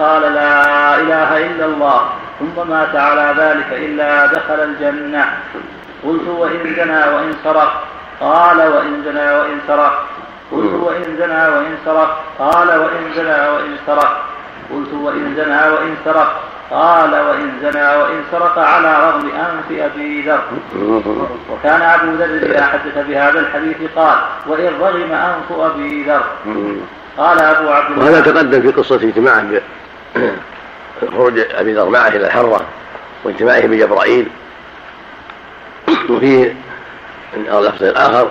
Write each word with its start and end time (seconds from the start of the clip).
قال 0.00 0.22
لا 0.22 0.54
إله 1.00 1.30
إلا 1.46 1.64
الله 1.64 2.00
ثم 2.40 2.56
مات 2.70 2.96
على 2.96 3.34
ذلك 3.42 3.70
إلا 3.72 4.26
دخل 4.26 4.60
الجنة. 4.68 5.24
قلت 6.04 6.28
وإن 6.28 6.74
زنى 6.76 7.02
وإن 7.14 7.32
سرق. 7.44 7.72
قال 8.20 8.58
وإن 8.74 8.94
زنى 9.04 9.28
وإن 9.38 9.58
سرق. 9.68 9.94
قلت 10.52 10.74
وإن 10.86 11.16
زنى 11.20 11.42
وإن 11.54 11.74
سرق. 11.84 12.10
قال 12.38 12.68
وإن 12.68 13.04
زنى 13.16 13.40
وإن 13.54 13.72
سرق. 13.86 14.12
قلت 14.70 14.92
وإن 14.92 15.34
زنى 15.36 15.62
وإن 15.74 15.92
سرق. 16.04 16.30
قال 16.70 17.12
وإن 17.28 17.50
زنى 17.62 17.88
وإن 18.00 18.18
سرق 18.32 18.58
على 18.58 18.92
رغم 19.06 19.26
أنف 19.46 19.68
أبي 19.86 20.22
ذر. 20.22 20.42
وكان 21.50 21.82
أبو 21.82 22.08
ذر 22.18 22.24
إذا 22.24 22.66
حدث 22.66 22.96
بهذا 23.08 23.40
الحديث 23.40 23.76
قال 23.96 24.18
وإن 24.46 24.72
رغم 24.80 25.12
أنف 25.12 25.48
أبي 25.60 26.04
ذر. 26.08 26.24
قال 27.18 27.38
أبو 27.38 27.68
عبد 27.68 27.90
الله. 27.90 28.04
وهذا 28.04 28.20
تقدم 28.20 28.60
في 28.62 28.70
قصة 28.70 28.96
اجتماعه 28.96 29.42
خروج 31.00 31.38
أبي 31.38 31.72
ذر 31.72 31.88
معه 31.88 32.08
إلى 32.08 32.26
الحرة 32.26 32.60
واجتماعه 33.24 33.66
بجبرائيل. 33.66 34.28
وفيه 36.10 36.56
اللفظ 37.36 37.84
الآخر 37.84 38.30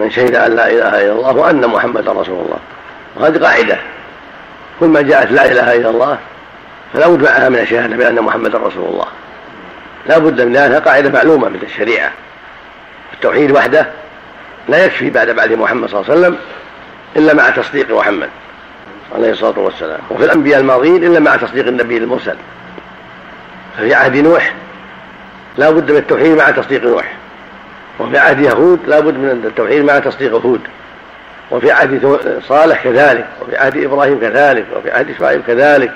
من 0.00 0.10
شهد 0.10 0.34
أن 0.34 0.56
لا 0.56 0.70
إله 0.70 0.88
إلا 0.88 1.12
الله 1.12 1.36
وأن 1.36 1.66
محمدا 1.66 2.12
رسول 2.12 2.44
الله. 2.44 2.58
وهذه 3.16 3.38
قاعدة. 3.38 3.78
كل 4.80 4.86
ما 4.86 5.02
جاءت 5.02 5.32
لا 5.32 5.52
إله 5.52 5.76
إلا 5.76 5.90
الله 5.90 6.18
فلا 6.92 7.08
بد 7.08 7.22
معها 7.22 7.48
من 7.48 7.58
الشهادة 7.58 7.96
بأن 7.96 8.20
محمدا 8.20 8.58
رسول 8.58 8.88
الله. 8.88 9.06
لا 10.06 10.18
بد 10.18 10.40
من 10.40 10.52
لأنها 10.52 10.78
قاعدة 10.78 11.10
معلومة 11.10 11.48
من 11.48 11.60
الشريعة. 11.62 12.12
التوحيد 13.12 13.50
وحده 13.50 13.86
لا 14.68 14.84
يكفي 14.84 15.10
بعد 15.10 15.30
بعد 15.30 15.52
محمد 15.52 15.88
صلى 15.88 16.00
الله 16.00 16.10
عليه 16.10 16.20
وسلم 16.20 16.38
إلا 17.16 17.34
مع 17.34 17.50
تصديق 17.50 17.90
محمد. 17.90 18.28
عليه 19.14 19.30
الصلاة 19.30 19.58
والسلام. 19.58 20.00
وفي 20.10 20.24
الأنبياء 20.24 20.60
الماضيين 20.60 21.04
إلا 21.04 21.20
مع 21.20 21.36
تصديق 21.36 21.66
النبي 21.66 21.96
المرسل. 21.96 22.36
ففي 23.76 23.94
عهد 23.94 24.16
نوح 24.16 24.54
لا 25.58 25.70
بد 25.70 25.90
من 25.90 25.96
التوحيد 25.96 26.36
مع 26.36 26.50
تصديق 26.50 26.84
نوح. 26.84 27.12
وفي 27.98 28.18
عهد 28.18 28.40
يهود 28.40 28.80
لا 28.86 29.00
بد 29.00 29.14
من 29.14 29.42
التوحيد 29.44 29.84
مع 29.84 29.98
تصديق 29.98 30.34
هود. 30.34 30.60
وفي 31.50 31.72
عهد 31.72 32.18
صالح 32.48 32.84
كذلك 32.84 33.26
وفي 33.42 33.56
عهد 33.56 33.76
إبراهيم 33.76 34.20
كذلك 34.20 34.66
وفي 34.76 34.90
عهد 34.90 35.10
إسماعيل 35.10 35.42
كذلك 35.46 35.92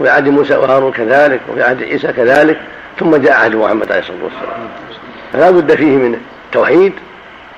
وفي 0.00 0.10
عهد 0.10 0.28
موسى 0.28 0.56
وهارون 0.56 0.92
كذلك 0.92 1.40
وفي 1.48 1.62
عهد 1.62 1.82
عيسى 1.82 2.12
كذلك 2.12 2.60
ثم 2.98 3.16
جاء 3.16 3.32
عهد 3.32 3.54
محمد 3.54 3.92
عليه 3.92 4.00
الصلاة 4.00 4.18
والسلام. 4.24 4.68
فلا 5.32 5.50
بد 5.50 5.74
فيه 5.74 5.96
من 5.96 6.20
التوحيد 6.46 6.92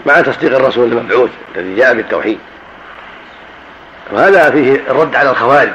مع 0.07 0.21
تصديق 0.21 0.57
الرسول 0.57 0.93
المبعوث 0.93 1.31
الذي 1.57 1.75
جاء 1.77 1.95
بالتوحيد. 1.95 2.39
وهذا 4.13 4.51
فيه 4.51 4.81
الرد 4.91 5.17
على 5.17 5.31
الخوارج. 5.31 5.73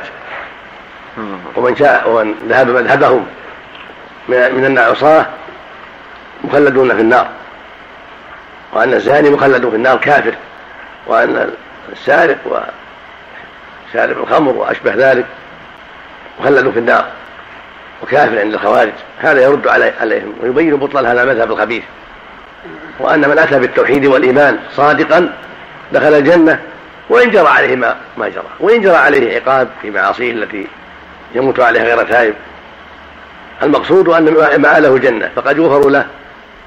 ومن 1.56 1.75
شاء 1.75 2.09
ومن 2.09 2.36
ذهب 2.50 2.69
مذهبهم 2.69 3.25
من 4.28 4.66
أن 4.66 4.78
العصاة 4.78 5.25
مخلدون 6.44 6.96
في 6.96 7.02
النار. 7.02 7.28
وأن 8.74 8.94
الزاني 8.94 9.30
مخلد 9.30 9.70
في 9.70 9.75
النار 9.75 9.97
كافر. 9.97 10.34
وأن 11.08 11.50
السارق 11.91 12.38
وشارب 13.94 14.18
الخمر 14.18 14.52
وأشبه 14.52 14.94
ذلك 14.96 15.25
مخلد 16.40 16.70
في 16.70 16.80
النار. 16.80 17.06
وكافر 18.03 18.40
عند 18.40 18.53
الخوارج. 18.53 18.94
هذا 19.20 19.41
يرد 19.41 19.68
عليهم 19.68 20.34
ويبين 20.41 20.75
بطلان 20.75 21.06
هذا 21.06 21.24
المذهب 21.24 21.52
الخبيث. 21.52 21.84
وأن 23.00 23.30
من 23.30 23.40
أتى 23.40 23.59
بالتوحيد 23.59 24.06
والإيمان 24.06 24.59
صادقا 24.75 25.34
دخل 25.91 26.14
الجنة 26.14 26.59
وإن 27.11 27.31
جرى 27.31 27.47
عليه 27.47 27.75
ما, 27.75 27.95
ما 28.17 28.29
جرى. 28.29 28.44
وإن 28.59 28.81
جرى 28.81 28.95
عليه 28.95 29.35
عقاب 29.35 29.67
في 29.81 29.91
معاصيه 29.91 30.31
التي 30.31 30.67
يموت 31.35 31.59
عليها 31.59 31.83
غير 31.83 32.03
تائب. 32.03 32.33
المقصود 33.63 34.09
أن 34.09 34.23
مآله 34.61 34.95
الجنة 34.95 35.31
فقد 35.35 35.57
يغفر 35.57 35.89
له 35.89 36.05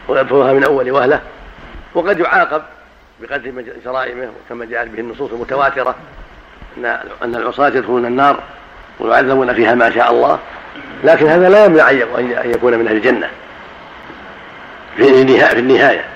ويغفرها 0.09 0.53
من 0.53 0.65
أول 0.65 0.91
وهلة 0.91 1.21
وقد 1.95 2.21
يعاقب 2.21 2.63
بقدر 3.21 3.65
جرائمه 3.85 4.29
كما 4.49 4.65
جاءت 4.65 4.89
به 4.89 5.01
النصوص 5.01 5.33
المتواترة 5.33 5.95
أن 7.23 7.35
العصاة 7.35 7.69
يدخلون 7.69 8.07
النار 8.07 8.41
ويعذبون 9.01 9.55
فيها 9.55 9.75
ما 9.75 9.91
شاء 9.91 10.11
الله 10.11 10.39
لكن 11.05 11.27
هذا 11.27 11.49
لا 11.49 11.65
يمنع 11.65 11.91
أن 11.91 12.51
يكون 12.55 12.79
من 12.79 12.87
أهل 12.87 12.97
الجنة. 12.97 13.29
في 14.97 15.59
النهاية. 15.59 16.14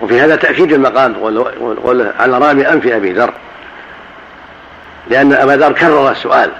وفي 0.00 0.20
هذا 0.20 0.36
تأكيد 0.36 0.72
المقام 0.72 1.14
قوله 1.14 2.12
على 2.18 2.38
رامي 2.38 2.68
أنف 2.68 2.86
أبي 2.86 3.12
ذر. 3.12 3.32
لأن 5.10 5.32
أبا 5.32 5.52
ذر 5.52 5.72
كرر 5.72 6.10
السؤال 6.10 6.50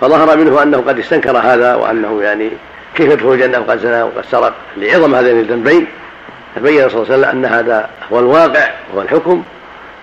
فظهر 0.00 0.36
منه 0.36 0.62
أنه 0.62 0.78
قد 0.78 0.98
استنكر 0.98 1.38
هذا 1.38 1.74
وأنه 1.74 2.22
يعني 2.22 2.50
كيف 2.94 3.10
يدخل 3.10 3.32
الجنة 3.32 3.58
وقد 3.58 3.78
زنى 3.78 4.02
وقد 4.02 4.24
سرق 4.30 4.54
لعظم 4.76 5.14
هذين 5.14 5.40
الذنبين. 5.40 5.86
فبين 6.56 6.88
صلى 6.88 7.02
الله 7.02 7.12
عليه 7.12 7.18
وسلم 7.18 7.24
أن 7.24 7.44
هذا 7.44 7.88
هو 8.12 8.18
الواقع 8.18 8.70
وهو 8.92 9.02
الحكم 9.02 9.42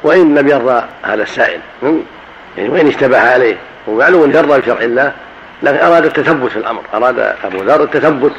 وإن 0.04 0.36
لم 0.36 0.48
يرضى 0.48 0.84
هذا 1.04 1.24
السائل. 1.24 1.60
يعني 2.58 2.70
وإن 2.70 2.88
اشتبه 2.88 3.20
عليه. 3.20 3.58
ومعلوم 3.88 4.32
يرضى 4.32 4.60
بشرع 4.60 4.82
الله 4.82 5.12
لكن 5.64 5.78
أراد 5.78 6.06
التثبت 6.06 6.52
في 6.52 6.58
الأمر. 6.58 6.82
أراد 6.94 7.20
أبو 7.44 7.58
ذر 7.58 7.84
التثبت 7.84 8.32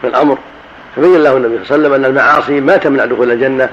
في 0.00 0.06
الأمر. 0.06 0.38
فبين 0.96 1.22
له 1.22 1.36
النبي 1.36 1.64
صلى 1.64 1.76
الله 1.76 1.88
عليه 1.88 1.88
وسلم 1.88 1.94
أن 1.94 2.04
المعاصي 2.04 2.60
ما 2.60 2.76
تمنع 2.76 3.04
دخول 3.04 3.32
الجنة. 3.32 3.68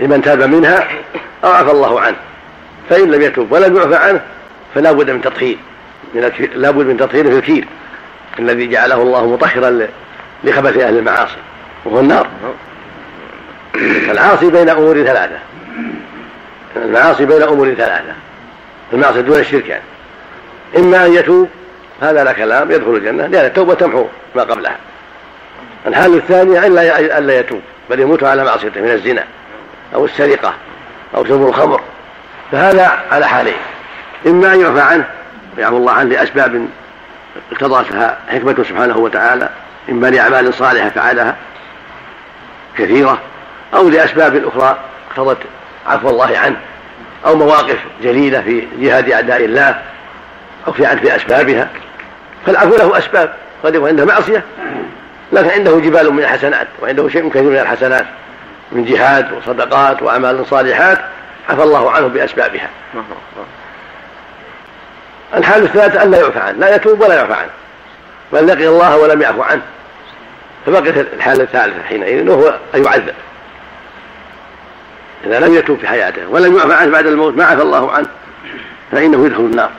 لمن 0.00 0.22
تاب 0.22 0.42
منها 0.42 0.88
أو 1.44 1.50
عفى 1.50 1.70
الله 1.70 2.00
عنه. 2.00 2.16
فإن 2.90 3.10
لم 3.10 3.22
يتوب 3.22 3.52
ولم 3.52 3.76
يعفى 3.76 3.96
عنه 3.96 4.20
فلا 4.74 4.92
بد 4.92 5.10
من 5.10 5.22
تطهير. 5.22 5.58
من 6.14 6.32
لا 6.54 6.70
بد 6.70 6.86
من 6.86 6.96
تطهير 6.96 7.30
في 7.30 7.36
الكير 7.36 7.64
الذي 8.38 8.66
جعله 8.66 9.02
الله 9.02 9.26
مطهرا 9.26 9.86
لخبث 10.44 10.76
أهل 10.76 10.98
المعاصي. 10.98 11.36
وهو 11.84 12.00
النار. 12.00 12.26
العاصي 14.10 14.50
بين 14.50 14.68
أمور 14.68 15.02
ثلاثة. 15.02 15.38
المعاصي 16.76 17.26
بين 17.26 17.42
أمور 17.42 17.74
ثلاثة. 17.74 18.14
المعصية 18.92 19.20
دون 19.20 19.38
الشرك 19.38 19.68
يعني. 19.68 19.82
إما 20.76 21.06
أن 21.06 21.14
يتوب 21.14 21.48
هذا 22.00 22.24
لا 22.24 22.32
كلام 22.32 22.70
يدخل 22.70 22.90
الجنة. 22.90 23.26
لأن 23.26 23.44
التوبة 23.44 23.74
تمحو 23.74 24.06
ما 24.36 24.42
قبلها. 24.42 24.76
الحال 25.86 26.14
الثانية 26.14 26.66
ألا 26.66 27.18
ألا 27.18 27.38
يتوب 27.38 27.60
بل 27.90 28.00
يموت 28.00 28.24
على 28.24 28.44
معصيته 28.44 28.80
من 28.80 28.90
الزنا 28.90 29.24
أو 29.94 30.04
السرقة 30.04 30.54
أو 31.16 31.24
شرب 31.24 31.48
الخمر. 31.48 31.80
فهذا 32.52 32.98
على 33.12 33.26
حالين 33.26 33.56
إما 34.26 34.54
أن 34.54 34.60
يعفى 34.60 34.80
عنه 34.80 35.04
ويعفو 35.56 35.76
الله 35.76 35.92
عنه 35.92 36.10
لأسباب 36.10 36.68
اقتضتها 37.52 38.18
حكمته 38.28 38.62
سبحانه 38.62 38.96
وتعالى 38.96 39.48
إما 39.88 40.06
لأعمال 40.06 40.54
صالحة 40.54 40.88
فعلها 40.88 41.36
كثيرة 42.78 43.18
أو 43.74 43.88
لأسباب 43.88 44.44
أخرى 44.46 44.76
اقتضت 45.10 45.38
عفو 45.86 46.10
الله 46.10 46.38
عنه 46.38 46.56
أو 47.26 47.36
مواقف 47.36 47.78
جليلة 48.02 48.40
في 48.40 48.66
جهاد 48.78 49.10
أعداء 49.10 49.44
الله 49.44 49.82
أو 50.66 50.72
في 50.72 50.86
عدل 50.86 51.08
أسبابها. 51.08 51.68
فالعفو 52.46 52.76
له 52.76 52.98
أسباب 52.98 53.34
قد 53.64 53.74
يكون 53.74 53.88
عنده 53.88 54.04
معصية 54.04 54.44
لكن 55.32 55.50
عنده 55.50 55.78
جبال 55.78 56.12
من 56.12 56.22
الحسنات 56.22 56.66
وعنده 56.82 57.08
شيء 57.08 57.28
كثير 57.28 57.42
من 57.42 57.58
الحسنات 57.58 58.06
من 58.72 58.84
جهاد 58.84 59.32
وصدقات 59.32 60.02
وأعمال 60.02 60.46
صالحات 60.46 60.98
عفى 61.48 61.62
الله 61.62 61.90
عنه 61.90 62.06
بأسبابها. 62.06 62.68
الحال 65.34 65.62
الثالثة 65.62 66.02
أن 66.02 66.10
لا 66.10 66.20
يعفى 66.20 66.38
عنه 66.38 66.58
لا 66.58 66.74
يتوب 66.74 67.00
ولا 67.00 67.14
يعفى 67.14 67.32
عنه 67.32 67.50
بل 68.32 68.46
لقي 68.46 68.68
الله 68.68 68.96
ولم 68.96 69.22
يعفو 69.22 69.42
عنه. 69.42 69.62
فبقيت 70.66 70.96
الحالة 70.96 71.42
الثالثة 71.42 71.82
حينئذ 71.82 72.28
وهو 72.28 72.58
أن 72.74 72.84
يعذب. 72.84 73.14
إذا 75.24 75.40
لم 75.40 75.54
يتوب 75.54 75.78
في 75.78 75.88
حياته 75.88 76.28
ولم 76.28 76.56
يعفى 76.56 76.74
عنه 76.74 76.92
بعد 76.92 77.06
الموت 77.06 77.36
ما 77.36 77.44
عفى 77.44 77.62
الله 77.62 77.92
عنه 77.92 78.06
فإنه 78.92 79.26
يدخل 79.26 79.40
النار 79.40 79.70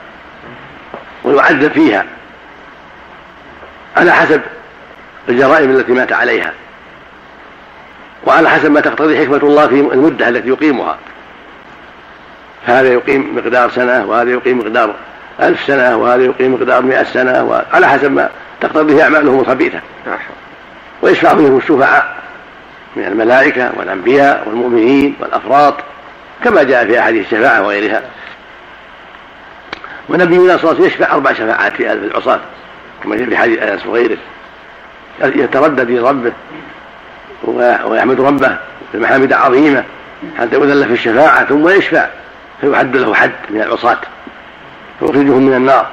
ويعذب 1.24 1.72
فيها. 1.72 2.04
على 3.96 4.12
حسب 4.12 4.40
الجرائم 5.28 5.70
التي 5.70 5.92
مات 5.92 6.12
عليها. 6.12 6.52
وعلى 8.26 8.50
حسب 8.50 8.70
ما 8.70 8.80
تقتضي 8.80 9.18
حكمة 9.18 9.36
الله 9.36 9.66
في 9.66 9.74
المدة 9.74 10.28
التي 10.28 10.48
يقيمها. 10.48 10.98
فهذا 12.66 12.92
يقيم 12.92 13.36
مقدار 13.36 13.70
سنة 13.70 14.04
وهذا 14.06 14.30
يقيم 14.30 14.58
مقدار 14.58 14.94
ألف 15.40 15.60
سنة 15.66 15.96
وهذا 15.96 16.24
يقيم 16.24 16.54
مقدار 16.54 16.82
مئة 16.82 17.04
سنة 17.04 17.44
وعلى 17.44 17.88
حسب 17.88 18.12
ما 18.12 18.30
تقتضيه 18.60 19.02
أعمالهم 19.02 19.40
الخبيثة. 19.40 19.80
ويشفع 21.02 21.34
فيهم 21.34 21.56
الشفعاء 21.56 22.16
من 22.96 23.04
الملائكة 23.04 23.70
والأنبياء 23.76 24.42
والمؤمنين 24.46 25.14
والأفراط 25.20 25.74
كما 26.44 26.62
جاء 26.62 26.86
في 26.86 26.98
أحاديث 26.98 27.26
الشفاعة 27.26 27.62
وغيرها. 27.62 28.02
ونبينا 30.08 30.56
صلى 30.56 30.56
الله 30.56 30.68
عليه 30.68 30.68
وسلم 30.68 30.84
يشفع 30.84 31.14
أربع 31.14 31.32
شفاعات 31.32 31.72
في 31.72 31.92
العصاة 31.92 32.40
كما 33.02 33.16
جاء 33.16 33.28
في 33.28 33.36
حديث 33.36 33.62
أنس 33.62 33.86
وغيره. 33.86 34.18
يتردد 35.22 35.86
في 35.86 35.98
ربه 35.98 36.32
ويحمد 37.84 38.20
ربه 38.20 38.58
بمحامد 38.94 39.32
عظيمة 39.32 39.84
حتى 40.38 40.56
يذل 40.56 40.84
في 40.84 40.92
الشفاعة 40.92 41.44
ثم 41.44 41.68
يشفع 41.68 42.06
فيحد 42.60 42.96
له 42.96 43.14
حد 43.14 43.32
من 43.50 43.60
العصاة 43.62 43.98
فيخرجهم 45.00 45.42
من 45.42 45.54
النار 45.54 45.86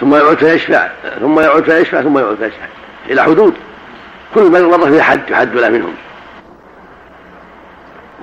ثم 0.00 0.14
يعود 0.14 0.36
فيشفع 0.36 0.88
ثم 1.20 1.40
يعود 1.40 1.62
فيشفع 1.64 2.02
ثم 2.02 2.18
يعود 2.18 2.36
فيشفع 2.36 2.64
إلى 3.10 3.22
حدود 3.22 3.54
كل 4.34 4.50
مرة 4.68 4.90
في 4.90 5.02
حد 5.02 5.20
يحد 5.30 5.54
له 5.54 5.68
منهم. 5.68 5.94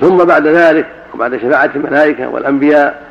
ثم 0.02 0.18
بعد 0.18 0.48
ذلك 0.48 0.88
وبعد 1.14 1.38
شفاعة 1.38 1.70
الملائكة 1.76 2.28
والأنبياء 2.28 3.04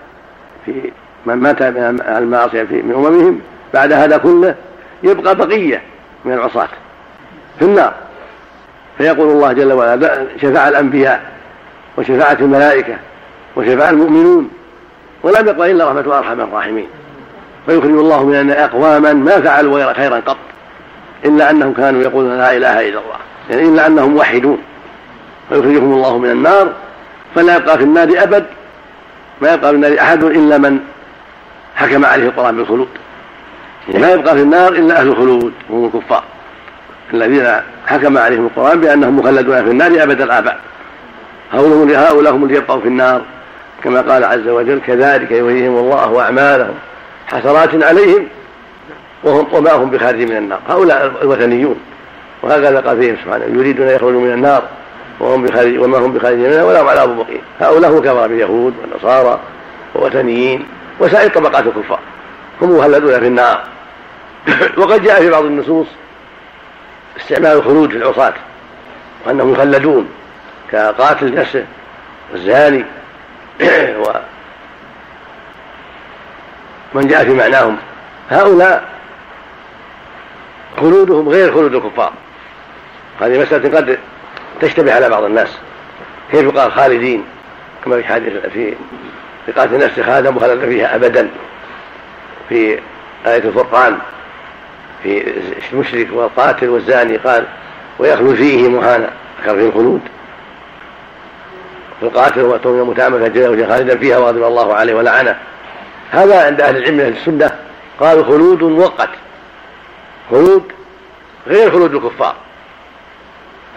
في 0.66 0.92
من 1.26 1.34
مات 1.34 1.62
من 1.62 2.00
المعاصي 2.08 2.62
من 2.62 2.92
أممهم 2.94 3.40
بعد 3.74 3.92
هذا 3.92 4.16
كله 4.16 4.54
يبقى 5.02 5.36
بقية 5.36 5.82
من 6.24 6.32
العصاة. 6.32 6.68
في 7.58 7.64
النار. 7.64 7.94
فيقول 8.98 9.28
الله 9.28 9.52
جل 9.52 9.72
وعلا 9.72 10.26
شفاع 10.42 10.68
الأنبياء 10.68 11.22
وشفاعة 11.98 12.36
الملائكة 12.40 12.96
وشفاع 13.56 13.90
المؤمنون 13.90 14.50
ولم 15.22 15.46
يقل 15.46 15.70
إلا 15.70 15.88
رحمة 15.88 16.18
أرحم 16.18 16.40
الراحمين. 16.40 16.86
فيخرج 17.66 17.90
الله 17.90 18.24
من 18.24 18.50
أقواما 18.50 19.12
ما 19.12 19.40
فعلوا 19.40 19.92
خيرا 19.92 20.16
قط 20.16 20.36
إلا 21.24 21.50
أنهم 21.50 21.72
كانوا 21.72 22.02
يقولون 22.02 22.38
لا 22.38 22.56
إله 22.56 22.88
إلا 22.88 23.00
الله 23.00 23.16
يعني 23.50 23.68
إلا 23.68 23.86
أنهم 23.86 24.14
موحدون. 24.14 24.58
فيخرجهم 25.48 25.92
الله 25.92 26.18
من 26.18 26.30
النار 26.30 26.72
فلا 27.34 27.56
يبقى 27.56 27.78
في 27.78 27.84
النار 27.84 28.08
أبد 28.16 28.46
ما 29.40 29.52
يبقى 29.54 29.70
في 29.70 29.76
النار 29.76 30.00
أحد 30.00 30.24
إلا 30.24 30.58
من 30.58 30.80
حكم 31.76 32.04
عليه 32.04 32.26
القرآن 32.26 32.56
بالخلود. 32.56 32.88
يعني 33.88 34.02
ما 34.02 34.12
يبقى 34.12 34.34
في 34.34 34.42
النار 34.42 34.72
إلا 34.72 35.00
أهل 35.00 35.08
الخلود 35.08 35.52
وهم 35.70 35.84
الكفار. 35.84 36.24
الذين 37.14 37.46
حكم 37.86 38.18
عليهم 38.18 38.46
القرآن 38.46 38.80
بأنهم 38.80 39.18
مخلدون 39.18 39.64
في 39.64 39.70
النار 39.70 40.02
أبد 40.02 40.20
الآباء. 40.20 40.60
هؤلاء 41.52 42.34
هم 42.34 42.44
اللي 42.44 42.56
يبقوا 42.56 42.80
في 42.80 42.88
النار. 42.88 43.22
كما 43.84 44.00
قال 44.00 44.24
عز 44.24 44.48
وجل 44.48 44.80
كذلك 44.86 45.30
يريهم 45.30 45.76
الله 45.76 46.20
أعمالهم 46.20 46.74
حسرات 47.26 47.84
عليهم 47.84 48.26
وهم 49.24 49.46
وما 49.52 49.72
هم 49.72 49.90
بخارج 49.90 50.22
من 50.22 50.36
النار. 50.36 50.60
هؤلاء 50.68 51.12
الوثنيون. 51.22 51.80
وهكذا 52.42 52.80
قال 52.80 53.02
فيهم 53.02 53.16
سبحانه 53.24 53.44
يريدون 53.44 53.88
ان 53.88 53.94
يخرجوا 53.94 54.20
من 54.20 54.32
النار 54.32 54.62
وهم 55.20 55.42
بخارج 55.42 55.78
وما 55.78 55.98
هم 55.98 56.12
بخارج 56.12 56.36
منها 56.36 56.64
ولا 56.64 56.82
هم 56.82 56.88
عذاب 56.88 57.08
مقيم 57.08 57.40
هؤلاء 57.60 57.90
هم 57.90 58.00
كفر 58.00 58.26
باليهود 58.26 58.74
والنصارى 58.82 59.40
ووثنيين 59.94 60.66
وسائر 61.00 61.30
طبقات 61.30 61.66
الكفار. 61.66 62.00
هم 62.62 62.78
مخلدون 62.78 63.20
في 63.20 63.26
النار. 63.26 63.60
وقد 64.78 65.02
جاء 65.02 65.20
في 65.20 65.30
بعض 65.30 65.44
النصوص 65.44 65.86
استعمال 67.16 67.52
الخلود 67.52 67.90
في 67.90 67.96
العصاة 67.96 68.34
وأنهم 69.26 69.52
مخلدون 69.52 70.08
كقاتل 70.72 71.34
نفسه 71.34 71.66
والزاني 72.32 72.84
ومن 76.94 77.08
جاء 77.08 77.24
في 77.24 77.34
معناهم 77.34 77.76
هؤلاء 78.30 78.92
خلودهم 80.80 81.28
غير 81.28 81.52
خلود 81.52 81.74
الكفار. 81.74 82.12
هذه 83.20 83.42
مسألة 83.42 83.76
قد 83.76 83.98
تشتبه 84.60 84.94
على 84.94 85.08
بعض 85.08 85.24
الناس. 85.24 85.48
كيف 86.30 86.42
يقال 86.42 86.72
خالدين؟ 86.72 87.24
كما 87.84 87.96
في 87.96 88.04
حديث 88.04 88.32
في 88.32 88.74
في 89.46 89.52
قاتل 89.52 89.78
نفس 89.78 90.00
خادم 90.00 90.36
وخلد 90.36 90.64
فيها 90.64 90.94
أبدا. 90.94 91.30
في 92.48 92.78
آية 93.26 93.44
الفرقان 93.44 93.98
في 95.02 95.42
المشرك 95.72 96.08
والقاتل 96.12 96.68
والزاني 96.68 97.16
قال 97.16 97.46
ويخلو 97.98 98.34
فيه 98.34 98.68
مهانا 98.68 99.10
ذكر 99.40 99.54
فيه 99.54 99.66
الخلود. 99.66 100.00
في 102.00 102.06
القاتل 102.06 102.40
ومن 102.64 102.82
متعمدا 102.82 103.28
جزاء 103.28 103.68
خالدا 103.68 103.98
فيها 103.98 104.18
وغضب 104.18 104.42
الله 104.42 104.74
عليه 104.74 104.94
ولعنه. 104.94 105.38
هذا 106.10 106.46
عند 106.46 106.60
أهل 106.60 106.76
العلم 106.76 107.00
أهل 107.00 107.12
السنة 107.12 107.50
قالوا 108.00 108.24
خلود 108.24 108.62
مؤقت 108.62 109.08
خلود 110.30 110.62
غير 111.46 111.70
خلود 111.70 111.94
الكفار. 111.94 112.34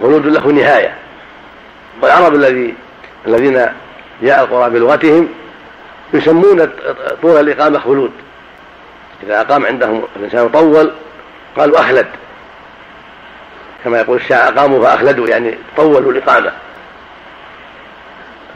خلود 0.01 0.25
له 0.25 0.47
نهاية. 0.47 0.95
والعرب 2.01 2.35
الذي 2.35 2.73
الذين 3.27 3.65
جاء 4.21 4.43
القرآن 4.43 4.73
بلغتهم 4.73 5.29
يسمون 6.13 6.69
طول 7.21 7.39
الإقامة 7.39 7.79
خلود. 7.79 8.11
إذا 9.23 9.41
أقام 9.41 9.65
عندهم 9.65 10.03
الإنسان 10.15 10.49
طول 10.49 10.91
قالوا 11.57 11.79
أخلد 11.79 12.07
كما 13.83 13.99
يقول 13.99 14.17
الشاعر 14.17 14.53
أقاموا 14.53 14.83
فأخلدوا 14.83 15.27
يعني 15.27 15.57
طولوا 15.77 16.11
الإقامة. 16.11 16.51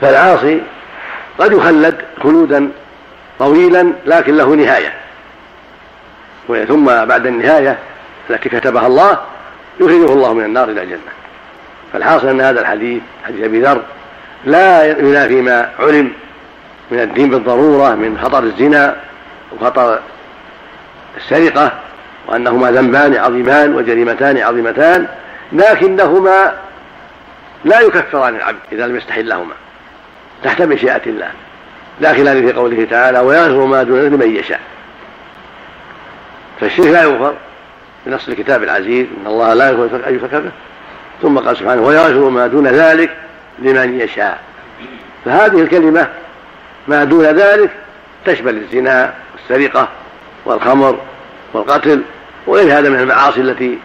فالعاصي 0.01 0.61
قد 1.39 1.51
يخلد 1.51 1.95
خلودا 2.23 2.71
طويلا 3.39 3.93
لكن 4.05 4.37
له 4.37 4.55
نهاية. 4.55 4.93
ثم 6.67 6.85
بعد 6.85 7.25
النهاية 7.25 7.77
التي 8.29 8.49
كتبها 8.49 8.87
الله 8.87 9.17
يخرجه 9.79 10.13
الله 10.13 10.33
من 10.33 10.45
النار 10.45 10.69
إلى 10.69 10.83
الجنة. 10.83 11.11
فالحاصل 11.93 12.27
أن 12.27 12.41
هذا 12.41 12.61
الحديث 12.61 13.01
حديث 13.27 13.43
أبي 13.43 13.61
ذر 13.61 13.81
لا 14.45 14.99
ينافي 14.99 15.41
ما 15.41 15.69
علم 15.79 16.11
من 16.91 16.99
الدين 16.99 17.29
بالضرورة 17.29 17.95
من 17.95 18.19
خطر 18.23 18.43
الزنا 18.43 18.95
وخطر 19.51 19.99
السرقة. 21.17 21.71
وأنهما 22.29 22.71
ذنبان 22.71 23.15
عظيمان 23.15 23.75
وجريمتان 23.75 24.37
عظيمتان 24.37 25.07
لكنهما 25.51 26.53
لا 27.65 27.79
يكفران 27.79 28.35
العبد 28.35 28.59
إذا 28.71 28.87
لم 28.87 28.97
يستحلهما 28.97 29.53
تحت 30.43 30.61
مشيئة 30.61 31.01
الله 31.05 31.31
لا 31.99 32.13
خلاف 32.13 32.37
في 32.37 32.53
قوله 32.53 32.87
تعالى 32.89 33.19
ويغفر 33.19 33.65
ما 33.65 33.83
دون 33.83 33.99
ذلك 33.99 34.11
لمن 34.13 34.35
يشاء 34.35 34.59
فالشرك 36.59 36.87
لا 36.87 37.03
يغفر 37.03 37.33
بنص 38.05 38.27
الكتاب 38.27 38.63
العزيز 38.63 39.07
إن 39.21 39.27
الله 39.27 39.53
لا 39.53 39.69
يغفر 39.69 40.07
أن 40.07 40.15
يشرك 40.15 40.35
به. 40.35 40.51
ثم 41.21 41.39
قال 41.39 41.57
سبحانه 41.57 41.81
ويغفر 41.81 42.29
ما 42.29 42.47
دون 42.47 42.67
ذلك 42.67 43.17
لمن 43.59 43.99
يشاء 44.01 44.39
فهذه 45.25 45.61
الكلمة 45.61 46.07
ما 46.87 47.03
دون 47.03 47.25
ذلك 47.25 47.69
تشمل 48.25 48.57
الزنا 48.57 49.13
والسرقة 49.33 49.87
والخمر 50.45 50.99
والقتل 51.53 52.01
وغير 52.49 52.79
هذا 52.79 52.89
من 52.89 52.99
المعاصي 52.99 53.41
التي 53.41 53.79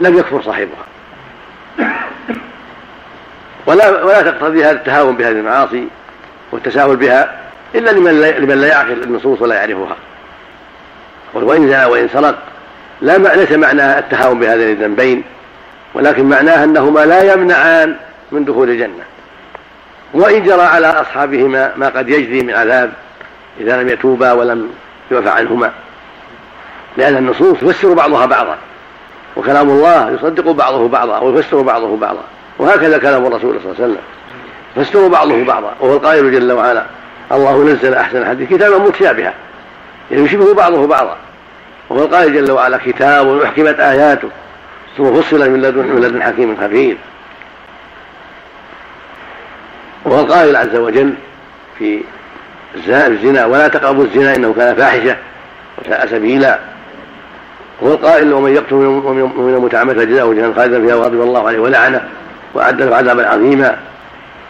لم 0.00 0.18
يكفر 0.18 0.42
صاحبها. 0.42 0.84
ولا 3.66 4.04
ولا 4.04 4.22
تقتضي 4.22 4.64
هذا 4.64 4.70
التهاون 4.70 5.16
بهذه 5.16 5.32
المعاصي 5.32 5.88
والتساهل 6.52 6.96
بها 6.96 7.40
إلا 7.74 7.90
لمن 7.90 8.20
لمن 8.20 8.60
لا 8.60 8.68
يعقل 8.68 9.02
النصوص 9.02 9.42
ولا 9.42 9.54
يعرفها. 9.54 9.96
وإن 11.34 11.68
زنى 11.68 11.84
وإن 11.84 12.08
سرق 12.08 12.38
لا 13.00 13.18
ليس 13.18 13.52
معنى 13.52 13.98
التهاون 13.98 14.38
بهذين 14.40 14.70
الذنبين 14.70 15.24
ولكن 15.94 16.24
معناه 16.24 16.64
انهما 16.64 17.00
لا 17.00 17.32
يمنعان 17.32 17.96
من 18.32 18.44
دخول 18.44 18.70
الجنة. 18.70 19.04
وإن 20.14 20.44
جرى 20.44 20.62
على 20.62 20.86
أصحابهما 20.86 21.72
ما 21.76 21.88
قد 21.88 22.08
يجري 22.08 22.42
من 22.42 22.54
عذاب 22.54 22.92
إذا 23.60 23.82
لم 23.82 23.88
يتوبا 23.88 24.32
ولم 24.32 24.70
يعفى 25.10 25.28
عنهما. 25.28 25.72
لأن 26.96 27.16
النصوص 27.16 27.58
تفسر 27.60 27.92
بعضها 27.92 28.26
بعضا 28.26 28.56
وكلام 29.36 29.70
الله 29.70 30.10
يصدق 30.10 30.50
بعضه 30.50 30.88
بعضا 30.88 31.18
ويفسر 31.18 31.60
بعضه 31.60 31.96
بعضا 31.96 32.22
وهكذا 32.58 32.98
كلام 32.98 33.26
الرسول 33.26 33.60
صلى 33.62 33.72
الله 33.72 33.74
عليه 33.78 33.84
وسلم. 33.84 34.02
يفسر 34.76 35.08
بعضه 35.08 35.44
بعضا 35.44 35.74
وهو 35.80 35.96
القائل 35.96 36.32
جل 36.32 36.52
وعلا 36.52 36.84
الله 37.32 37.64
نزل 37.64 37.94
أحسن 37.94 38.18
الحديث 38.18 38.50
كتابا 38.50 38.78
متشابها 38.78 39.34
يعني 40.10 40.24
يشبه 40.24 40.54
بعضه 40.54 40.86
بعضا. 40.86 41.16
وهو 41.90 42.04
القائل 42.04 42.34
جل 42.34 42.52
وعلا 42.52 42.78
كتاب 42.84 43.40
أحكمت 43.40 43.80
آياته 43.80 44.28
ثم 44.96 45.20
فصل 45.20 45.50
من 45.50 45.62
لدن 45.62 45.86
من 45.86 46.00
لدن 46.00 46.22
حكيم 46.22 46.56
خبير. 46.60 46.96
وهو 50.04 50.20
القائل 50.20 50.56
عز 50.56 50.76
وجل 50.76 51.14
في 51.78 52.02
الزنا 52.86 53.46
ولا 53.46 53.68
تقربوا 53.68 54.04
الزنا 54.04 54.36
إنه 54.36 54.54
كان 54.56 54.74
فاحشة 54.74 55.16
وساء 55.78 56.06
سبيلا. 56.06 56.73
هو 57.82 57.92
القائل 57.92 58.32
ومن 58.32 58.54
يقتل 58.54 58.74
من 58.74 59.58
متعمدا 59.64 60.04
فجزاؤه 60.04 60.34
جهنم 60.34 60.54
خالدا 60.54 60.86
فيها 60.86 60.94
وغضب 60.94 61.20
الله 61.20 61.46
عليه 61.48 61.58
ولعنه 61.58 62.08
وأعد 62.54 62.82
له 62.82 62.96
عذابا 62.96 63.28
عظيما. 63.28 63.78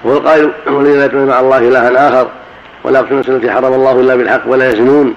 هو 0.06 0.12
القائل 0.12 0.50
والذين 0.66 0.98
لا 0.98 1.04
يدعون 1.04 1.26
مع 1.26 1.40
الله 1.40 1.58
إلها 1.58 2.08
آخر 2.08 2.28
ولا 2.84 2.98
يقتلون 2.98 3.20
السنة 3.20 3.36
التي 3.36 3.50
حرم 3.50 3.72
الله 3.72 4.00
إلا 4.00 4.16
بالحق 4.16 4.42
ولا 4.46 4.70
يزنون. 4.70 5.14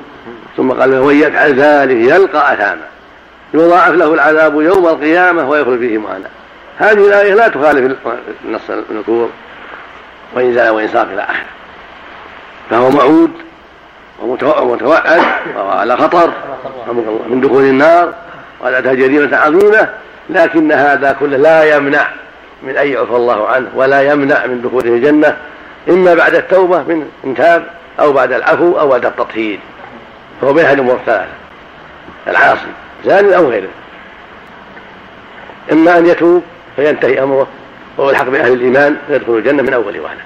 ثم 0.57 0.71
قال 0.71 0.99
ومن 0.99 1.15
يفعل 1.15 1.59
ذلك 1.59 1.97
يلقى 1.97 2.53
أثاما. 2.53 2.81
يضاعف 3.53 3.91
له 3.91 4.13
العذاب 4.13 4.61
يوم 4.61 4.87
القيامة 4.87 5.49
ويخلد 5.49 5.79
فيه 5.79 5.97
مهانا. 5.97 6.29
هذه 6.77 7.07
الآية 7.07 7.33
لا 7.33 7.47
تخالف 7.47 7.97
النص 8.45 8.61
النكور 8.91 9.29
وإن 10.35 10.53
زال 10.53 10.69
وإن 10.69 10.87
ساق 10.87 11.07
إلى 11.13 11.21
آخره. 11.21 11.45
فهو 12.69 12.89
موعود 12.89 13.31
ومتوعد 14.21 14.83
وعلى 15.57 15.97
خطر 15.97 16.31
من 17.27 17.41
دخول 17.41 17.63
النار 17.63 18.13
وقد 18.59 18.74
اتى 18.74 18.95
جريمه 18.95 19.38
عظيمة 19.38 19.89
لكن 20.29 20.71
هذا 20.71 21.12
كله 21.19 21.38
لا 21.38 21.75
يمنع 21.75 22.07
من 22.63 22.77
أن 22.77 22.88
يعفى 22.88 23.15
الله 23.15 23.47
عنه 23.47 23.67
ولا 23.75 24.01
يمنع 24.01 24.45
من 24.45 24.62
دخوله 24.62 24.89
الجنة 24.89 25.38
إما 25.89 26.13
بعد 26.13 26.36
التوبة 26.36 26.77
من 26.77 27.09
إن 27.25 27.36
تاب 27.36 27.63
أو 28.00 28.13
بعد 28.13 28.31
العفو 28.31 28.79
أو 28.79 28.88
بعد 28.88 29.05
التطهير. 29.05 29.59
فهو 30.41 30.53
بين 30.53 30.65
هذه 30.65 30.74
الأمور 30.74 30.95
الثلاثة 30.95 31.31
العاصي 32.27 32.67
زاني 33.05 33.36
أو 33.36 33.50
غيره. 33.50 33.69
إما 35.71 35.97
أن 35.97 36.05
يتوب 36.05 36.43
فينتهي 36.75 37.24
أمره 37.24 37.47
ويلحق 37.97 38.25
بأهل 38.25 38.53
الإيمان 38.53 38.97
فيدخل 39.07 39.38
الجنة 39.38 39.63
من 39.63 39.74
أول 39.74 40.00
وهلة. 40.00 40.21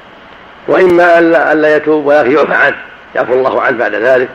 وإما 0.67 1.19
ألا 1.51 1.75
يتوب 1.75 2.05
ولكن 2.05 2.31
يعفى 2.31 2.53
عنه. 2.53 2.77
يعفو 3.15 3.33
الله 3.33 3.61
عنه 3.61 3.77
بعد 3.77 3.95
ذلك 3.95 4.29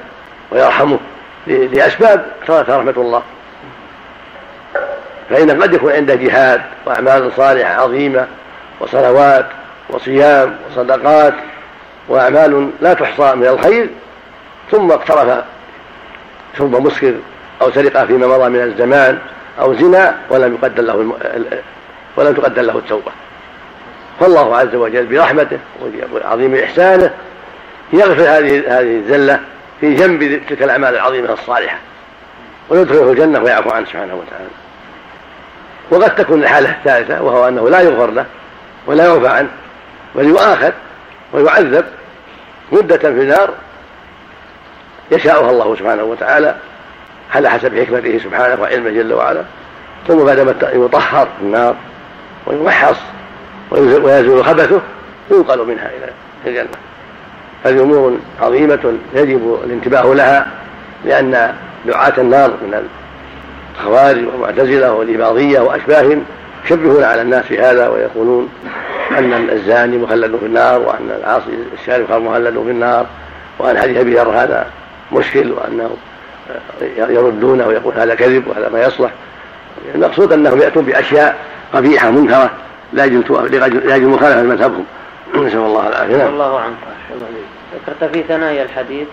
ويرحمه 0.50 0.98
لأسباب 1.46 2.26
اقتضتها 2.40 2.78
رحمة 2.78 2.94
الله. 2.96 3.22
فإن 5.30 5.62
قد 5.62 5.74
يكون 5.74 5.92
عنده 5.92 6.14
جهاد 6.14 6.62
وأعمال 6.86 7.32
صالحة 7.36 7.82
عظيمة 7.82 8.26
وصلوات 8.80 9.46
وصيام 9.90 10.56
وصدقات 10.70 11.34
وأعمال 12.08 12.70
لا 12.80 12.94
تحصى 12.94 13.34
من 13.34 13.46
الخير 13.46 13.88
ثم 14.70 14.92
اقترف 14.92 15.44
شرب 16.58 16.86
مسكر 16.86 17.14
أو 17.62 17.70
سرقة 17.70 18.06
فيما 18.06 18.26
مضى 18.26 18.48
من 18.48 18.62
الزمان 18.62 19.18
أو 19.60 19.74
زنا 19.74 20.14
ولم 20.30 20.54
يقدر 20.54 20.82
له 20.82 20.94
الم... 20.94 21.12
ولم 22.16 22.34
تقدر 22.34 22.62
له 22.62 22.78
التوبة. 22.78 23.12
فالله 24.20 24.56
عز 24.56 24.74
وجل 24.74 25.06
برحمته 25.06 25.58
وعظيم 26.12 26.54
إحسانه 26.54 27.10
يغفر 27.92 28.22
هذه 28.22 28.80
هذه 28.80 28.96
الزلة 28.96 29.40
في 29.80 29.94
جنب 29.94 30.40
تلك 30.48 30.62
الأعمال 30.62 30.94
العظيمة 30.94 31.32
الصالحة 31.32 31.78
ويدخله 32.68 33.10
الجنة 33.10 33.40
ويعفو 33.40 33.70
عنه 33.70 33.86
سبحانه 33.86 34.14
وتعالى. 34.14 34.48
وقد 35.90 36.14
تكون 36.14 36.42
الحالة 36.42 36.70
الثالثة 36.70 37.22
وهو 37.22 37.48
أنه 37.48 37.68
لا 37.68 37.80
يغفر 37.80 38.10
له 38.10 38.26
ولا 38.86 39.04
يعفى 39.04 39.28
عنه 39.28 39.48
بل 40.14 40.24
يؤاخذ 40.24 40.72
ويعذب 41.32 41.84
مدة 42.72 42.96
في 42.96 43.08
النار 43.08 43.50
يشاءها 45.10 45.50
الله 45.50 45.76
سبحانه 45.76 46.02
وتعالى 46.02 46.56
على 47.34 47.50
حسب 47.50 47.80
حكمته 47.80 48.18
سبحانه 48.18 48.62
وعلمه 48.62 48.90
جل 48.90 49.12
وعلا. 49.12 49.42
ثم 50.08 50.24
بعد 50.24 50.40
ما 50.40 50.54
يطهر 50.72 51.28
في 51.38 51.44
النار 51.44 51.76
ويمحص 52.46 52.96
ويزول 53.70 54.44
خبثه 54.44 54.80
ينقل 55.30 55.66
منها 55.66 55.90
إلى 55.96 56.12
الجنة. 56.46 56.85
هذه 57.64 57.82
أمور 57.82 58.16
عظيمة 58.42 58.94
يجب 59.14 59.58
الانتباه 59.64 60.14
لها 60.14 60.46
لأن 61.04 61.54
دعاة 61.86 62.12
النار 62.18 62.50
من 62.50 62.86
الخوارج 63.78 64.26
والمعتزلة 64.26 64.92
والإباضية 64.92 65.60
وأشباههم 65.60 66.24
يشبهون 66.64 67.04
على 67.04 67.22
الناس 67.22 67.44
في 67.44 67.60
هذا 67.60 67.88
ويقولون 67.88 68.48
أن 69.18 69.50
الزاني 69.52 69.98
مخلد 69.98 70.36
في 70.36 70.46
النار 70.46 70.80
وأن 70.80 71.10
العاصي 71.20 71.50
الشارب 71.80 72.22
مخلد 72.22 72.54
في 72.64 72.70
النار 72.70 73.06
وأن 73.58 73.78
حديث 73.78 73.96
أبي 73.96 74.20
هذا 74.20 74.66
مشكل 75.12 75.52
وأنه 75.52 75.90
يردونه 76.98 77.66
ويقول 77.66 77.94
هذا 77.96 78.14
كذب 78.14 78.46
وهذا 78.46 78.68
ما 78.68 78.82
يصلح. 78.82 79.10
المقصود 79.94 80.32
أنهم 80.32 80.60
يأتون 80.60 80.84
بأشياء 80.84 81.36
قبيحة 81.74 82.10
منكرة 82.10 82.50
لا 82.92 83.04
يجوز 83.04 83.24
مخالفة 84.02 84.42
مذهبهم 84.42 84.84
نسأل 85.34 85.58
الله 85.58 85.88
العافية. 85.88 86.26
الله 86.26 86.60
عنك. 86.60 86.76
ذكرت 87.74 88.12
في 88.12 88.22
ثنايا 88.22 88.62
الحديث 88.62 89.08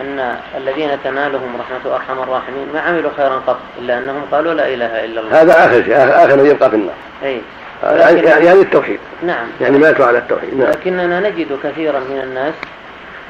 أن 0.00 0.36
الذين 0.56 0.90
تنالهم 1.04 1.56
رحمة 1.60 1.94
أرحم 1.94 2.22
الراحمين 2.22 2.68
ما 2.74 2.80
عملوا 2.80 3.10
خيرا 3.16 3.42
قط 3.46 3.58
إلا 3.78 3.98
أنهم 3.98 4.22
قالوا 4.32 4.54
لا 4.54 4.68
إله 4.68 5.04
إلا 5.04 5.20
الله. 5.20 5.42
هذا 5.42 5.64
آخر 5.64 5.82
شيء 5.82 5.96
آخر 5.96 6.36
من 6.36 6.46
يبقى 6.46 6.70
في 6.70 6.76
النار. 6.76 6.94
أي. 7.22 7.40
يعني, 7.82 8.20
يعني 8.20 8.60
التوحيد. 8.60 8.98
نعم. 9.22 9.46
يعني 9.60 9.78
ماتوا 9.78 10.06
على 10.06 10.18
التوحيد. 10.18 10.54
نعم. 10.54 10.70
لكننا 10.70 11.20
نجد 11.20 11.58
كثيرا 11.62 12.00
من 12.00 12.20
الناس 12.22 12.54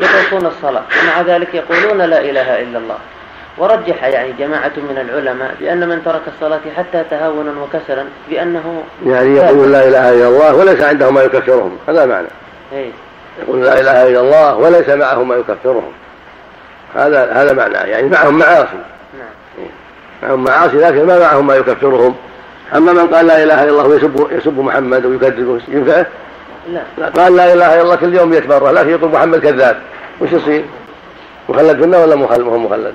يتركون 0.00 0.46
الصلاة 0.46 0.82
ومع 1.02 1.20
ذلك 1.20 1.54
يقولون 1.54 1.98
لا 1.98 2.20
إله 2.20 2.62
إلا 2.62 2.78
الله. 2.78 2.98
ورجح 3.58 4.04
يعني 4.04 4.32
جماعة 4.32 4.72
من 4.76 4.98
العلماء 4.98 5.54
بأن 5.60 5.88
من 5.88 6.04
ترك 6.04 6.22
الصلاة 6.34 6.60
حتى 6.76 7.04
تهاونا 7.10 7.52
وكسلا 7.62 8.04
بأنه 8.30 8.82
يعني 9.06 9.36
يقول 9.36 9.72
لا 9.72 9.88
إله 9.88 10.10
إلا 10.10 10.28
الله 10.28 10.54
وليس 10.54 10.80
عنده 10.82 11.10
ما 11.10 11.22
يكفرهم 11.22 11.78
هذا 11.88 12.06
معنى 12.06 12.28
إيه؟ 12.72 12.90
يقول 13.42 13.64
لا 13.64 13.80
إله 13.80 14.08
إلا 14.08 14.20
الله 14.20 14.56
وليس 14.56 14.88
معه 14.88 15.22
ما 15.22 15.34
يكفرهم 15.34 15.92
هذا 16.94 17.32
هذا 17.32 17.52
معناه 17.52 17.84
يعني 17.84 18.08
معهم 18.08 18.38
معاصي 18.38 18.78
نعم؟ 19.18 19.66
معهم 20.22 20.44
معاصي 20.44 20.76
لكن 20.76 21.06
ما 21.06 21.18
معهم 21.18 21.46
ما 21.46 21.54
يكفرهم 21.56 22.14
أما 22.74 22.92
من 22.92 23.06
قال 23.06 23.26
لا 23.26 23.42
إله 23.42 23.64
إلا 23.64 23.70
الله 23.70 23.86
ويسب 23.86 24.28
يسب 24.30 24.58
محمد 24.58 25.06
ويكذبه 25.06 25.60
ينفعه؟ 25.68 26.06
لا 26.98 27.06
قال 27.16 27.36
لا 27.36 27.52
إله 27.52 27.74
إلا 27.74 27.82
الله 27.82 27.96
كل 27.96 28.14
يوم 28.14 28.32
يتبرع 28.32 28.70
لكن 28.70 28.90
يقول 28.90 29.10
محمد 29.10 29.38
كذاب 29.38 29.76
وش 30.20 30.32
يصير؟ 30.32 30.64
مخلد 31.48 31.78
في 31.78 31.84
النار 31.84 32.00
ولا 32.00 32.16
مخلد؟ 32.16 32.40
مخلد؟ 32.40 32.94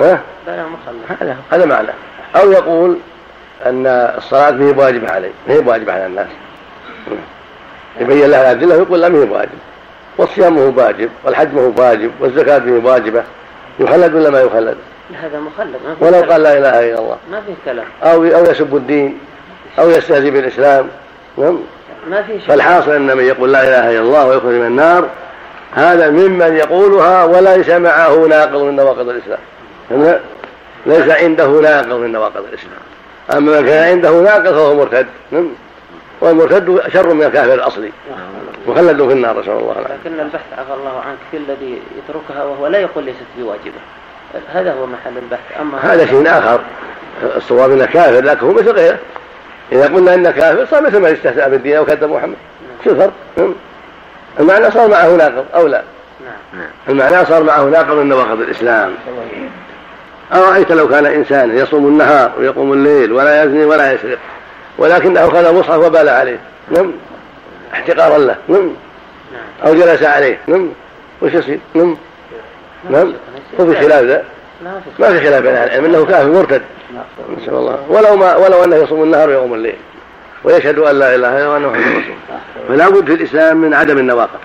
ها؟ 0.00 0.20
بلى 0.46 0.64
مخلف 0.64 1.22
هذا 1.22 1.36
هذا 1.50 1.64
معنى. 1.64 1.88
أو 2.36 2.52
يقول 2.52 2.96
أن 3.66 3.86
الصلاة 3.86 4.50
ما 4.50 4.68
هي 4.68 4.72
بواجبة 4.72 5.10
عليه 5.10 5.30
ما 5.48 5.54
هي 5.54 5.60
بواجبة 5.60 5.92
على 5.92 6.06
الناس؟ 6.06 6.28
يبين 8.00 8.30
لها 8.30 8.52
الأدلة 8.52 8.76
ويقول 8.76 9.00
لا 9.00 9.08
ما 9.08 9.18
هي 9.18 9.24
بواجب. 9.24 9.58
والصيام 10.18 10.54
ما 10.54 10.66
هو 10.66 10.72
واجب 10.76 11.10
والحج 11.24 11.54
ما 11.54 11.60
هو 11.60 11.72
واجب 11.76 12.10
والزكاة 12.20 12.58
ما 12.58 12.76
هي 12.76 12.78
واجبة. 12.78 13.22
يخلد 13.80 14.14
ولا 14.14 14.30
ما 14.30 14.40
يخلد؟ 14.40 14.76
هذا 15.22 15.40
مخلد 15.40 15.76
ما 15.84 16.06
ولو 16.06 16.30
قال 16.32 16.42
لا 16.42 16.58
إله 16.58 16.90
إلا 16.90 16.98
الله. 16.98 17.16
ما 17.30 17.40
في 17.40 17.54
كلام. 17.64 17.84
أو 18.02 18.24
أو 18.24 18.44
يسب 18.44 18.76
الدين 18.76 19.18
أو 19.78 19.90
يستهزئ 19.90 20.30
بالإسلام. 20.30 20.88
نعم. 21.38 21.58
ما 22.10 22.22
في 22.22 22.32
شيء. 22.32 22.48
فالحاصل 22.48 22.90
أن 22.90 23.16
من 23.16 23.24
يقول 23.24 23.52
لا 23.52 23.62
إله 23.62 23.90
إلا 23.90 24.00
الله 24.00 24.26
ويخرج 24.26 24.54
من 24.54 24.66
النار 24.66 25.08
هذا 25.74 26.10
ممن 26.10 26.56
يقولها 26.56 27.24
وليس 27.24 27.68
معه 27.68 28.26
ناقض 28.26 28.62
من 28.62 28.76
نواقض 28.76 29.08
الإسلام. 29.08 29.38
ليس 30.86 31.08
عنده 31.08 31.46
ناقض 31.46 31.92
من 31.92 32.12
نواقض 32.12 32.44
الإسلام. 32.52 32.80
أما 33.32 33.60
من 33.60 33.66
كان 33.66 33.88
عنده 33.88 34.10
ناقض 34.10 34.54
فهو 34.54 34.74
مرتد 34.74 35.06
نعم. 35.30 35.48
والمرتد 36.20 36.82
شر 36.92 37.14
من 37.14 37.22
الكافر 37.22 37.54
الأصلي. 37.54 37.90
مخلد 38.68 39.06
في 39.08 39.12
النار 39.12 39.40
نسأل 39.40 39.52
الله 39.52 39.72
العافية. 39.72 39.94
لكن 39.94 40.20
البحث 40.20 40.58
عفى 40.58 40.74
الله 40.74 41.00
عنك 41.00 41.18
في 41.30 41.36
الذي 41.36 41.82
يتركها 41.98 42.44
وهو 42.44 42.66
لا 42.66 42.78
يقول 42.78 43.04
ليست 43.04 43.26
بواجبة. 43.38 43.80
هذا 44.52 44.72
هو 44.72 44.86
محل 44.86 45.18
البحث. 45.18 45.60
أما 45.60 45.78
هذا 45.78 46.06
شيء 46.06 46.28
آخر. 46.28 46.60
الصواب 47.36 47.70
أنه 47.70 47.86
كافر 47.86 48.24
لكن 48.24 48.46
هو 48.46 48.52
مثل 48.52 48.70
غيره. 48.70 48.98
إذا 49.72 49.84
قلنا 49.84 50.14
أنه 50.14 50.30
كافر 50.30 50.66
صار 50.66 50.82
مثل 50.82 51.00
من 51.00 51.06
استهزأ 51.06 51.48
بالدين 51.48 51.76
أو 51.76 51.84
كذب 51.84 52.10
محمد. 52.10 52.36
نعم. 52.68 52.84
شو 52.84 52.90
الفرق؟ 52.90 53.12
نعم. 53.36 53.54
المعنى 54.40 54.70
صار 54.70 54.88
معه 54.88 55.08
ناقض 55.08 55.44
أو 55.54 55.66
لا؟ 55.66 55.82
نعم. 56.54 56.68
المعنى 56.88 57.26
صار 57.26 57.42
معه 57.42 57.62
ناقض 57.62 57.96
من 57.96 58.08
نواقض 58.08 58.40
الإسلام. 58.40 58.94
أرأيت 60.32 60.72
لو 60.72 60.88
كان 60.88 61.06
إنسانا 61.06 61.54
يصوم 61.54 61.86
النهار 61.86 62.32
ويقوم 62.38 62.72
الليل 62.72 63.12
ولا 63.12 63.44
يزني 63.44 63.64
ولا 63.64 63.92
يسرق 63.92 64.18
ولكنه 64.78 65.28
خذ 65.28 65.54
مصحف 65.54 65.78
وبال 65.78 66.08
عليه 66.08 66.38
نم. 66.70 66.92
احتقارا 67.72 68.18
له 68.18 68.36
نم. 68.48 68.70
أو 69.66 69.74
جلس 69.74 70.02
عليه 70.02 70.38
نم. 70.48 70.68
وش 71.22 71.32
يصير؟ 71.32 71.58
نم. 71.74 71.96
نعم 72.90 73.12
هو 73.60 73.66
في 73.66 73.74
خلاف 73.74 74.02
ذا. 74.02 74.24
ما 74.98 75.12
في 75.12 75.20
خلاف 75.20 75.42
بين 75.42 75.52
العلم 75.52 75.84
إنه 75.84 76.04
كافر 76.04 76.28
مرتد. 76.28 76.62
نسأل 77.38 77.54
الله. 77.54 77.78
ولو 77.88 78.16
ما 78.16 78.36
ولو 78.36 78.64
أنه 78.64 78.76
يصوم 78.76 79.02
النهار 79.02 79.28
ويقوم 79.28 79.54
الليل 79.54 79.76
ويشهد 80.44 80.78
أن 80.78 80.98
لا 80.98 81.14
إله 81.14 81.14
إلا 81.14 81.28
الله 81.28 81.50
وأنه 81.50 81.68
محمد 81.68 81.86
رسول 81.86 82.16
فلا 82.68 82.88
بد 82.88 83.06
في 83.06 83.14
الإسلام 83.14 83.56
من 83.56 83.74
عدم 83.74 83.98
النواقض. 83.98 84.38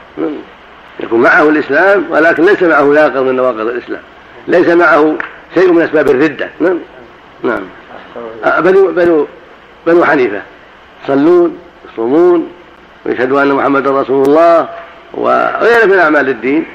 يكون 1.00 1.20
معه 1.22 1.50
الإسلام 1.50 2.06
ولكن 2.10 2.46
ليس 2.46 2.64
معه 2.64 2.84
ناقض 2.84 3.18
من 3.18 3.36
نواقض 3.36 3.60
الإسلام. 3.60 4.02
ليس 4.48 4.68
معه 4.68 5.16
شيء 5.54 5.72
من 5.72 5.82
أسباب 5.82 6.10
الردة. 6.10 6.50
نعم. 6.60 6.80
نعم. 7.44 7.64
بنو 8.62 8.92
بنو 8.92 9.28
بنو 9.88 10.06
حنيفة. 10.06 10.42
يصلون 11.04 11.58
يصومون 11.94 12.52
ويشهدوا 13.06 13.42
أن 13.42 13.54
محمدا 13.54 14.02
رسول 14.02 14.26
الله 14.26 14.70
وغيره 15.14 15.86
من 15.86 16.00
أعمال 16.00 16.30
الدين. 16.30 16.66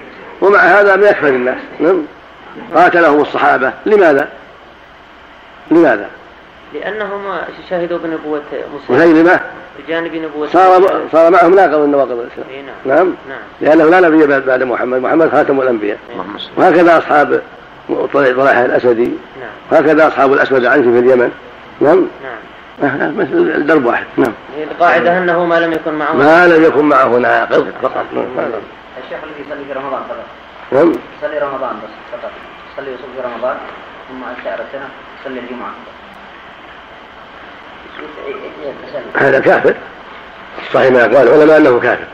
ومع 0.40 0.58
هذا 0.58 0.96
من 0.96 1.04
أكثر 1.04 1.28
الناس. 1.28 1.58
نعم. 1.80 2.02
قاتلهم 2.74 3.20
الصحابة. 3.20 3.72
لماذا؟ 3.86 4.28
لماذا؟ 5.70 6.08
لانهم 6.74 7.22
شهدوا 7.70 7.98
بنبوة 7.98 8.42
موسى. 8.72 8.92
مسيلمه 9.04 9.40
بجانب 9.78 10.14
نبوة 10.14 10.48
صار 10.48 11.00
صار 11.12 11.30
معهم 11.30 11.54
ناقض 11.54 11.74
من 11.74 11.90
نواقض 11.90 12.10
الإسلام. 12.10 12.66
نعم. 12.86 12.96
نعم, 12.96 13.14
نعم. 13.28 13.38
لأنه 13.60 13.84
لا 13.84 14.08
نبي 14.08 14.40
بعد 14.40 14.62
محمد. 14.62 15.02
محمد 15.02 15.30
خاتم 15.30 15.60
الأنبياء. 15.60 15.98
وهكذا 16.56 16.98
أصحاب 16.98 17.42
طلحه 17.88 18.64
الاسدي 18.64 19.10
نعم. 19.40 19.80
هكذا 19.80 20.08
أصحاب 20.08 20.32
الأسود 20.32 20.58
العنسي 20.58 20.92
في 20.92 20.98
اليمن. 20.98 21.32
نعم. 21.80 22.06
نعم. 22.82 23.18
مثل 23.18 23.52
الدرب 23.54 23.86
واحد. 23.86 24.04
نعم. 24.16 24.32
القاعدة 24.70 25.18
أنه 25.18 25.44
ما 25.44 25.60
لم 25.60 25.72
يكن 25.72 25.92
معه. 25.94 26.12
ما 26.12 26.46
لم 26.46 26.64
يكن 26.64 26.84
معه 26.84 27.08
ناقض 27.08 27.72
فقط. 27.82 28.04
نعم. 28.12 28.24
الشيخ 29.04 29.18
الذي 29.24 29.42
يصلي 29.46 29.64
في 29.64 29.72
رمضان 29.72 30.02
فقط. 30.08 30.26
نعم. 30.72 30.92
يصلي 31.18 31.38
رمضان 31.38 31.76
بس 31.76 32.18
فقط. 32.20 32.30
يصلي 32.72 32.94
يصوم 32.94 33.08
في 33.16 33.28
رمضان 33.28 33.56
ثم 34.08 34.44
شهر 34.44 34.60
السنة 34.60 34.88
يصلي 35.20 35.40
الجمعة. 35.40 35.70
هذا 39.14 39.40
كافر. 39.40 39.74
صحيح 40.72 40.92
ما 40.92 40.98
يقال. 40.98 41.28
العلماء 41.28 41.56
أنه 41.56 41.80
كافر. 41.80 42.06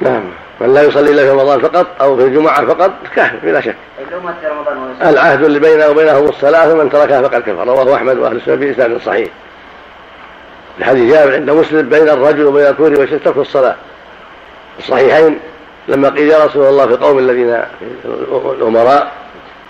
نعم. 0.00 0.22
من 0.62 0.74
لا 0.74 0.82
يصلي 0.82 1.10
إلا 1.10 1.22
في 1.22 1.30
رمضان 1.30 1.60
فقط 1.60 1.86
أو 2.00 2.16
في 2.16 2.22
الجمعة 2.24 2.66
فقط 2.66 2.90
كافر 3.16 3.36
بلا 3.42 3.60
شك. 3.60 3.76
العهد 5.02 5.44
اللي 5.44 5.58
بينه 5.58 5.88
وبينهم 5.88 6.28
الصلاة 6.28 6.68
فمن 6.68 6.90
تركها 6.90 7.22
فقد 7.22 7.40
كفر 7.42 7.66
رواه 7.66 7.94
أحمد 7.94 8.18
وأهل 8.18 8.36
السنة 8.36 8.56
في 8.56 8.70
اسناد 8.70 9.00
صحيح. 9.00 9.28
الحديث 10.78 11.12
جابر 11.12 11.34
عند 11.34 11.50
مسلم 11.50 11.88
بين 11.88 12.08
الرجل 12.08 12.44
وبين 12.44 12.66
الكفر 12.66 13.00
والشرك 13.00 13.24
ترك 13.24 13.36
الصلاة. 13.36 13.76
الصحيحين 14.78 15.38
لما 15.88 16.08
قيل 16.08 16.30
يا 16.30 16.44
رسول 16.44 16.66
الله 16.66 16.86
في 16.86 16.94
قوم 16.94 17.18
الذين 17.18 17.62
الأمراء 18.44 19.12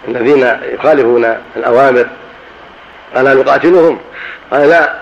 الذين 0.08 0.58
يخالفون 0.62 1.37
الأوامر 1.56 2.06
قال 3.14 3.38
نقاتلهم 3.38 3.99
قال 4.52 4.68
لا 4.68 4.94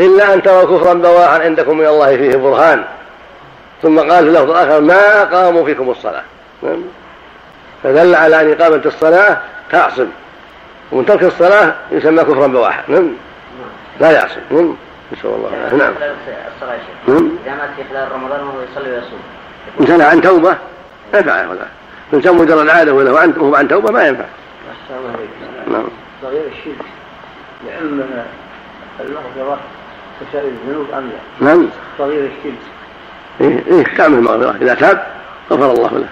إلا 0.00 0.34
أن 0.34 0.42
تروا 0.42 0.78
كفرا 0.78 0.94
بواحا 0.94 1.38
عندكم 1.38 1.78
من 1.78 1.86
الله 1.86 2.16
فيه 2.16 2.36
برهان 2.36 2.84
ثم 3.82 3.98
قال 3.98 4.24
في 4.24 4.30
اللفظ 4.30 4.50
الآخر 4.50 4.80
ما 4.80 5.22
أقاموا 5.22 5.64
فيكم 5.64 5.90
الصلاة. 5.90 6.22
نعم. 6.62 6.82
فدل 7.82 8.14
على 8.14 8.40
أن 8.40 8.52
إقامة 8.52 8.82
الصلاة 8.86 9.40
تعصم 9.70 10.06
ومن 10.92 11.06
ترك 11.06 11.22
الصلاة 11.22 11.74
يسمى 11.90 12.22
كفرا 12.24 12.46
بواحد. 12.46 12.84
نعم. 12.88 13.12
لا 14.00 14.10
يعصم. 14.10 14.40
نعم. 14.50 14.76
نسأل 15.12 15.30
الله 15.30 15.48
العافية. 15.48 15.76
نعم. 15.76 15.92
الصلاة 16.54 16.78
نعم. 17.08 17.30
إذا 17.46 17.54
مات 17.54 17.70
في 17.76 17.84
خلال 17.90 18.12
رمضان 18.12 18.40
وهو 18.40 18.60
يصلي 18.72 18.90
ويصوم. 18.90 19.20
إن 19.80 19.86
كان 19.86 20.00
عن 20.00 20.20
توبة 20.20 20.56
ينفع 21.14 21.46
ولا 21.46 21.66
إن 22.14 22.20
كان 22.20 22.34
مجرد 22.34 22.68
عادة 22.68 22.94
ولا 22.94 23.10
هو 23.38 23.54
عن 23.54 23.68
توبة 23.68 23.92
ما 23.92 24.06
ينفع. 24.06 24.24
نعم. 25.66 25.84
صغير 26.22 26.46
الشرك 26.46 26.86
لأن 27.66 28.24
المغفرة 29.00 29.58
تساوي 30.20 30.48
الذنوب 30.48 30.86
أم 30.94 31.10
لا؟ 31.40 31.46
نعم. 31.46 31.68
صغير 31.98 32.24
الشرك 32.24 32.58
إيه 33.40 33.62
إيه 33.66 33.84
كامل 33.84 34.18
المغفرة 34.18 34.54
إذا 34.62 34.74
تاب 34.74 35.06
غفر 35.50 35.72
الله 35.72 35.98
له. 35.98 36.08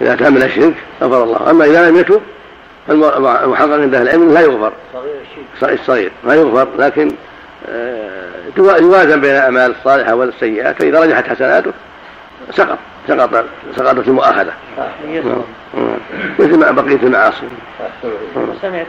إذا 0.00 0.16
تاب 0.16 0.32
من 0.32 0.42
الشرك 0.42 0.74
غفر 1.02 1.24
الله. 1.24 1.50
أما 1.50 1.64
إذا 1.64 1.90
لم 1.90 1.96
يتب 1.96 2.20
المحقق 2.90 3.72
عند 3.72 3.94
أهل 3.94 4.02
العلم 4.02 4.34
لا 4.34 4.40
يغفر. 4.40 4.72
صغير 5.60 5.74
الصغير 5.74 6.12
ما 6.24 6.34
يغفر 6.34 6.68
لكن 6.78 7.12
آه، 7.68 8.28
يوازن 8.58 9.20
بين 9.20 9.30
الأعمال 9.30 9.70
الصالحة 9.70 10.14
والسيئات 10.14 10.82
فإذا 10.82 11.00
رجحت 11.00 11.28
حسناته 11.28 11.72
سقط 12.52 12.78
سقط 13.08 13.44
سقطت 13.76 14.08
المؤاخذة. 14.08 14.52
نعم. 15.06 15.42
مثل 16.38 16.56
ما 16.56 16.70
بقية 16.70 16.96
المعاصي. 17.02 17.48
سمعت 18.62 18.86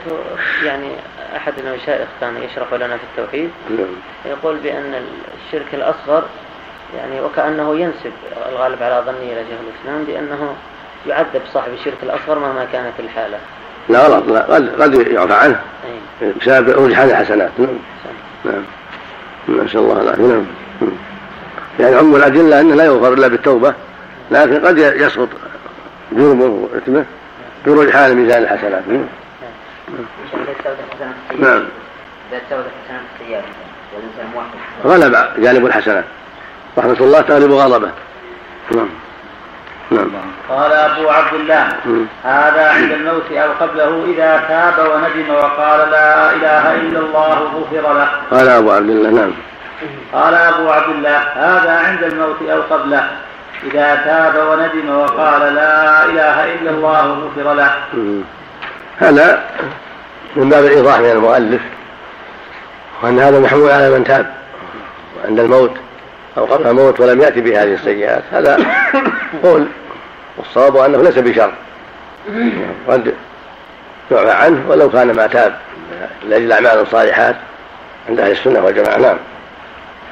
يعني 0.63 0.89
أحد 1.36 1.54
المشايخ 1.60 2.08
كان 2.22 2.34
يشرح 2.44 2.74
لنا 2.74 2.98
في 2.98 3.04
التوحيد 3.04 3.50
نعم. 3.70 3.88
يقول 4.26 4.58
بأن 4.58 4.93
الشرك 5.48 5.74
الأصغر 5.74 6.24
يعني 6.97 7.21
وكأنه 7.21 7.80
ينسب 7.80 8.12
الغالب 8.52 8.84
على 8.84 9.04
ظني 9.06 9.34
إلى 9.34 9.43
شيخ 9.49 9.60
الإسلام 9.67 10.04
بأنه 10.04 10.54
يعذب 11.08 11.41
صاحب 11.54 11.73
الشرك 11.73 11.97
الأصغر 12.04 12.39
مهما 12.39 12.65
كانت 12.73 12.93
الحالة. 12.99 13.38
لا 13.89 13.99
غلط 13.99 14.28
لا 14.28 14.41
قد 14.41 14.82
قد 14.82 15.08
يعفى 15.08 15.34
عنه. 15.34 15.62
بسبب 16.41 16.69
رجحان 16.69 17.10
الحسنات. 17.10 17.52
نعم. 17.58 17.78
نعم. 18.45 18.63
نسأل 19.49 19.80
الله 19.80 20.02
العافية. 20.02 20.23
نعم. 20.23 20.45
يعني 21.80 21.95
عم 21.95 22.15
الأدلة 22.15 22.62
أنه 22.62 22.75
لا 22.75 22.86
يغفر 22.86 23.13
إلا 23.13 23.28
بالتوبة 23.28 23.73
لكن 24.32 24.65
قد 24.65 24.78
يسقط 24.78 25.30
جرمه 26.12 26.45
وإثمه 26.45 27.06
برجحان 27.65 28.15
ميزان 28.15 28.43
الحسنات. 28.43 28.84
نعم. 28.88 29.06
نعم. 31.39 31.63
غلب 34.86 35.41
جانب 35.41 35.65
الحسنات. 35.65 36.06
رحمة 36.80 36.98
الله 37.00 37.22
تغلب 37.22 37.52
غضبه 37.52 37.92
نعم. 38.72 38.89
نعم. 39.92 40.10
قال 40.50 40.72
أبو 40.72 41.10
عبد 41.10 41.34
الله 41.34 41.68
هذا 42.24 42.72
عند 42.72 42.92
الموت 42.92 43.32
أو 43.32 43.50
قبله 43.60 44.06
إذا 44.13 44.44
تاب 44.48 44.92
وندم 44.92 45.36
وقال 45.36 45.92
لا 45.92 46.32
إله 46.32 46.76
إلا 46.76 47.00
الله 47.00 47.34
غفر 47.56 47.94
له. 47.94 48.10
قال 48.32 48.50
أبو 48.50 48.72
عبد 48.72 48.89
الله 48.89 49.10
نعم. 49.10 49.32
قال 50.13 50.34
أبو 50.34 50.70
عبد 50.70 50.96
الله 50.96 51.18
هذا 51.18 51.72
عند 51.72 52.04
الموت 52.04 52.42
أو 52.50 52.62
قبله 52.62 53.08
إذا 53.63 53.96
تاب 53.96 54.48
وندم 54.48 54.96
وقال 54.96 55.56
لا 55.56 56.06
إله 56.06 56.54
إلا 56.54 56.72
الله 56.72 57.02
غفر 57.02 57.54
له. 57.54 57.72
هذا 58.98 59.44
من 60.36 60.50
باب 60.50 60.65
الإيضاح 60.65 61.00
من 61.00 61.12
المؤلف 61.12 61.62
وأن 63.04 63.20
هذا 63.20 63.39
محمول 63.39 63.72
على 63.72 63.89
من 63.89 64.04
تاب 64.04 64.34
عند 65.28 65.39
الموت 65.39 65.72
أو 66.39 66.45
قبل 66.45 66.73
موت 66.73 66.99
ولم 66.99 67.21
يأتي 67.21 67.41
بهذه 67.41 67.73
السيئات. 67.73 68.23
هذا 68.32 68.60
قول 69.43 69.67
والصواب 70.38 70.78
أنه 70.78 71.04
ليس 71.04 71.19
بشر. 71.19 71.52
قد 72.88 73.13
يعفى 74.12 74.32
عنه 74.32 74.65
ولو 74.69 74.89
كان 74.89 75.12
ما 75.12 75.28
تاب 75.28 75.56
لأجل 76.28 76.45
الأعمال 76.45 76.82
الصالحات 76.82 77.36
عند 78.10 78.19
أهل 78.19 78.32
السنة 78.32 78.65
والجماعة. 78.65 78.97
نعم. 78.97 79.17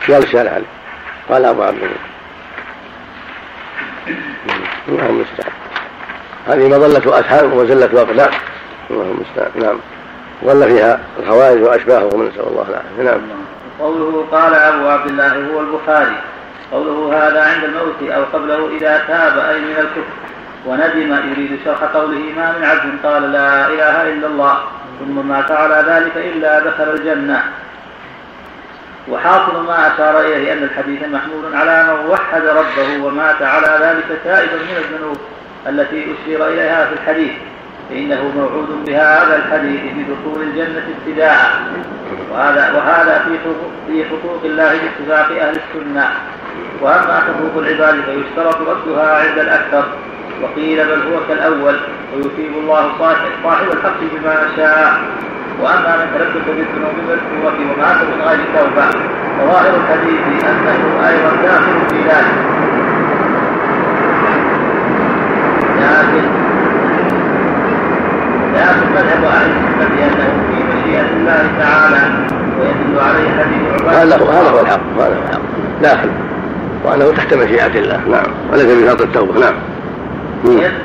قال 0.07 0.23
الشارع 0.23 0.51
عليه. 0.51 0.65
قال 1.29 1.45
أبو 1.45 1.63
عبد 1.63 1.77
الله 4.87 5.09
المستعان. 5.09 5.51
هذه 6.47 6.67
مظلة 6.67 7.19
أسهام 7.19 7.53
وزلة 7.53 7.85
أقدام 7.85 8.29
الله 8.89 9.05
المستعان. 9.11 9.51
نعم. 9.55 9.79
ظل 10.45 10.67
فيها 10.67 10.99
الخوارج 11.19 11.61
وأشباههم 11.61 12.27
نسأل 12.27 12.47
الله 12.47 12.65
العافية. 12.69 13.03
نعم. 13.03 13.21
قوله 13.79 14.27
قال 14.31 14.53
أبو 14.53 14.87
عبد 14.87 15.09
الله 15.09 15.53
هو 15.53 15.59
البخاري. 15.61 16.15
قوله 16.71 17.17
هذا 17.17 17.43
عند 17.43 17.63
الموت 17.63 18.11
أو 18.11 18.23
قبله 18.33 18.77
إذا 18.77 19.03
تاب 19.07 19.37
أي 19.39 19.59
من 19.59 19.75
الكفر. 19.77 20.13
وندم 20.65 21.31
يريد 21.31 21.59
شرح 21.65 21.83
قوله 21.83 22.33
ما 22.37 22.57
من 22.57 22.65
عبد 22.65 23.05
قال 23.05 23.31
لا 23.31 23.67
إله 23.67 24.09
إلا 24.13 24.27
الله. 24.27 24.57
ثم 24.99 25.27
مات 25.27 25.51
على 25.51 25.83
ذلك 25.87 26.17
إلا 26.17 26.59
دخل 26.59 26.89
الجنة. 26.89 27.43
وحاصل 29.09 29.65
ما 29.65 29.93
أشار 29.93 30.19
إليه 30.19 30.53
أن 30.53 30.63
الحديث 30.63 31.03
محمول 31.03 31.55
على 31.55 31.83
من 31.83 32.09
وحد 32.09 32.45
ربه 32.45 33.03
ومات 33.03 33.41
على 33.41 33.77
ذلك 33.81 34.19
تائبا 34.23 34.55
من 34.55 34.77
الذنوب 34.77 35.17
التي 35.67 36.15
أشير 36.15 36.47
إليها 36.47 36.85
في 36.85 36.93
الحديث. 36.93 37.31
فإنه 37.89 38.31
موعود 38.35 38.85
بهذا 38.85 39.35
الحديث 39.35 39.81
بدخول 39.97 40.41
الجنة 40.41 40.83
ابتداء. 40.97 41.61
وهذا 42.31 42.71
وهذا 42.75 43.23
في 43.25 43.39
حقوق 43.39 43.71
في 43.87 44.05
حقوق 44.05 44.41
الله 44.45 44.71
باتفاق 44.71 45.41
أهل 45.41 45.55
السنة. 45.63 46.09
وأما 46.81 47.21
حقوق 47.27 47.57
العباد 47.57 47.95
فيشترط 48.05 48.57
ردها 48.61 49.17
عند 49.17 49.39
الأكثر. 49.39 49.83
وقيل 50.41 50.85
بل 50.85 51.13
هو 51.13 51.19
كالأول 51.27 51.75
ويثيب 52.15 52.51
الله 52.57 52.91
صاحب 53.43 53.67
الحق 53.73 53.99
بما 53.99 54.35
شاء. 54.55 54.93
وأما 55.61 55.97
من 55.97 56.07
تلبس 56.13 56.45
بالذنوب 56.47 56.95
المذكورة 56.99 57.57
ومات 57.73 57.97
من 58.01 58.21
غير 58.27 58.39
توبة 58.57 58.89
فظاهر 59.39 59.75
الحديث 59.75 60.43
أنه 60.45 61.07
أيضا 61.09 61.31
داخل 61.43 61.87
في 61.89 61.97
ذلك. 62.09 62.37
لكن 65.77 66.46
لكن 68.57 68.91
مذهب 68.91 69.23
أهل 69.23 69.49
السنة 69.51 70.05
انه 70.05 70.29
في 70.49 70.77
مشيئة 70.77 71.09
الله 71.17 71.43
تعالى 71.59 72.01
ويدل 72.59 72.99
عليه 72.99 73.29
حديث 73.29 73.81
عبادة. 73.81 74.03
هذا 74.03 74.17
هو 74.17 74.29
هذا 74.29 74.49
هو 74.49 74.59
الحق 74.59 74.79
هذا 74.97 75.15
هو 75.15 75.21
الحق. 75.27 75.41
داخل 75.81 76.09
وأنه 76.83 77.11
تحت 77.11 77.33
مشيئة 77.33 77.79
الله. 77.79 77.97
نعم. 77.97 78.25
وليس 78.51 78.65
بشرط 78.65 79.01
التوبة. 79.01 79.39
نعم. 79.39 79.53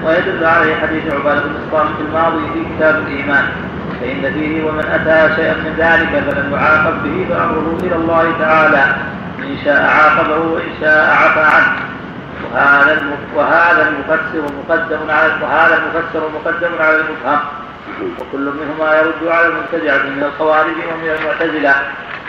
ويدل 0.05 0.45
عليه 0.45 0.75
حديث 0.75 1.15
عبادة 1.15 1.41
بن 1.41 1.55
الصامت 1.67 1.97
الماضي 2.09 2.43
في 2.55 2.61
كتاب 2.77 2.95
الإيمان. 3.07 3.45
فإن 4.01 4.33
فيه 4.35 4.65
ومن 4.65 4.85
أتى 4.85 5.35
شيئا 5.37 5.55
من 5.55 5.75
ذلك 5.79 6.23
فلم 6.29 6.53
يعاقب 6.53 7.03
به 7.05 7.27
فأمره 7.31 7.79
إلى 7.83 7.97
الله 7.97 8.33
تعالى. 8.41 8.85
إن 9.39 9.57
شاء 9.65 9.83
عاقبه 9.83 10.39
وإن 10.53 10.73
شاء 10.81 11.11
عفى 11.11 11.57
عنه. 11.57 11.73
وهذا 12.55 13.03
وهذا 13.37 13.89
المفسر 13.89 14.43
مقدم 14.59 15.11
على 15.11 15.33
وهذا 15.43 15.75
المفسر 15.83 16.23
مقدم 16.35 16.71
على 16.81 16.97
المفهم. 16.97 17.39
وكل 18.19 18.53
منهما 18.61 18.99
يرد 18.99 19.29
على 19.29 19.47
المبتدعة 19.47 19.97
من 20.03 20.23
الخوارج 20.23 20.75
ومن 20.93 21.17
المعتزلة 21.19 21.75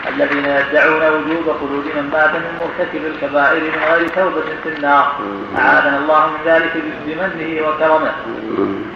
الذين 0.09 0.45
يدعون 0.45 1.01
وجوب 1.01 1.55
خلود 1.59 1.85
من 1.95 2.09
مات 2.13 2.29
من 2.29 2.59
مرتكب 2.61 3.05
الكبائر 3.05 3.63
من 3.63 3.83
غير 3.91 4.07
توبة 4.07 4.41
في 4.63 4.69
النار. 4.69 5.15
أعاذنا 5.57 5.97
الله 5.97 6.27
من 6.27 6.37
ذلك 6.45 6.71
بمنه 7.05 7.67
وكرمه. 7.67 8.11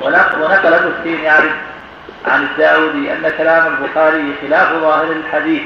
ونقل 0.01 0.73
الدستين 0.73 1.25
عن 1.25 1.49
عن 2.25 2.43
الداودي 2.43 3.13
أن 3.13 3.31
كلام 3.37 3.73
البخاري 3.73 4.33
خلاف 4.41 4.73
ظاهر 4.73 5.11
الحديث 5.11 5.63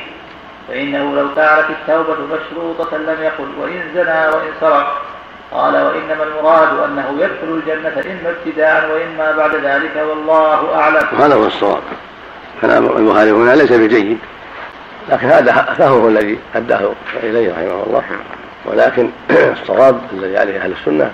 فإنه 0.67 1.15
لو 1.15 1.35
كانت 1.35 1.65
التوبة 1.69 2.17
مشروطة 2.25 2.97
لم 2.97 3.23
يقل 3.23 3.49
وإن 3.59 3.81
زنى 3.93 4.27
وإن 4.27 4.51
سرق 4.61 5.01
قال 5.51 5.73
وإنما 5.73 6.23
المراد 6.23 6.79
أنه 6.79 7.15
يدخل 7.19 7.61
الجنة 7.61 8.11
إما 8.11 8.29
ابتداء 8.29 8.91
وإما 8.91 9.31
بعد 9.31 9.55
ذلك 9.55 10.05
والله 10.09 10.75
أعلم. 10.75 11.07
هذا 11.19 11.35
هو 11.35 11.45
الصواب. 11.45 11.81
كلام 12.61 12.85
البخاري 12.85 13.31
هنا 13.31 13.55
ليس 13.55 13.71
بجيد. 13.71 14.17
لكن 15.09 15.27
هذا 15.27 15.51
فهمه 15.77 16.07
الذي 16.07 16.39
أداه 16.55 16.91
إليه 17.23 17.51
رحمه 17.51 17.83
الله. 17.87 18.03
ولكن 18.65 19.09
الصواب 19.61 20.01
الذي 20.13 20.37
عليه 20.37 20.63
أهل 20.63 20.71
السنة 20.71 21.11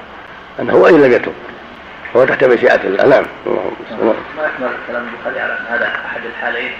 أنه 0.60 0.76
وإن 0.76 1.02
لم 1.02 1.12
يتب 1.12 1.34
هو 2.15 2.26
تحت 2.26 2.43
مشيئة 2.43 2.82
الله. 2.84 3.06
نعم. 3.06 3.26
ما 4.38 4.43
يحمل 4.43 4.69
كلام 4.88 5.08
البخاري 5.13 5.39
على 5.39 5.54
أن 5.54 5.65
هذا 5.69 5.86
أحد 5.86 6.21
الحالين؟ 6.26 6.71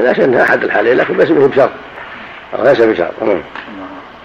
لا 0.00 0.12
شك 0.12 0.20
أنها 0.20 0.42
أحد 0.42 0.64
الحالين 0.64 0.96
لكن 0.96 1.16
ليس 1.16 1.30
به 1.30 1.46
بشرط. 1.46 1.70
أو 2.58 2.64
ليس 2.64 2.80
بشرط. 2.80 3.12
نعم. 3.22 3.42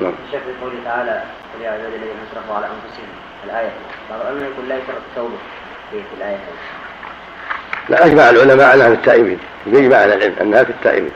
نعم. 0.02 0.14
الشيخ 0.28 0.42
في 0.42 0.66
قوله 0.66 0.76
تعالى 0.86 1.22
يا 1.62 1.70
عبادي 1.70 1.96
الذين 1.96 2.18
اسرفوا 2.32 2.56
على 2.56 2.66
أنفسهم 2.66 3.08
الآية. 3.46 3.72
بعض 4.10 4.22
العلماء 4.22 4.50
يقول 4.52 4.70
لا 4.70 4.76
يشرط 4.76 4.98
التوبة 5.10 5.36
في 5.92 6.18
الآية 6.18 6.38
لا 7.90 8.06
أجمع 8.06 8.30
العلماء 8.30 8.68
على 8.72 8.88
التائبين 8.88 9.40
بإجماع 9.66 10.04
أهل 10.04 10.14
العلم 10.14 10.36
أنها 10.42 10.64
في 10.64 10.70
التائبين 10.70 11.12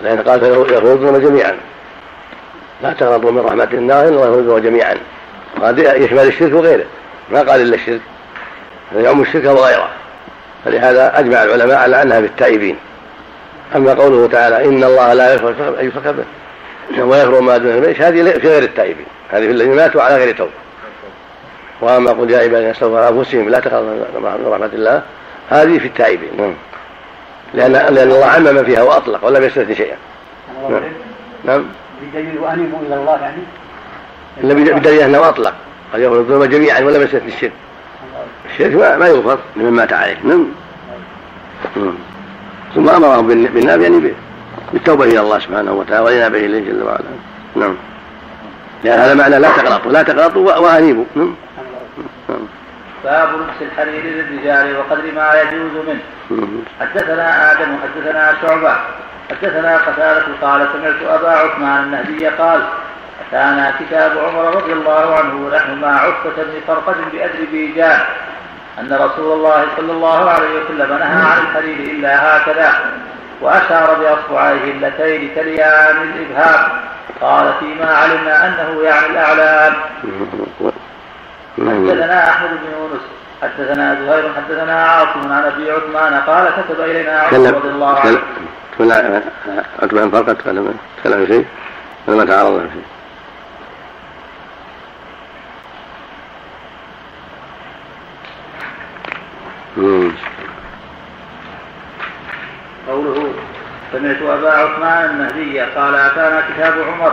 لأن 0.00 0.22
قال 0.22 0.44
يخرجون 0.72 1.20
جميعا. 1.20 1.56
لا 2.82 2.92
تغضوا 2.92 3.30
من 3.30 3.38
رحمة 3.38 3.68
الله 3.72 4.08
إلا 4.08 4.20
يخرجون 4.20 4.62
جميعا. 4.62 4.96
وهذا 5.60 5.94
يشمل 5.94 6.26
الشرك 6.26 6.52
وغيره. 6.52 6.84
ما 7.30 7.38
قال 7.38 7.60
إلا 7.60 7.74
الشرك. 7.74 8.00
يعم 8.96 9.22
الشرك 9.22 9.44
وغيره 9.44 9.88
فلهذا 10.64 11.18
أجمع 11.18 11.42
العلماء 11.42 11.78
على 11.78 12.02
أنها 12.02 12.20
في 12.20 12.26
التائبين 12.26 12.76
أما 13.76 13.94
قوله 13.94 14.28
تعالى 14.28 14.64
إن 14.64 14.84
الله 14.84 15.12
لا 15.12 15.34
يشرك 15.34 16.06
به. 16.06 16.24
ويغفر 16.98 17.40
ما 17.40 17.56
دون 17.56 17.70
ذلك 17.70 18.02
هذه 18.02 18.30
في 18.30 18.48
غير 18.48 18.62
التائبين. 18.62 19.06
هذه 19.30 19.46
في 19.46 19.50
الذين 19.50 19.76
ماتوا 19.76 20.02
على 20.02 20.16
غير 20.16 20.36
توبة. 20.36 20.50
وأما 21.80 22.10
قل 22.10 22.30
يا 22.30 22.38
عبادي 22.38 22.70
استغفر 22.70 23.08
أنفسهم 23.08 23.48
لا 23.48 23.60
تخافوا 23.60 23.82
من 23.82 24.46
رحمة 24.46 24.70
الله 24.72 25.02
هذه 25.50 25.78
في 25.78 25.86
التائبين. 25.86 26.30
نعم. 26.36 26.54
لأن 27.54 27.72
لأن 27.72 28.10
الله 28.10 28.26
عمم 28.26 28.64
فيها 28.64 28.82
وأطلق 28.82 29.24
ولم 29.24 29.44
يستثني 29.44 29.74
شيئا. 29.74 29.96
نعم. 30.70 30.82
نعم. 31.44 31.64
بدليل 32.02 32.38
وانيبوا 32.38 32.78
إلى 32.86 32.94
الله 32.94 33.18
يعني؟ 33.20 33.42
إلا 34.44 34.54
بدليل 34.54 35.00
أنه 35.00 35.28
أطلق. 35.28 35.54
قد 35.92 36.00
يغفر 36.00 36.20
الذنوب 36.20 36.44
جميعا 36.44 36.80
ولم 36.80 37.02
يستثني 37.02 37.28
الشرك. 37.28 37.52
الشرك 38.50 38.98
ما 38.98 39.06
يغفر 39.06 39.38
لمن 39.56 39.70
مات 39.70 39.92
عليه. 39.92 40.16
نعم, 40.24 40.46
نعم. 41.76 41.94
ثم 42.74 42.88
أمرهم 42.88 43.26
بالنار 43.26 43.80
يعني 43.80 44.12
بالتوبة 44.72 45.04
إلى 45.04 45.20
الله 45.20 45.38
سبحانه 45.38 45.72
وتعالى 45.72 46.04
والانابه 46.04 46.38
إليه 46.38 46.60
جل 46.60 46.82
وعلا. 46.82 47.04
نعم. 47.56 47.76
لأن 48.84 48.98
هذا 48.98 49.14
معنى 49.14 49.38
لا 49.38 49.48
تغلطوا 49.50 49.92
لا 49.92 50.02
تغلطوا 50.02 50.56
وأنيبوا. 50.56 51.04
نعم. 51.16 51.34
باب 53.04 53.28
لبس 53.28 53.62
الحرير 53.62 54.02
للرجال 54.04 54.76
وقدر 54.76 55.12
ما 55.16 55.40
يجوز 55.40 55.86
منه. 55.88 56.00
حدثنا 56.80 57.52
آدم 57.52 57.76
حدثنا 57.82 58.34
شعبة. 58.42 58.76
حدثنا 59.30 59.76
قتادة 59.76 60.24
قال 60.42 60.68
سمعت 60.72 61.20
أبا 61.20 61.30
عثمان 61.30 61.84
النهدي 61.84 62.26
قال 62.26 62.62
اتانا 63.28 63.72
كتاب 63.80 64.18
عمر 64.18 64.56
رضي 64.56 64.72
الله 64.72 65.14
عنه 65.14 65.46
ونحن 65.46 65.80
مع 65.80 66.00
عتبة 66.00 66.36
بن 66.36 66.60
فرقة 66.66 66.94
بأذربيجان 67.12 68.00
أن 68.78 68.92
رسول 68.92 69.32
الله 69.32 69.64
صلى 69.76 69.92
الله 69.92 70.30
عليه 70.30 70.48
وسلم 70.48 70.98
نهى 70.98 71.24
عن 71.32 71.38
الحرير 71.38 71.78
إلا 71.78 72.36
هكذا. 72.36 72.72
وأشار 73.40 73.94
بأصبعيه 73.94 74.72
اللتين 74.72 75.34
تليان 75.34 75.96
الإبهام 76.02 76.70
قال 77.20 77.54
فيما 77.60 77.94
علمنا 77.94 78.48
أنه 78.48 78.82
يعني 78.82 79.06
الأعلام. 79.06 79.74
حدثنا 81.58 82.28
أحمد 82.30 82.50
بن 82.50 82.66
يونس 82.78 83.02
حدثنا 83.42 83.94
زهير 84.06 84.32
حدثنا 84.36 84.84
عاصم 84.84 85.32
عن 85.32 85.42
أبي 85.42 85.70
عثمان. 85.70 86.20
قال 86.20 86.48
كتب 86.48 86.80
إلينا 86.80 87.20
عمر 87.20 87.54
رضي 87.54 87.68
الله 87.68 87.98
عنه. 87.98 88.18
تكلم 88.72 89.22
عتبة 89.82 90.02
عن 90.02 90.10
فرقة 90.10 90.32
تكلم 90.32 90.76
تكلم 91.02 91.26
شيء. 91.26 91.46
ولا 92.06 92.16
ما 92.16 92.24
تعرض 92.24 92.70
شيء. 92.72 92.84
قوله 102.88 103.32
سمعت 103.92 104.22
أبا 104.22 104.50
عثمان 104.50 105.10
المهدي 105.10 105.60
قال 105.60 105.94
أتانا 105.94 106.42
كتاب 106.50 106.74
عمر. 106.88 107.12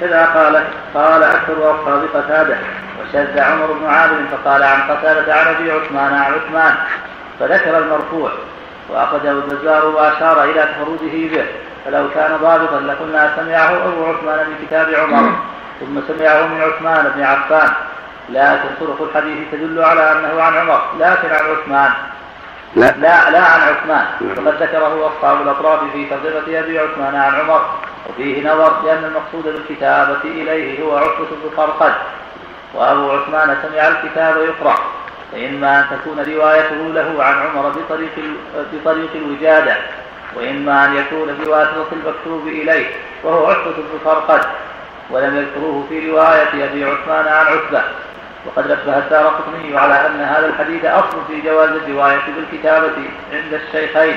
كذا 0.00 0.26
قال 0.26 0.64
قال 0.94 1.22
أكثر 1.22 1.70
أصحاب 1.70 2.02
قتادة 2.14 2.56
وشد 3.00 3.38
عمر 3.38 3.72
بن 3.72 3.86
عامر 3.86 4.16
فقال 4.32 4.62
عن 4.62 4.80
قتادة 4.80 5.34
عن 5.34 5.54
أبي 5.54 5.72
عثمان 5.72 6.14
عن 6.14 6.32
عثمان 6.32 6.74
فذكر 7.40 7.78
المرفوع 7.78 8.30
وأخرجه 8.88 9.30
البزار 9.30 9.86
وأشار 9.86 10.44
إلى 10.44 10.62
تفرده 10.62 11.12
به. 11.12 11.46
فلو 11.84 12.08
كان 12.14 12.36
ضابطا 12.36 12.80
لقلنا 12.80 13.32
سمعه 13.36 13.88
أبو 13.88 14.06
عثمان 14.06 14.50
من 14.50 14.66
كتاب 14.66 14.94
عمر 14.94 15.32
ثم 15.80 16.00
سمعه 16.08 16.46
من 16.46 16.60
عثمان 16.60 17.12
بن 17.16 17.22
عفان. 17.22 17.70
لكن 18.28 18.68
طرق 18.80 19.08
الحديث 19.10 19.38
تدل 19.52 19.82
على 19.82 20.12
أنه 20.12 20.42
عن 20.42 20.56
عمر 20.56 20.82
لكن 20.98 21.28
عن 21.28 21.50
عثمان. 21.50 21.90
لا. 22.76 22.94
لا 22.96 23.30
لا 23.30 23.40
عن 23.40 23.60
عثمان. 23.60 24.06
وقد 24.20 24.62
ذكره 24.62 25.12
أصحاب 25.12 25.42
الأطراف 25.42 25.80
في 25.92 26.04
ترجمه 26.04 26.58
أبي 26.58 26.78
عثمان 26.78 27.14
عن 27.14 27.34
عمر. 27.34 27.70
وفيه 28.08 28.48
نظر 28.48 28.82
لأن 28.84 29.04
المقصود 29.04 29.54
بالكتابة 29.54 30.20
إليه 30.24 30.82
هو 30.82 30.96
عتبه 30.96 31.26
بن 31.30 31.56
فرقد 31.56 31.92
وأبو 32.74 33.10
عثمان 33.10 33.56
سمع 33.62 33.88
الكتاب 33.88 34.36
يقرأ. 34.36 34.78
فإما 35.32 35.80
أن 35.80 35.84
تكون 35.90 36.34
روايته 36.34 36.74
له 36.74 37.24
عن 37.24 37.34
عمر 37.34 37.68
بطريق 37.68 38.12
بطريق 38.72 39.10
الوجادة. 39.14 39.76
وإما 40.36 40.84
أن 40.84 40.96
يكون 40.96 41.34
بواسطة 41.44 41.86
المكتوب 41.92 42.46
إليه. 42.46 42.86
وهو 43.24 43.46
عتبة 43.46 43.76
بن 43.76 43.98
فرقد 44.04 44.40
ولم 45.10 45.36
يذكروه 45.36 45.86
في 45.88 46.10
رواية 46.10 46.64
أبي 46.64 46.84
عثمان 46.84 47.28
عن 47.28 47.46
عتبة 47.46 47.82
وقد 48.48 48.64
نبه 48.64 48.98
الدار 48.98 49.26
قطني 49.26 49.78
على 49.78 50.06
أن 50.06 50.20
هذا 50.20 50.46
الحديث 50.46 50.84
أصل 50.84 51.18
في 51.28 51.40
جواز 51.40 51.70
الرواية 51.70 52.20
بالكتابة 52.36 52.92
عند 53.32 53.54
الشيخين. 53.54 54.16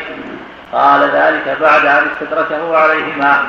قال 0.73 1.01
ذلك 1.01 1.57
بعد 1.61 1.85
أن 1.85 2.07
استدركه 2.11 2.77
عليهما. 2.77 3.43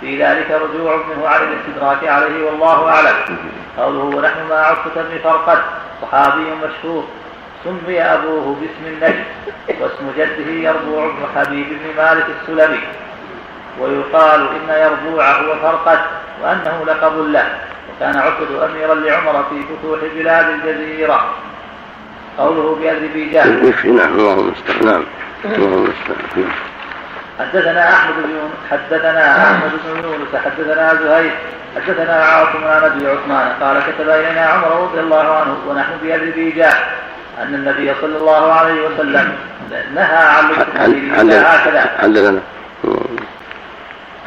في 0.00 0.24
ذلك 0.24 0.50
رجوع 0.50 0.96
منه 0.96 1.28
عن 1.28 1.40
الاستدراك 1.42 2.08
عليه 2.08 2.46
والله 2.46 2.88
أعلم. 2.88 3.38
قوله 3.78 4.16
ونحن 4.16 4.48
مع 4.50 4.56
عتبة 4.56 5.02
بن 5.02 5.18
فرقد 5.24 5.58
صحابي 6.02 6.44
مشهور. 6.64 7.08
سمي 7.64 8.02
أبوه 8.02 8.56
باسم 8.60 8.94
النجم 8.94 9.24
واسم 9.80 10.12
جده 10.16 10.50
يربوع 10.50 11.06
بن 11.06 11.26
حبيب 11.36 11.66
بن 11.68 12.02
مالك 12.02 12.26
السلمي. 12.42 12.80
ويقال 13.80 14.48
إن 14.48 14.68
يربوع 14.68 15.30
هو 15.30 15.54
فرقد 15.54 16.00
وأنه 16.42 16.84
لقب 16.86 17.18
له. 17.18 17.58
وكان 17.96 18.16
عتبة 18.16 18.64
أميرا 18.64 18.94
لعمر 18.94 19.44
في 19.50 19.62
فتوح 19.62 19.98
بلاد 20.14 20.46
الجزيرة. 20.48 21.34
قوله 22.38 22.76
بأذربيجان 22.80 23.66
يكفي 23.66 23.88
نعم 23.88 24.18
الله 24.18 24.34
المستعان. 24.40 24.84
نعم 24.84 25.04
الله 25.44 25.76
المستعان. 25.76 26.50
حدثنا 27.38 27.92
أحمد 27.92 28.14
بن 28.14 28.50
حدثنا 28.70 29.42
أحمد 29.50 29.70
بن 29.84 30.08
يونس 30.08 30.44
حدثنا 30.44 30.94
زهير 30.94 31.34
حدثنا 31.76 32.12
عاصم 32.12 32.64
عن 32.64 32.82
أبي 32.82 33.06
عثمان 33.06 33.52
قال 33.60 33.82
كتب 33.82 34.08
إلينا 34.08 34.40
عمر 34.40 34.82
رضي 34.82 35.00
الله 35.00 35.36
عنه 35.36 35.56
ونحن 35.68 35.90
باذربيجان 36.02 36.72
أن 37.42 37.54
النبي 37.54 37.94
صلى 38.00 38.16
الله 38.16 38.52
عليه 38.52 38.86
وسلم 38.86 39.36
نهى 39.94 40.26
عن 40.26 40.50
لبس 40.50 41.44
هكذا. 41.44 42.40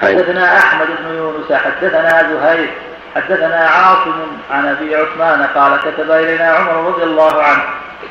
حدثنا 0.01 0.57
أحمد 0.57 0.87
بن 0.87 1.15
يونس 1.15 1.53
حدثنا 1.53 2.29
زهير 2.33 2.69
حدثنا 3.15 3.69
عاصم 3.69 4.13
عن 4.51 4.67
أبي 4.67 4.95
عثمان 4.95 5.47
قال 5.55 5.79
كتب 5.81 6.11
إلينا 6.11 6.49
عمر 6.49 6.87
رضي 6.87 7.03
الله 7.03 7.43
عنه 7.43 7.63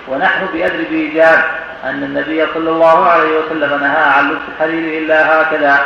ونحن 0.08 0.46
باذربيجان 0.52 1.42
أن 1.84 2.02
النبي 2.02 2.46
صلى 2.54 2.70
الله 2.70 3.06
عليه 3.06 3.38
وسلم 3.38 3.80
نهى 3.80 4.02
عن 4.02 4.30
لبس 4.30 4.40
الحرير 4.54 5.02
إلا 5.02 5.42
هكذا 5.42 5.80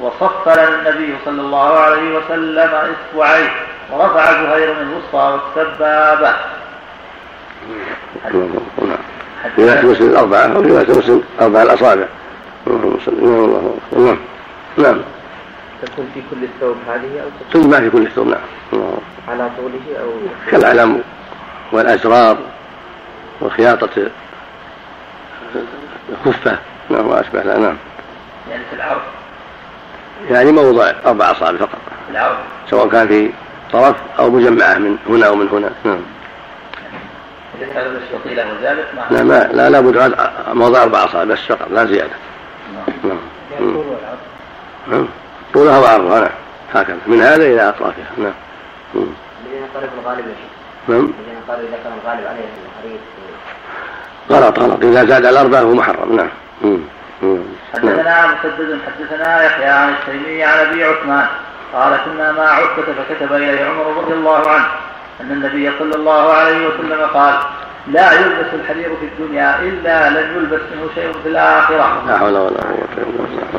وصف 0.00 0.48
لنا 0.48 0.68
النبي 0.68 1.14
صلى 1.24 1.40
الله 1.40 1.78
عليه 1.80 2.16
وسلم 2.18 2.70
إصبعيه 2.74 3.50
ورفع 3.90 4.32
زهير 4.32 4.74
من 4.74 4.82
الوسطى 4.82 5.40
والسبابة. 5.56 6.34
رواية 9.58 9.82
مسلم 9.82 10.10
الأربعة 10.10 10.40
أو 10.40 10.60
رواية 10.60 10.98
مسلم 10.98 11.22
أربع 11.40 11.62
الأصابع. 11.62 12.04
نعم 13.92 14.16
نعم. 14.76 15.00
تكون 15.84 16.10
في 16.14 16.22
كل 16.30 16.44
الثوب 16.44 16.76
هذه 16.88 17.22
أو 17.22 17.28
تكون 17.50 17.70
ما 17.70 17.80
في 17.80 17.90
كل 17.90 18.02
الثوب 18.06 18.28
نعم. 18.28 18.38
على 19.28 19.50
طوله 19.56 20.00
أو 20.02 20.10
كالعلم 20.50 21.02
والأزرار 21.72 22.38
وخياطة 23.40 24.10
خفة 26.24 26.58
نعم 26.90 27.06
وأشبه 27.06 27.42
لا 27.42 27.58
نعم. 27.58 27.76
يعني 28.50 28.62
في 28.70 28.76
العرض؟ 28.76 29.00
يعني 30.30 30.52
موضع 30.52 30.92
أربع 31.06 31.30
أصابع 31.30 31.58
فقط. 31.58 31.78
في 32.06 32.12
العرض؟ 32.12 32.36
سواء 32.70 32.88
كان 32.88 33.08
في 33.08 33.30
طرف 33.72 33.96
أو 34.18 34.30
مجمعة 34.30 34.78
من 34.78 34.96
هنا 35.08 35.26
أو 35.26 35.34
من 35.34 35.48
هنا 35.48 35.70
نعم. 35.84 36.00
لا 39.10 39.22
ما 39.22 39.48
لا 39.52 39.70
لابد 39.70 40.14
موضع 40.48 40.82
أربع 40.82 41.04
أصابع 41.04 41.24
بس 41.24 41.38
فقط 41.38 41.68
لا 41.70 41.84
زيادة. 41.84 42.10
نعم. 43.04 43.18
نعم, 43.60 43.84
نعم. 44.90 45.06
طولها 45.54 45.78
وعرضها 45.78 46.20
نعم 46.20 46.30
هكذا. 46.74 46.98
من 47.06 47.20
هذا 47.20 47.44
إلى 47.44 47.68
أطرافها. 47.68 48.10
نعم. 48.16 48.32
طريق 49.74 49.90
الغالب 50.02 50.18
يا 50.18 50.34
شيخ؟ 50.34 50.88
نعم. 50.88 50.98
الذين 50.98 51.40
قالوا 51.48 51.68
إذا 51.68 51.78
كان 51.84 51.92
الغالب 52.04 52.26
عليه 52.26 52.44
الحديث 52.66 53.00
غلط 54.30 54.58
غلط. 54.58 54.84
إذا 54.84 55.04
زاد 55.04 55.26
على 55.26 55.40
اربعه 55.40 55.60
هو 55.60 55.74
محرم. 55.74 56.16
نعم. 56.16 56.30
حدثنا 57.74 58.26
مسدد 58.26 58.78
حدثنا 58.86 59.44
يحيى 59.44 59.66
عن 59.66 59.92
التيمي 59.92 60.44
عن 60.44 60.58
أبي 60.58 60.84
عثمان. 60.84 61.26
قال 61.74 61.98
كنا 62.04 62.32
مع 62.32 62.42
عتبة 62.42 62.84
فكتب 63.08 63.32
إليه 63.32 63.64
عمر 63.64 64.02
رضي 64.02 64.12
الله 64.12 64.50
عنه 64.50 64.66
أن 65.20 65.30
النبي 65.30 65.70
صلى 65.78 65.94
الله 65.94 66.32
عليه 66.32 66.66
وسلم 66.66 67.06
قال 67.14 67.34
لا 67.86 68.12
يلبس 68.12 68.54
الحرير 68.54 68.96
في 69.00 69.06
الدنيا 69.06 69.58
إلا 69.60 70.10
لن 70.10 70.36
يلبس 70.36 70.60
منه 70.72 70.88
شيء 70.94 71.12
في 71.22 71.28
الآخرة. 71.28 72.02
لا 72.06 72.18
حول 72.18 72.32
ولا 72.32 72.60
قوة 72.60 72.88
إلا 72.96 73.04
بالله. 73.04 73.53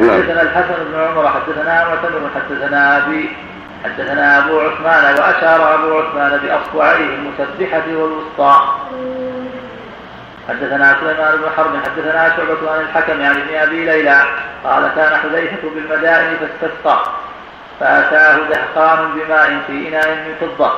حدثنا 0.00 0.42
الحسن 0.42 0.84
بن 0.84 1.00
عمر 1.00 1.28
حدثنا 1.28 1.88
معتمر 1.88 2.30
حدثنا 2.34 2.98
أبي 2.98 3.30
حدثنا 3.84 4.38
أبو 4.38 4.60
عثمان 4.60 5.14
وأشار 5.14 5.74
أبو 5.74 5.98
عثمان 5.98 6.40
بأصبعيه 6.42 7.14
المسبحة 7.14 7.82
والوسطى. 7.88 8.54
حدثنا 10.48 10.96
سليمان 11.00 11.36
بن 11.36 11.50
حرب 11.56 11.70
حدثنا 11.84 12.36
شعبة 12.36 12.72
عن 12.72 12.80
الحكم 12.80 13.22
عن 13.22 13.30
ابن 13.30 13.54
أبي 13.54 13.84
ليلى 13.84 14.22
قال 14.64 14.90
كان 14.96 15.16
حذيفة 15.16 15.68
بالمدائن 15.74 16.36
فاستسقى 16.36 16.98
فأتاه 17.80 18.36
دهقان 18.36 18.98
بماء 19.14 19.58
في 19.66 19.88
إناء 19.88 20.08
من 20.08 20.34
فضة 20.40 20.72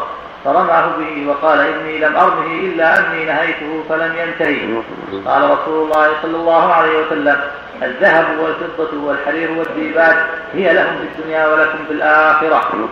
فرماه 0.45 0.87
به 0.99 1.29
وقال 1.29 1.61
إني 1.61 1.99
لم 1.99 2.17
أرمه 2.17 2.47
إلا 2.47 2.99
أني 2.99 3.25
نهيته 3.25 3.85
فلم 3.89 4.13
ينتهي. 4.17 4.83
قال 5.27 5.51
رسول 5.51 5.85
الله 5.85 6.09
صلى 6.23 6.37
الله 6.37 6.75
عليه 6.75 7.07
وسلم 7.07 7.41
الذهب 7.85 8.38
والفضة 8.38 9.05
والحرير 9.05 9.51
والديباج 9.51 10.16
هي 10.55 10.73
لهم 10.73 10.99
في 10.99 11.21
الدنيا 11.21 11.47
ولكم 11.47 11.79
في 11.88 11.92
الآخرة. 11.92 12.88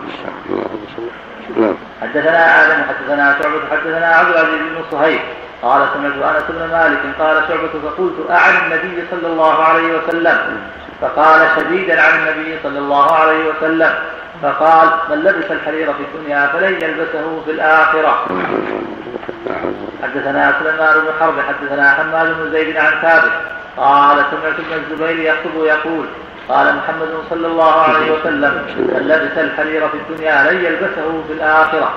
نعم. 1.57 1.75
حدثنا 2.01 2.65
آدم 2.65 2.83
حدثنا 2.83 3.37
شعبة 3.41 3.59
حدثنا 3.71 4.05
عبد 4.05 4.29
العزيز 4.29 4.59
بن 4.59 4.83
صهيب. 4.91 5.19
قال 5.61 5.87
سمعت 5.93 6.35
أنس 6.35 6.43
بن 6.49 6.71
مالك 6.71 6.99
قال 7.19 7.43
شعبة 7.47 7.89
فقلت 7.89 8.31
أعن 8.31 8.53
النبي 8.65 9.03
صلى 9.11 9.27
الله 9.27 9.63
عليه 9.63 9.97
وسلم؟ 9.97 10.37
فقال 11.01 11.47
شديدا 11.55 12.01
عن 12.01 12.19
النبي 12.19 12.59
صلى 12.63 12.79
الله 12.79 13.15
عليه 13.15 13.49
وسلم. 13.49 13.93
فقال 14.43 14.89
من 15.09 15.17
لبس 15.17 15.51
الحرير 15.51 15.93
في 15.93 16.03
الدنيا 16.03 16.47
فلن 16.47 16.73
يلبسه 16.73 17.41
في 17.45 17.51
الآخرة. 17.51 18.25
حدثنا 20.03 20.55
سليمان 20.59 20.99
بن 20.99 21.07
حرب 21.19 21.33
حدثنا 21.39 21.91
حماد 21.91 22.37
بن 22.37 22.51
زيد 22.51 22.77
عن 22.77 22.91
ثابت. 23.01 23.31
قال 23.77 24.17
سمعت 24.17 24.53
ابن 24.59 24.83
الزبير 24.83 25.19
يخطب 25.19 25.65
يقول 25.65 26.05
قال 26.49 26.75
محمد 26.75 27.09
صلى 27.29 27.47
الله 27.47 27.71
عليه 27.71 28.11
وسلم 28.11 28.65
من 28.77 29.07
لبس 29.07 29.37
الحرير 29.37 29.87
في 29.87 29.97
الدنيا 29.97 30.51
لن 30.51 30.65
يلبسه 30.65 31.23
في 31.27 31.33
الآخرة. 31.33 31.93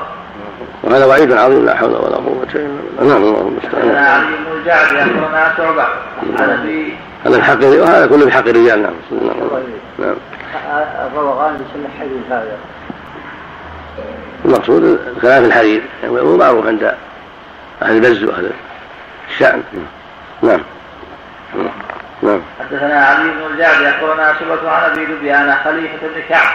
وهذا 0.82 1.04
وعيد 1.04 1.32
عظيم 1.32 1.66
لا 1.66 1.76
حول 1.76 1.90
ولا 1.90 2.16
قوة 2.16 2.46
إلا 2.54 2.68
بالله. 2.98 3.14
نعم 3.14 3.22
الله 3.22 3.40
المستعان. 3.40 3.82
حدثنا 3.82 4.08
علي 4.08 4.26
بن 4.26 4.58
الجعد 4.58 4.96
أخبرنا 4.96 5.54
شعبة. 5.56 5.86
عن 6.38 6.50
أبي 6.50 6.96
هذا 7.26 7.36
الحق 7.36 7.64
وهذا 7.64 8.06
كله 8.06 8.26
بحق 8.26 8.48
الرجال 8.48 8.82
نعم 8.82 8.94
نعم. 9.98 10.16
الروغان 11.06 11.54
بسم 11.54 11.84
الحديث 11.94 12.22
هذا. 12.30 12.56
المقصود 14.44 15.00
خلاف 15.22 15.44
الحرير 15.44 15.82
هو 16.04 16.36
معروف 16.36 16.66
عند 16.66 16.94
أهل 17.82 17.96
البز 17.96 18.24
وأهل 18.24 18.50
الشأن. 19.30 19.62
نعم. 20.42 20.60
نعم. 22.22 22.40
حدثنا 22.60 23.06
علي 23.06 23.30
بن 23.30 23.52
الجعد 23.52 23.82
اخبرنا 23.82 24.34
شبة 24.40 24.70
عن 24.70 24.90
أبي 24.90 25.06
لبيان 25.06 25.56
خليفة 25.64 25.98
بن 26.02 26.22
كعب. 26.28 26.48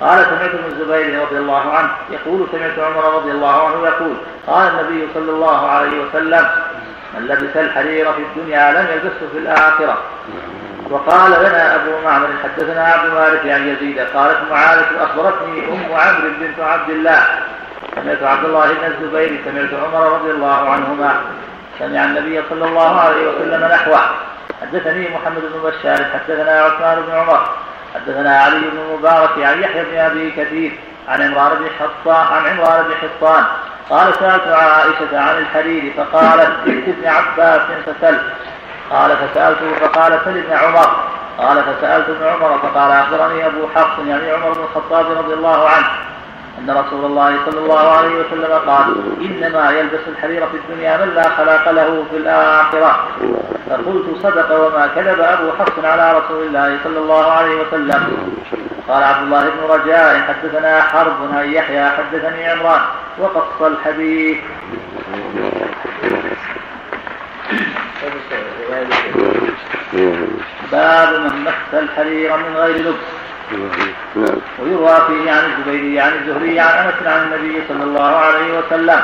قال 0.00 0.24
سمعت 0.24 0.54
ابن 0.54 0.64
الزبير 0.66 1.22
رضي 1.22 1.38
الله 1.38 1.72
عنه 1.72 1.90
يقول 2.10 2.46
سمعت 2.52 2.78
عمر 2.78 3.14
رضي 3.14 3.30
الله 3.30 3.66
عنه 3.66 3.86
يقول 3.86 4.14
قال 4.46 4.68
النبي 4.68 5.08
صلى 5.14 5.30
الله 5.30 5.70
عليه 5.70 6.04
وسلم 6.04 6.46
من 7.14 7.26
لبس 7.26 7.56
الحرير 7.56 8.12
في 8.12 8.22
الدنيا 8.22 8.72
لم 8.72 8.86
يلبسه 8.92 9.28
في 9.32 9.38
الآخرة 9.38 9.98
وقال 10.90 11.30
لنا 11.30 11.74
أبو 11.74 11.90
معمر 12.04 12.28
حدثنا 12.42 12.84
عبد 12.84 13.04
المالك 13.04 13.46
عن 13.46 13.68
يزيد 13.68 13.98
قالت 13.98 14.38
معاذة 14.50 14.86
أخبرتني 15.00 15.68
أم 15.68 15.92
عمرو 15.92 16.30
بنت 16.40 16.60
عبد 16.60 16.90
الله. 16.90 17.22
سمعت 17.94 18.22
عبد 18.22 18.44
الله 18.44 18.66
بن 18.66 18.84
الزبير 18.84 19.40
سمعت 19.44 19.84
عمر 19.84 20.12
رضي 20.12 20.30
الله 20.30 20.70
عنهما. 20.70 21.20
سمع 21.78 22.04
النبي 22.04 22.42
صلى 22.50 22.64
الله 22.64 23.00
عليه 23.00 23.28
وسلم 23.28 23.68
نحوه. 23.72 24.00
حدثني 24.62 25.08
محمد 25.08 25.42
بن 25.42 25.70
بشار 25.70 26.04
حدثنا 26.12 26.60
عثمان 26.62 27.02
بن 27.02 27.12
عمر 27.12 27.48
حدثنا 27.94 28.40
علي 28.42 28.58
بن 28.58 28.78
المبارك 28.78 29.30
عن 29.38 29.62
يحيى 29.62 29.84
بن 29.84 29.98
أبي 29.98 30.30
كثير 30.30 30.72
عن 31.08 31.22
عمران 31.22 31.58
بن 31.58 31.66
حطان 31.80 32.26
عن 32.26 32.46
عمران 32.46 32.84
بن 32.84 32.94
حطان 32.94 33.44
قال 33.90 34.14
سألت 34.14 34.48
عائشة 34.48 35.20
عن 35.20 35.38
الحرير 35.38 35.92
فقالت 35.96 36.50
ائت 36.66 36.88
ابن 36.88 37.08
عباس 37.08 37.60
فسل. 37.86 38.18
قال 38.90 39.16
فسالته 39.16 39.74
فقال 39.80 40.20
سل 40.24 40.38
ابن 40.38 40.52
عمر. 40.52 40.96
قال 41.38 41.62
فسألت 41.64 42.08
ابن 42.08 42.26
عمر 42.26 42.58
فقال 42.58 42.92
أخبرني 42.92 43.46
أبو 43.46 43.68
حفص 43.74 43.98
يعني 44.06 44.30
عمر 44.30 44.52
بن 44.52 44.60
الخطاب 44.60 45.18
رضي 45.18 45.34
الله 45.34 45.68
عنه. 45.68 45.86
أن 46.58 46.70
رسول 46.70 47.04
الله 47.04 47.36
صلى 47.46 47.60
الله 47.60 47.88
عليه 47.88 48.14
وسلم 48.14 48.52
قال 48.66 48.94
إنما 49.20 49.70
يلبس 49.70 50.00
الحرير 50.08 50.46
في 50.46 50.56
الدنيا 50.56 50.96
من 50.96 51.14
لا 51.14 51.28
خلاق 51.28 51.70
له 51.70 52.04
في 52.10 52.16
الآخرة. 52.16 53.08
فقلت 53.70 54.06
صدق 54.22 54.66
وما 54.66 54.86
كذب 54.86 55.20
أبو 55.20 55.52
حفص 55.58 55.84
على 55.84 56.18
رسول 56.18 56.46
الله 56.46 56.78
صلى 56.84 56.98
الله 56.98 57.32
عليه 57.32 57.54
وسلم. 57.54 58.32
قال 58.88 59.02
عبد 59.02 59.22
الله 59.22 59.42
بن 59.42 59.68
رجاء 59.68 60.20
حدثنا 60.20 60.82
حرب 60.82 61.34
عن 61.34 61.52
يحيى 61.52 61.90
حدثني 61.90 62.48
عمران. 62.48 62.80
وقص 63.18 63.62
الحديث. 63.62 64.38
باب 70.72 71.20
من 71.20 71.44
مس 71.44 71.74
الحرير 71.74 72.36
من 72.36 72.56
غير 72.56 72.76
لبس. 72.76 73.21
نعم. 74.16 74.36
ويروى 74.58 74.96
فيه 75.06 75.30
عن 75.30 75.44
الزبيري 75.50 76.00
عن 76.00 76.12
الزهري 76.12 76.60
عن 76.60 76.86
أنس 76.86 77.06
عن 77.06 77.22
النبي 77.22 77.62
صلى 77.68 77.84
الله 77.84 78.16
عليه 78.16 78.58
وسلم. 78.58 79.00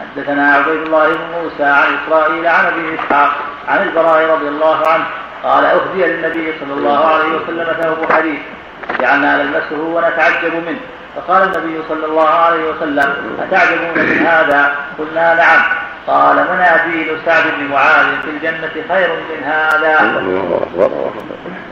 حدثنا 0.00 0.54
عبيد 0.54 0.82
الله 0.86 1.08
بن 1.08 1.42
موسى 1.42 1.64
عن 1.64 1.86
إسرائيل 1.98 2.46
عن 2.46 2.66
أبي 2.66 2.94
إسحاق 2.94 3.30
عن 3.68 3.82
البراء 3.82 4.30
رضي 4.30 4.48
الله 4.48 4.88
عنه. 4.88 5.04
قال 5.44 5.64
اهدي 5.64 6.06
للنبي 6.06 6.52
صلى 6.60 6.74
الله 6.74 7.04
عليه 7.06 7.28
وسلم 7.28 7.66
ثوب 7.82 8.12
حديث. 8.12 8.40
جعلنا 9.00 9.42
نلمسه 9.42 9.80
ونتعجب 9.80 10.54
منه. 10.66 10.80
فقال 11.16 11.42
النبي 11.42 11.82
صلى 11.88 12.06
الله 12.06 12.28
عليه 12.28 12.70
وسلم 12.70 13.36
أتعجبون 13.40 14.06
من 14.06 14.26
هذا؟ 14.26 14.74
قلنا 14.98 15.34
نعم. 15.34 15.62
قال 16.06 16.36
مناديل 16.36 17.18
سعد 17.26 17.42
بن 17.58 17.66
معاذ 17.66 18.06
في 18.22 18.30
الجنة 18.30 18.70
خير 18.88 19.08
من 19.08 19.44
هذا؟ 19.44 20.00
الله 20.18 20.66
أكبر. 20.74 21.10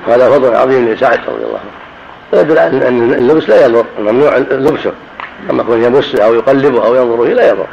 هذا 0.07 0.31
فضل 0.31 0.57
عظيم 0.57 0.89
لسعد 0.89 1.21
رضي 1.29 1.45
الله 1.45 1.61
عنه. 1.61 1.88
ويدل 2.33 2.59
على 2.59 2.89
ان 2.89 3.13
اللبس 3.13 3.49
لا 3.49 3.67
يضر. 3.67 3.85
ممنوع 3.99 4.37
لبسه. 4.37 4.93
أما 5.51 5.63
كون 5.63 5.85
يمسه 5.85 6.25
أو 6.25 6.35
يقلبه 6.35 6.87
أو 6.87 6.95
ينظر 6.95 7.27
فيه 7.27 7.35
لا 7.35 7.49
يضر. 7.49 7.67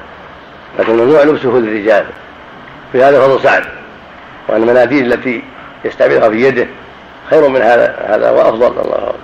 لكن 0.79 0.93
ممنوع 0.93 1.23
لبسه 1.23 1.49
للرجال 1.49 2.05
في 2.91 3.03
هذا 3.03 3.21
فضل 3.21 3.43
سعد 3.43 3.63
وأن 4.47 4.63
المناديل 4.63 5.13
التي 5.13 5.43
يستعملها 5.85 6.29
في 6.29 6.41
يده 6.41 6.67
خير 7.29 7.47
من 7.47 7.61
هذا 7.61 7.95
هذا 8.07 8.31
وأفضل. 8.31 8.67
الله 8.67 8.95
اكبر 8.95 9.15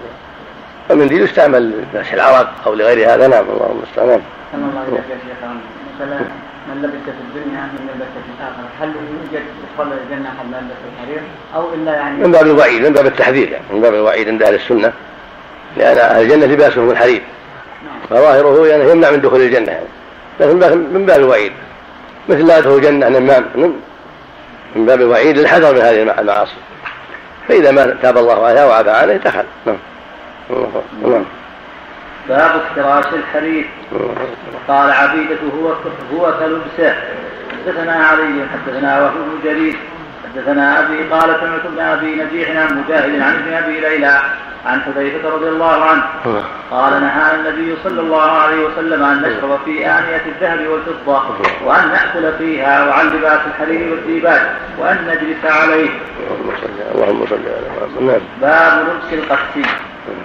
فالمنديل 0.90 1.22
يستعمل 1.22 1.72
لمسح 1.94 2.14
العرق 2.14 2.54
أو 2.66 2.74
لغير 2.74 3.14
هذا. 3.14 3.28
نعم 3.28 3.44
الله 3.54 3.72
المستعان. 3.72 4.22
الله 4.54 4.84
إليك 4.88 5.00
يا 5.10 5.18
شيخ 5.28 5.50
مثلا 5.96 6.20
من 6.68 6.82
لبس 6.82 6.94
في 7.06 7.40
الدنيا 7.40 7.62
من 7.62 7.90
لبس 7.96 8.08
في 8.14 8.32
الآخرة 8.40 8.70
هل 8.82 8.88
يوجد 8.88 9.46
يدخل 9.64 9.92
الجنة 10.04 10.30
حتى 10.30 10.48
لبس 10.48 10.82
الحرير؟ 10.94 11.22
أو 11.56 11.74
إلا 11.74 11.92
يعني 11.92 12.18
من 12.18 12.32
باب 12.32 12.46
الوعيد 12.46 12.82
من 12.82 12.94
باب 12.94 13.06
التحذير. 13.06 13.50
يعني 13.50 13.64
من 13.74 13.82
باب 13.82 13.94
الوعيد 13.94 14.28
عند 14.28 14.44
أهل 14.44 14.56
السنة. 14.56 14.94
لأن 15.78 15.98
أهل 15.98 16.22
الجنه 16.22 16.46
لباسهم 16.46 16.90
الحرير 16.90 17.22
فظاهره 18.10 18.68
يعني 18.68 18.92
يمنع 18.92 19.12
من 19.12 19.22
دخول 19.22 19.42
الجنة 19.42 19.72
يعني. 19.72 19.88
لكن 20.40 20.78
من 20.94 21.06
باب 21.06 21.20
الوعيد. 21.20 21.52
مثل 22.30 22.48
لا 22.48 22.58
يدخل 22.58 22.76
الجنة 22.76 23.10
نمام 23.10 23.46
من 24.76 24.86
باب 24.86 25.02
الوعيد 25.02 25.38
للحذر 25.38 25.74
من 25.74 25.82
هذه 25.82 26.20
المعاصي. 26.20 26.56
فإذا 27.48 27.72
ما 27.72 27.98
تاب 28.02 28.18
الله 28.18 28.46
عليها 28.46 28.66
وعفى 28.66 28.90
عليه 28.90 29.18
دخل. 29.18 29.44
نعم. 29.66 29.78
نعم. 31.04 31.26
باب 32.30 32.52
افتراش 32.56 33.14
الحرير. 33.14 33.70
وقال 34.54 34.92
عبيدة 34.92 35.38
هو 35.62 35.74
هو 36.14 36.34
كلبسه. 36.40 36.96
حدثنا 37.66 37.92
علي 37.92 38.46
حدثنا 38.54 39.02
وهو 39.02 39.12
بن 39.14 39.40
جرير. 39.44 39.76
حدثنا 40.36 40.80
أبي 40.80 41.04
قال 41.04 41.36
سمعت 41.40 41.66
ابن 41.66 41.80
أبي 41.80 42.24
نجيح 42.24 42.50
عن 42.50 42.84
مجاهد 42.84 43.22
عن 43.22 43.36
ابن 43.36 43.54
أبي 43.54 43.80
ليلى 43.80 44.22
عن 44.66 44.82
حذيفة 44.82 45.30
رضي 45.30 45.50
الله 45.50 45.86
عنه. 45.86 46.04
قال 46.72 47.02
نهى 47.02 47.36
النبي 47.36 47.76
صلى 47.84 48.02
الله 48.02 48.32
عليه 48.32 48.66
وسلم 48.66 49.04
أن 49.04 49.22
نشرب 49.22 49.60
في 49.66 49.86
آنية 49.86 50.22
الذهب 50.26 50.68
والفضة 50.68 51.24
وأن 51.66 51.88
نأكل 51.88 52.38
فيها 52.38 52.86
وعن 52.86 53.08
لباس 53.08 53.40
الحرير 53.48 53.92
والديباج 53.92 54.42
وأن 54.80 54.98
نجلس 55.08 55.46
عليه. 55.62 55.90
اللهم 56.96 57.26
صل 57.26 57.36
على 57.36 57.88
محمد. 57.96 58.22
باب 58.42 58.88
لبس 58.88 59.14
القسي 59.14 59.70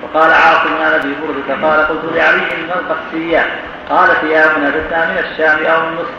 وقال 0.02 0.30
عاصم 0.32 0.74
عن 0.82 0.92
أبي 0.92 1.14
بردة 1.22 1.68
قال 1.68 1.88
قلت 1.88 2.04
لعلي 2.14 2.66
ما 2.68 2.74
القسيه 2.74 3.46
قال 3.88 4.08
ثيابنا 4.20 4.70
تتنا 4.70 5.10
من 5.10 5.18
الشام 5.18 5.64
أو 5.64 5.80
من 5.80 5.94
مصر 5.94 6.16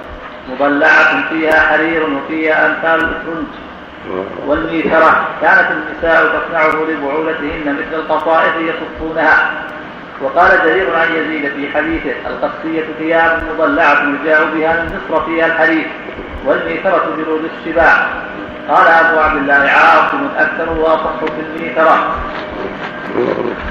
مضلعة 0.49 1.29
فيها 1.29 1.59
حرير 1.59 2.09
وفيها 2.09 2.65
أمثال 2.65 3.09
الفرنج. 3.09 3.47
والميسرة 4.47 5.27
كانت 5.41 5.67
النساء 5.71 6.25
تصنعه 6.25 6.85
لبعولتهن 6.89 7.77
مثل 7.79 7.99
القصائد 7.99 8.53
يصفونها. 8.61 9.51
وقال 10.21 10.51
جرير 10.65 10.95
عن 10.95 11.07
يزيد 11.15 11.51
في 11.51 11.77
حديثه 11.77 12.11
القصية 12.27 12.85
ثياب 12.99 13.43
مضلعة 13.53 14.03
يجاء 14.03 14.45
بها 14.53 14.83
من 14.83 14.99
مصر 15.09 15.25
فيها 15.25 15.45
الحرير 15.45 15.87
والميسرة 16.45 17.15
جلود 17.17 17.49
السباع 17.57 18.07
قال 18.69 18.87
أبو 18.87 19.19
عبد 19.19 19.37
الله 19.37 19.53
عاصم 19.53 20.27
أكثر 20.37 20.69
وأصح 20.69 21.15
في 21.19 21.41
الميسرة 21.41 22.15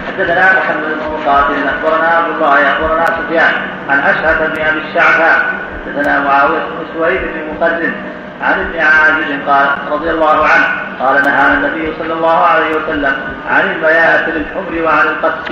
حدثنا 0.09 0.59
محمد 0.59 0.85
بن 0.85 1.21
مقاتل 1.21 1.55
أخبرنا 1.69 2.09
عبد 2.09 2.35
الله 2.35 2.73
أخبرنا 2.73 3.07
سفيان 3.07 3.53
عن 3.89 3.99
اشهد 3.99 4.55
بن 4.55 4.63
أبي 4.63 4.79
الشعثاء. 4.79 5.55
حدثنا 5.87 6.21
معاوية 6.21 6.59
بن 6.59 6.87
سويد 6.95 7.21
بن 7.21 7.55
مقدم 7.55 7.93
عن 8.43 8.61
ابن 8.61 8.81
عازب 8.81 9.49
قال 9.49 9.69
رضي 9.91 10.11
الله 10.11 10.47
عنه 10.47 10.67
قال 11.01 11.23
نهانا 11.23 11.55
النبي 11.55 11.93
صلى 11.99 12.13
الله 12.13 12.39
عليه 12.39 12.77
وسلم 12.77 13.17
عن 13.49 13.71
البيات 13.71 14.29
للحمر 14.29 14.83
وعن 14.83 15.07
القدس. 15.07 15.49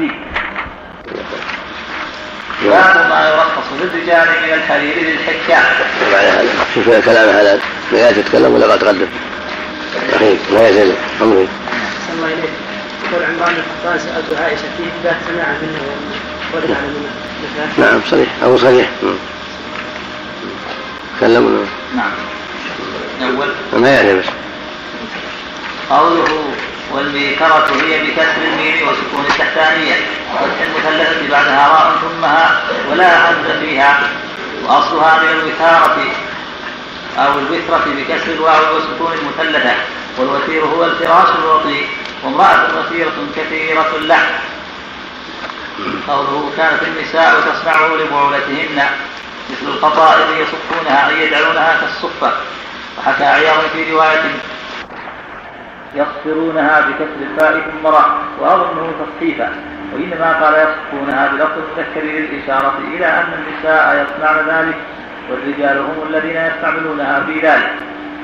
باب 2.65 3.09
ما 3.11 3.29
يرخص 3.29 3.69
للرجال 3.81 4.29
من 4.29 4.53
الحرير 4.55 4.97
للحكام. 4.97 5.65
شوف 6.75 7.05
كلام 7.05 7.29
هذا 7.29 7.61
لا 7.93 8.11
يتكلم 8.11 8.55
ولا 8.55 8.73
قد 8.73 8.79
تقدم. 8.79 9.07
أخي 10.13 10.37
لا 10.53 10.69
يزال 10.69 10.93
امري. 11.23 11.49
الله 12.13 12.27
اليك 12.27 12.51
يقول 13.13 13.25
عمران 13.25 13.55
القطان 13.55 13.99
سالت 13.99 14.41
عائشة 14.41 14.63
في 14.77 14.83
إثبات 14.83 15.17
سماع 15.29 15.47
منه 15.63 15.81
ورد 16.55 16.65
على 16.65 16.89
منه. 16.89 17.25
نعم 17.79 18.01
صريح 18.11 18.29
أو 18.43 18.57
صريح 18.57 18.89
تكلم 21.19 21.67
نعم. 21.97 22.11
اول 23.25 23.49
ما 23.73 23.89
يعني 23.91 24.15
بس. 24.15 24.27
قوله 25.91 26.45
والميكرة 26.93 27.67
هي 27.83 28.03
بكسر 28.03 28.43
الميم 28.53 28.89
وسكون 28.89 29.25
التحتانية 29.31 29.95
وفتح 30.35 30.61
المثلثة 30.67 31.31
بعدها 31.31 31.69
راء 31.69 31.93
ثم 32.01 32.25
هاء 32.25 32.65
ولا 32.91 33.31
همز 33.31 33.51
فيها. 33.61 34.01
وأصلها 34.65 35.23
من 35.23 35.29
الوثارة 35.29 35.97
أو 37.19 37.39
الوثرة 37.39 37.85
بكسر 37.87 38.33
الواو 38.33 38.77
وسكون 38.77 39.13
المثلثة. 39.13 39.75
والوثير 40.19 40.65
هو 40.65 40.85
الفراش 40.85 41.29
الوطي 41.39 41.87
وامرأة 42.25 42.69
وثيرة 42.79 43.13
كثيرة 43.37 43.87
اللحم 43.97 44.35
قوله 46.09 46.51
كانت 46.57 46.83
النساء 46.83 47.41
تصنعه 47.41 47.95
لبعولتهن 47.95 48.83
مثل 49.51 49.67
القطائر 49.67 50.27
يصفونها 50.41 51.09
أي 51.09 51.27
يجعلونها 51.27 51.81
كالصفة. 51.81 52.33
وحكى 52.99 53.25
عياض 53.25 53.61
في 53.73 53.93
رواية 53.93 54.21
يصفرونها 55.95 56.81
بكسر 56.81 57.21
الفاء 57.21 57.61
ثم 57.61 57.87
راء 57.87 58.19
وأظنه 58.41 58.93
تصحيفا 59.01 59.49
وإنما 59.93 60.45
قال 60.45 60.55
يصفونها 60.55 61.29
بلفظ 61.29 61.59
المذكر 61.59 62.01
للإشارة 62.01 62.75
إلى 62.95 63.07
أن 63.07 63.33
النساء 63.33 64.07
يصنعن 64.07 64.49
ذلك 64.49 64.75
والرجال 65.31 65.79
هم 65.79 66.09
الذين 66.09 66.37
يستعملونها 66.37 67.21
في 67.21 67.41
ذلك. 67.41 67.71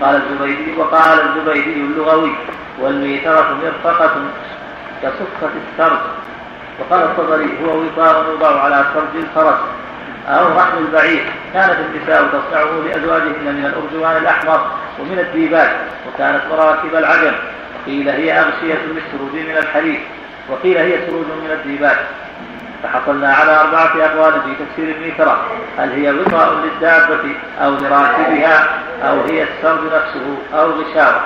قال 0.03 0.23
الزبيدي 0.23 0.77
وقال 0.79 1.19
الزبيدي 1.21 1.73
اللغوي 1.73 2.35
والميترة 2.79 3.57
مرفقة 3.63 4.13
كصفة 5.03 5.51
السرج 5.73 5.99
وقال 6.81 7.03
الطبري 7.03 7.59
هو 7.65 7.79
وطاء 7.79 8.25
يوضع 8.31 8.61
على 8.61 8.85
سرج 8.95 9.23
الفرس. 9.23 9.59
أو 10.29 10.57
رحل 10.57 10.79
البعير 10.79 11.25
كانت 11.55 11.77
النساء 11.81 12.27
تصنعه 12.27 12.71
لأزواجهن 12.87 13.45
من 13.45 13.67
الأرجوان 13.67 14.17
الأحمر 14.17 14.67
ومن 15.01 15.19
الديباج 15.19 15.71
وكانت 16.09 16.43
مراكب 16.51 16.95
العجم. 16.95 17.33
قيل 17.87 18.09
هي 18.09 18.33
أغشية 18.33 18.75
للسروج 18.75 19.33
من 19.33 19.57
الحرير 19.59 20.01
وقيل 20.49 20.77
هي 20.79 21.07
سروج 21.07 21.27
من 21.27 21.51
الديباج. 21.51 21.97
فحصلنا 22.83 23.35
على 23.35 23.61
أربعة 23.61 24.05
أقوال 24.05 24.33
في 24.33 24.65
تفسير 24.65 24.97
الميثرة 24.97 25.47
هل 25.79 25.93
هي 25.93 26.11
وطاء 26.11 26.55
للدابة 26.55 27.35
أو 27.61 27.71
لراكبها 27.71 28.69
أو 29.03 29.21
هي 29.21 29.43
السرج 29.43 29.85
نفسه 29.85 30.39
أو 30.55 30.71
غشاوة؟ 30.71 31.21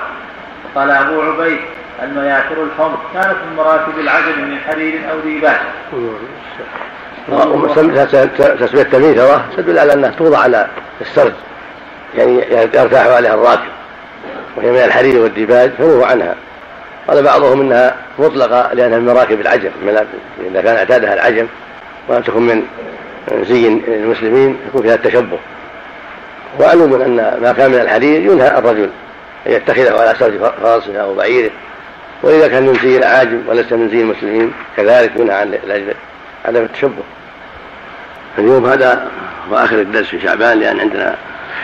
وقال 0.65 0.91
أبو 0.91 1.21
عبيد 1.21 1.59
المياتر 2.03 2.63
الحمر. 2.63 2.99
كانت 3.13 3.35
من 3.49 3.55
مراكب 3.57 3.99
العجل 3.99 4.41
من 4.41 4.59
حرير 4.67 5.11
أو 5.11 5.19
ديباج. 5.19 5.57
تسمية 8.59 8.87
الميترة 8.93 9.45
تدل 9.57 9.79
على 9.79 9.93
أنها 9.93 10.09
توضع 10.09 10.37
على 10.37 10.67
السرد 11.01 11.33
يعني 12.17 12.43
يرتاح 12.51 13.07
عليها 13.07 13.33
الراكب 13.33 13.69
وهي 14.57 14.71
من 14.71 14.77
الحرير 14.77 15.21
والديباج 15.21 15.71
فنهوا 15.77 16.05
عنها. 16.05 16.35
قال 17.07 17.23
بعضهم 17.23 17.61
إنها 17.61 17.95
مطلقة 18.19 18.73
لأنها 18.73 18.99
من 18.99 19.05
مراكب 19.05 19.41
العجم 19.41 19.69
إذا 20.51 20.61
كان 20.61 20.75
أعتادها 20.75 21.13
العجم 21.13 21.47
ولم 22.07 22.21
تكن 22.21 22.41
من 22.41 22.63
زي 23.41 23.67
المسلمين 23.87 24.57
يكون 24.67 24.81
فيها 24.81 24.95
التشبه. 24.95 25.37
معلوم 26.59 27.01
أن 27.01 27.15
ما 27.41 27.53
كان 27.57 27.71
من 27.71 27.79
الحرير 27.79 28.21
ينهى 28.21 28.57
الرجل 28.57 28.89
أن 29.47 29.51
يتخذه 29.51 30.01
على 30.01 30.15
سرج 30.19 30.33
فرسه 30.61 30.97
أو 30.97 31.15
بعيره. 31.15 31.51
وإذا 32.23 32.47
كان 32.47 32.63
من 32.63 32.73
زي 32.73 32.97
العاجم 32.97 33.41
وليس 33.47 33.71
من 33.73 33.89
زي 33.89 34.01
المسلمين 34.01 34.53
كذلك 34.77 35.11
ينهى 35.15 35.35
عن 35.35 35.53
عدم 36.47 36.61
التشبه. 36.61 37.03
اليوم 38.37 38.65
هذا 38.65 39.07
هو 39.51 39.57
اخر 39.57 39.81
الدرس 39.81 40.05
في 40.05 40.19
شعبان 40.19 40.59
لأن 40.59 40.79
عندنا 40.79 41.15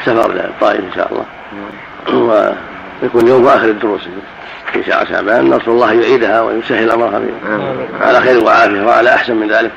سفر 0.05 0.31
للطائف 0.31 0.79
إن 0.79 0.91
شاء 0.95 1.11
الله. 1.11 1.25
ويكون 3.03 3.27
يوم 3.27 3.47
اخر 3.47 3.65
الدروس 3.65 4.01
في 4.73 4.83
شهر 4.83 5.05
شعبان. 5.05 5.49
نرجو 5.49 5.71
الله 5.71 5.93
يعيدها 5.93 6.41
ويسهل 6.41 6.91
أمرها 6.91 7.21
على 8.01 8.21
خير 8.21 8.43
وعافية 8.43 8.81
وعلى 8.81 9.13
أحسن 9.13 9.35
من 9.35 9.47
ذلك. 9.47 9.71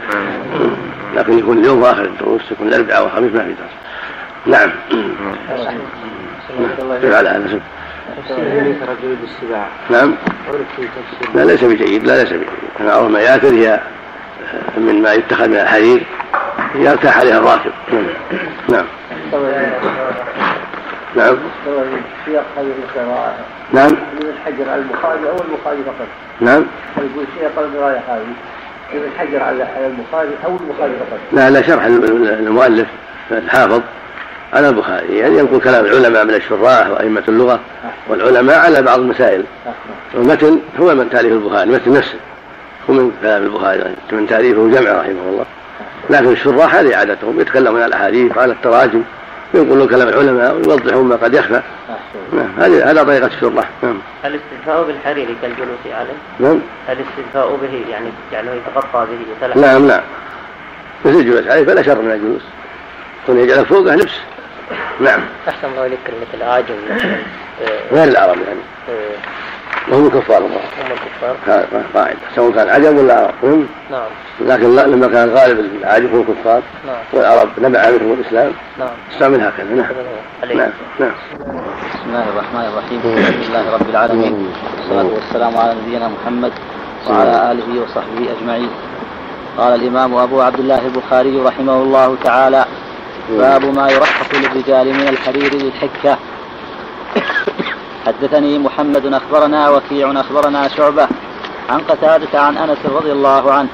لكن 1.16 1.38
يكون 1.38 1.58
اليوم 1.58 1.84
اخر 1.84 2.04
الدروس 2.04 2.42
يكون 2.50 2.68
الاربعاء 2.68 3.04
والخميس 3.04 3.32
ما 3.32 3.44
في 3.44 3.48
درس. 3.48 3.74
نعم. 4.46 4.70
على 7.14 7.28
هذا 7.28 7.60
نعم. 9.90 10.14
لا 11.34 11.44
ليس 11.44 11.64
بجيد 11.64 12.04
لا 12.04 12.22
ليس 12.22 12.32
بجيد. 12.32 12.48
أنا 12.80 12.98
ارى 12.98 13.06
المياتر 13.06 13.48
هي 13.48 13.80
من 14.76 15.02
ما 15.02 15.12
يتخذ 15.12 15.48
من 15.48 15.56
الحرير 15.56 16.02
يرتاح 16.74 17.18
عليها 17.18 17.38
الراكب. 17.38 17.72
نعم. 18.68 18.84
نعم. 21.16 21.36
سياق 22.26 22.44
هذه 22.56 22.72
القراءة 22.84 23.34
نعم. 23.72 23.90
من 23.90 24.26
الحجر 24.36 24.70
على 24.70 24.82
البخاري 24.82 25.28
أو 25.28 25.36
البخاري 25.36 25.82
فقط 25.86 26.06
نعم. 26.40 26.66
يقول 26.96 27.24
سياق 27.38 27.58
القراءة 27.58 28.02
هذه 28.08 28.26
من 28.94 29.04
الحجر 29.04 29.42
على 29.42 29.66
البخاري 29.86 30.30
أو 30.44 30.56
البخاري 30.56 30.92
فقط 30.92 31.18
لا 31.32 31.50
لا 31.50 31.62
شرح 31.62 31.84
المؤلف 31.84 32.88
الحافظ 33.30 33.82
على 34.52 34.68
البخاري. 34.68 35.18
يعني 35.18 35.38
ينقل 35.38 35.60
كلام 35.60 35.84
العلماء 35.84 36.24
من 36.24 36.34
الشراح 36.34 36.88
وأئمة 36.88 37.22
اللغة 37.28 37.60
والعلماء 38.08 38.58
على 38.58 38.82
بعض 38.82 38.98
المسائل. 38.98 39.44
والمتن 40.14 40.60
هو 40.80 40.94
من 40.94 41.10
تأليف 41.10 41.32
البخاري 41.32 41.62
المتن 41.62 41.92
نفسه. 41.92 42.18
هو 42.90 42.94
من 42.94 43.12
كلام 43.22 43.42
البخاري 43.42 43.96
من 44.12 44.26
تأليفه 44.26 44.68
جمع 44.68 44.90
رحمه 44.90 45.28
الله. 45.28 45.44
لكن 46.10 46.32
الشراح 46.32 46.74
هذه 46.74 46.96
عادتهم 46.96 47.40
يتكلمون 47.40 47.82
عن 47.82 47.88
الأحاديث 47.88 48.36
وعلى 48.36 48.52
التراجم 48.52 49.02
ينقلون 49.54 49.88
كلام 49.88 50.08
العلماء 50.08 50.54
ويوضحون 50.54 51.08
ما 51.08 51.16
قد 51.16 51.34
يخفى. 51.34 51.62
نعم 52.32 52.48
هذه 52.58 52.90
هذا 52.90 53.02
طريقة 53.02 53.26
الشرح 53.26 53.68
نعم. 53.82 53.98
الاستنفاء 54.24 54.84
بالحرير 54.84 55.36
كالجلوس 55.42 55.78
عليه؟ 55.86 56.14
نعم. 56.40 56.60
الاستنفاء 56.88 57.56
به 57.62 57.84
يعني 57.90 58.08
جعله 58.32 58.52
يتغطى 58.54 59.06
به 59.06 59.46
يتلحق 59.46 59.56
نعم 59.56 59.86
نعم. 59.86 60.00
مثل 61.04 61.16
الجلوس 61.16 61.46
عليه 61.46 61.64
فلا 61.64 61.82
شر 61.82 62.02
من 62.02 62.10
الجلوس. 62.10 62.42
كون 63.26 63.38
يجعل 63.38 63.66
فوقه 63.66 63.94
لبس. 63.94 64.14
نعم. 65.00 65.20
أحسن 65.48 65.68
الله 65.68 65.86
إليك 65.86 65.98
كلمة 66.06 66.44
العاجم 66.44 66.74
غير 67.92 68.08
العرب 68.08 68.36
يعني. 68.46 68.60
إيه. 68.88 69.16
وهم 69.88 70.06
الكفار 70.06 70.38
هم 70.38 70.50
الكفار 70.90 71.64
قاعدة 71.94 72.16
سواء 72.36 72.52
كان 72.52 72.68
عجم 72.68 72.98
ولا 72.98 73.14
عرب 73.14 73.66
نعم. 73.90 74.08
لكن 74.40 74.76
لما 74.76 75.08
كان 75.08 75.30
غالب 75.30 75.58
العجم 75.58 76.06
هم 76.06 76.24
الكفار. 76.28 76.62
نعم. 76.86 76.96
والعرب 77.12 77.48
نبع 77.58 77.90
منهم 77.90 78.12
الإسلام. 78.12 78.52
نعم. 78.78 78.88
استعمل 79.12 79.40
هكذا. 79.40 79.74
نعم. 79.74 79.86
نعم. 80.56 80.70
نعم. 81.00 81.12
بسم 81.94 82.08
الله 82.08 82.28
الرحمن 82.28 82.64
الرحيم. 82.72 83.00
الحمد 83.04 83.44
لله 83.48 83.74
رب 83.74 83.90
العالمين. 83.90 84.52
والصلاة 84.76 85.14
والسلام 85.14 85.56
على 85.56 85.74
نبينا 85.82 86.08
محمد 86.08 86.52
وعلى 87.10 87.52
آله 87.52 87.82
وصحبه 87.82 88.32
أجمعين. 88.38 88.70
قال 89.58 89.74
الإمام 89.74 90.14
أبو 90.14 90.40
عبد 90.40 90.58
الله 90.58 90.86
البخاري 90.86 91.40
رحمه 91.40 91.76
الله 91.82 92.16
تعالى 92.24 92.64
باب 93.30 93.64
ما 93.64 93.90
يرخص 93.90 94.34
للرجال 94.34 94.86
من 94.86 95.08
الحرير 95.08 95.54
للحكة. 95.54 96.18
حدثني 98.06 98.58
محمد 98.58 99.14
أخبرنا 99.14 99.70
وكيع 99.70 100.20
أخبرنا 100.20 100.68
شعبة 100.68 101.08
عن 101.70 101.80
قتادة 101.80 102.40
عن 102.40 102.56
أنس 102.56 102.78
رضي 102.86 103.12
الله 103.12 103.52
عنه 103.52 103.68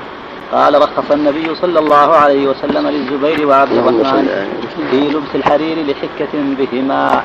قال 0.53 0.83
رخص 0.83 1.11
النبي 1.11 1.55
صلى 1.55 1.79
الله 1.79 2.17
عليه 2.17 2.47
وسلم 2.47 2.89
للزبير 2.89 3.47
وعبد 3.47 3.73
الرحمن 3.73 4.49
في 4.91 4.97
لبس 4.97 5.35
الحرير 5.35 5.77
لحكة 5.87 6.29
بهما. 6.35 7.23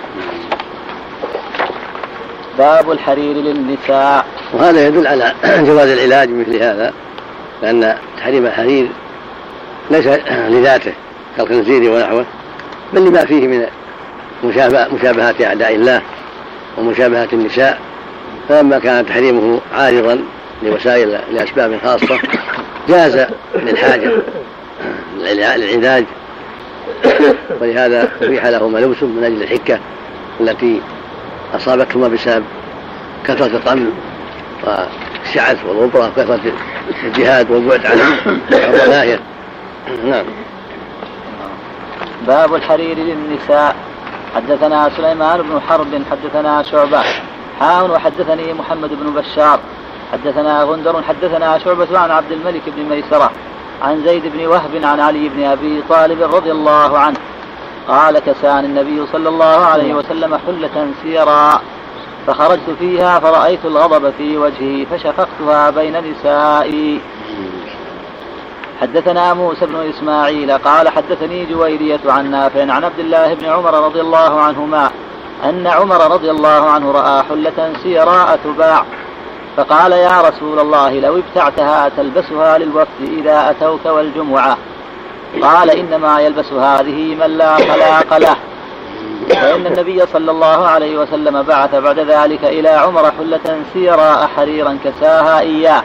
باب 2.58 2.92
الحرير 2.92 3.36
للنساء. 3.36 4.26
وهذا 4.54 4.88
يدل 4.88 5.08
على 5.08 5.34
جواز 5.68 5.90
العلاج 5.90 6.30
بمثل 6.30 6.56
هذا 6.56 6.94
لأن 7.62 7.98
تحريم 8.18 8.46
الحرير 8.46 8.90
ليس 9.92 10.08
لذاته 10.54 10.94
كالخنزير 11.38 11.92
ونحوه 11.92 12.26
بل 12.94 13.06
لما 13.06 13.26
فيه 13.26 13.48
من 13.48 13.66
مشابهة 14.94 15.36
أعداء 15.46 15.76
الله. 15.76 16.02
ومشابهة 16.78 17.28
النساء 17.34 17.80
فلما 18.50 18.80
كان 18.80 19.06
تحريمه 19.06 19.60
عارضا 19.74 20.20
لوسائل 20.64 21.20
لأسباب 21.32 21.80
خاصة 21.86 22.20
جاز 22.90 23.26
للحاجة 23.56 24.12
للعلاج. 25.20 26.06
ولهذا 27.62 28.12
أبيح 28.22 28.46
لهما 28.46 28.78
لبس 28.80 29.04
من 29.04 29.24
أجل 29.24 29.44
الحكة 29.44 29.80
التي 30.40 30.82
أصابتهما 31.56 32.08
بسبب 32.08 32.44
كثرة 33.28 33.46
الطمل 33.46 33.90
والشعث 34.64 35.58
والغبرة 35.66 36.08
وكثرة 36.08 36.40
الجهاد 37.04 37.52
والبعد 37.52 37.86
عن 37.86 38.00
الرناية 38.52 39.20
نعم. 40.06 40.26
باب 42.28 42.56
الحرير 42.56 42.98
للنساء. 42.98 43.76
حدثنا 44.36 44.90
سليمان 44.98 45.42
بن 45.42 45.62
حرب 45.62 46.04
حدثنا 46.12 46.64
شعبة. 46.64 47.04
حاون 47.60 47.92
وحدثني 47.92 48.54
محمد 48.54 48.90
بن 48.90 49.14
بشار. 49.14 49.60
حدثنا 50.12 50.64
غندر 50.64 51.04
حدثنا 51.04 51.58
شعبة 51.58 52.00
عن 52.00 52.12
عبد 52.12 52.32
الملك 52.32 52.62
بن 52.68 52.84
ميسرة. 52.84 53.32
عن 53.82 54.04
زيد 54.04 54.24
بن 54.26 54.48
وهب 54.48 54.84
عن 54.84 55.00
علي 55.00 55.30
بن 55.30 55.44
أبي 55.44 55.84
طالب 55.90 56.22
رضي 56.22 56.52
الله 56.52 56.98
عنه. 56.98 57.18
قال 57.88 58.20
كسان 58.20 58.66
النبي 58.66 59.06
صلى 59.12 59.30
الله 59.30 59.46
عليه 59.46 59.94
وسلم 59.94 60.38
حلة 60.38 60.88
سيرا 61.04 61.62
فخرجت 62.28 62.70
فيها 62.80 63.20
فرأيت 63.20 63.66
الغضب 63.66 64.14
في 64.18 64.38
وجهي 64.38 64.86
فشفقتها 64.86 65.70
بين 65.70 66.12
نسائي. 66.12 67.02
حدثنا 68.82 69.34
موسى 69.34 69.66
بن 69.66 69.90
إسماعيل 69.90 70.52
قال 70.52 70.90
حدثني 70.90 71.46
جويرية 71.46 72.00
عن 72.06 72.32
نافع 72.32 72.62
عن 72.62 72.84
عبد 72.84 73.00
الله 73.00 73.34
بن 73.34 73.46
عمر 73.46 73.86
رضي 73.86 74.02
الله 74.02 74.42
عنهما 74.42 74.90
أن 75.44 75.68
عمر 75.68 76.12
رضي 76.12 76.32
الله 76.32 76.70
عنه 76.70 76.92
رأى 76.92 77.24
حلة 77.24 77.74
سيراء 77.84 78.40
تباع. 78.44 78.86
فقال 79.58 79.92
يا 79.92 80.22
رسول 80.22 80.60
الله 80.60 81.00
لو 81.00 81.18
ابتعتها 81.18 81.90
تلبسها 81.98 82.58
للوفد 82.58 83.02
إذا 83.18 83.50
أتوك 83.50 83.86
والجمعة. 83.86 84.58
قال 85.42 85.70
إنما 85.70 86.22
يلبس 86.22 86.54
هذه 86.54 87.16
من 87.16 87.38
لا 87.38 87.56
خلاق 87.56 88.18
له. 88.18 88.36
فإن 89.30 89.66
النبي 89.66 90.06
صلى 90.14 90.32
الله 90.32 90.68
عليه 90.68 90.98
وسلم 90.98 91.42
بعث 91.44 91.76
بعد 91.76 92.00
ذلك 92.00 92.44
إلى 92.44 92.70
عمر 92.70 93.12
حلة 93.12 93.64
سيراء 93.74 94.30
حريرا 94.38 94.78
كساها 94.84 95.40
إياه. 95.40 95.84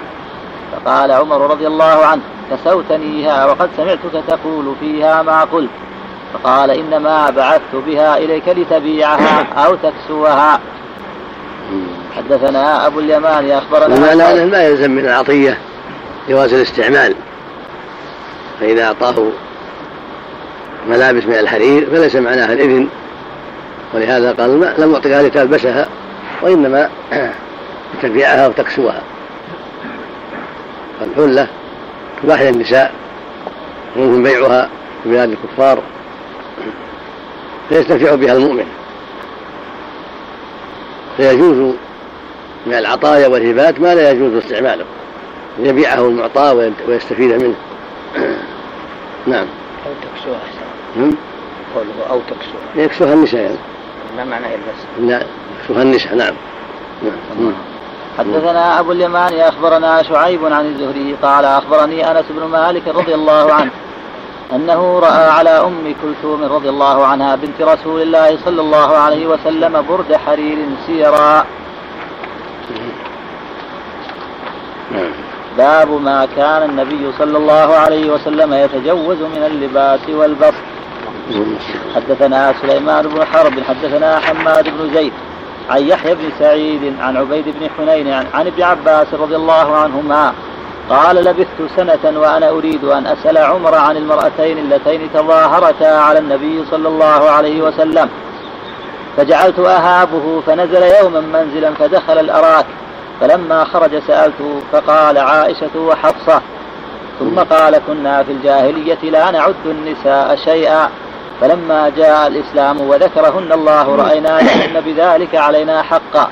فقال 0.72 1.12
عمر 1.12 1.50
رضي 1.50 1.66
الله 1.66 2.06
عنه 2.06 2.22
كسوتنيها 2.50 3.46
وقد 3.46 3.68
سمعتك 3.76 4.24
تقول 4.28 4.74
فيها 4.80 5.22
ما 5.22 5.44
قلت. 5.44 5.70
فقال 6.34 6.70
إنما 6.70 7.30
بعثت 7.30 7.74
بها 7.86 8.18
إليك 8.18 8.48
لتبيعها 8.48 9.46
أو 9.66 9.74
تكسوها. 9.74 10.60
حدثنا 12.16 12.86
أبو 12.86 13.00
اليمان 13.00 13.50
أخبرنا 13.50 14.12
المعنى 14.12 14.44
ما 14.44 14.62
يلزم 14.62 14.90
من 14.90 15.04
العطية 15.04 15.58
جواز 16.28 16.54
الاستعمال. 16.54 17.14
فإذا 18.60 18.84
أعطاه 18.84 19.26
ملابس 20.88 21.24
من 21.24 21.34
الحرير 21.34 21.90
فليس 21.90 22.16
معناها 22.16 22.52
الإذن. 22.52 22.88
ولهذا 23.94 24.32
قال 24.32 24.74
لم 24.78 24.94
أعطيها 24.94 25.22
لتلبسها 25.22 25.86
وإنما 26.42 26.88
تبيعها 28.02 28.48
وتكسوها 28.48 29.02
فالحلة 31.00 31.46
تباح 32.22 32.42
للنساء 32.42 32.92
وممكن 33.96 34.22
بيعها 34.22 34.68
في 35.02 35.08
بلاد 35.08 35.30
الكفار 35.30 35.82
فيستنفع 37.68 38.14
بها 38.14 38.32
المؤمن. 38.32 38.66
فيجوز 41.16 41.74
من 42.66 42.74
العطايا 42.74 43.28
والهبات 43.28 43.80
ما 43.80 43.94
لا 43.94 44.10
يجوز 44.10 44.34
استعماله. 44.34 44.84
يبيعه 45.58 46.08
المعطى 46.08 46.72
ويستفيد 46.88 47.42
منه. 47.42 47.54
نعم. 49.26 49.46
أو 49.86 49.92
تكسوها 50.02 50.38
أحسن. 50.38 51.14
قوله 51.74 52.10
أو 52.10 52.20
تكسوها. 52.20 52.84
يكسوها 52.84 53.12
النساء 53.12 53.40
يعني. 53.40 53.56
ما 54.16 54.24
معنى 54.24 54.46
يلبس؟ 54.46 55.10
لا 55.10 55.26
يكسوها 55.60 55.82
النساء 55.82 56.14
نعم. 56.14 56.34
نعم. 57.02 57.52
حدثنا 58.20 58.80
أبو 58.80 58.92
اليمان 58.92 59.40
أخبرنا 59.40 60.02
شعيب 60.02 60.44
عن 60.44 60.66
الزهري 60.66 61.16
قال 61.22 61.44
أخبرني 61.44 62.10
أنس 62.10 62.24
بن 62.30 62.44
مالك 62.44 62.88
رضي 62.88 63.14
الله 63.14 63.52
عنه 63.52 63.70
أنه 64.52 64.98
رأى 64.98 65.30
على 65.30 65.50
أم 65.50 65.94
كلثوم 66.02 66.44
رضي 66.44 66.68
الله 66.68 67.06
عنها 67.06 67.36
بنت 67.36 67.62
رسول 67.62 68.02
الله 68.02 68.38
صلى 68.44 68.60
الله 68.60 68.96
عليه 68.96 69.26
وسلم 69.26 69.84
برد 69.88 70.16
حرير 70.16 70.58
سيرا. 70.86 71.44
باب 75.58 75.90
ما 76.02 76.28
كان 76.36 76.70
النبي 76.70 77.12
صلى 77.18 77.38
الله 77.38 77.74
عليه 77.74 78.10
وسلم 78.10 78.54
يتجوز 78.54 79.16
من 79.16 79.42
اللباس 79.46 80.00
والبسط 80.08 80.64
حدثنا 81.94 82.54
سليمان 82.62 83.08
بن 83.08 83.24
حرب 83.24 83.60
حدثنا 83.68 84.18
حماد 84.18 84.64
بن 84.64 84.94
زيد 84.94 85.12
عن 85.70 85.82
يحيى 85.82 86.14
بن 86.14 86.30
سعيد 86.38 86.94
عن 87.00 87.16
عبيد 87.16 87.44
بن 87.44 87.68
حنين 87.78 88.12
عن, 88.12 88.26
عن 88.34 88.46
ابن 88.46 88.62
عباس 88.62 89.14
رضي 89.14 89.36
الله 89.36 89.76
عنهما 89.76 90.32
قال 90.90 91.16
لبثت 91.16 91.76
سنة 91.76 92.20
وأنا 92.20 92.50
أريد 92.50 92.84
أن 92.84 93.06
أسأل 93.06 93.38
عمر 93.38 93.74
عن 93.74 93.96
المرأتين 93.96 94.58
اللتين 94.58 95.12
تظاهرتا 95.14 95.84
على 95.84 96.18
النبي 96.18 96.64
صلى 96.70 96.88
الله 96.88 97.30
عليه 97.30 97.62
وسلم. 97.62 98.08
فجعلت 99.16 99.58
أهابه 99.58 100.40
فنزل 100.46 100.82
يوما 100.82 101.20
منزلا 101.20 101.74
فدخل 101.74 102.18
الأراك. 102.18 102.66
فلما 103.20 103.64
خرج 103.64 103.98
سألته 104.06 104.60
فقال 104.72 105.18
عائشة 105.18 105.76
وحفصة 105.76 106.40
ثم 107.18 107.38
قال 107.38 107.80
كنا 107.86 108.22
في 108.22 108.32
الجاهلية 108.32 109.10
لا 109.10 109.30
نعد 109.30 109.54
النساء 109.66 110.36
شيئا. 110.36 110.88
فلما 111.40 111.88
جاء 111.96 112.26
الإسلام 112.26 112.80
وذكرهن 112.80 113.52
الله 113.52 113.96
رأينا 113.96 114.28
لهن 114.28 114.80
بذلك 114.80 115.34
علينا 115.34 115.82
حقا 115.82 116.30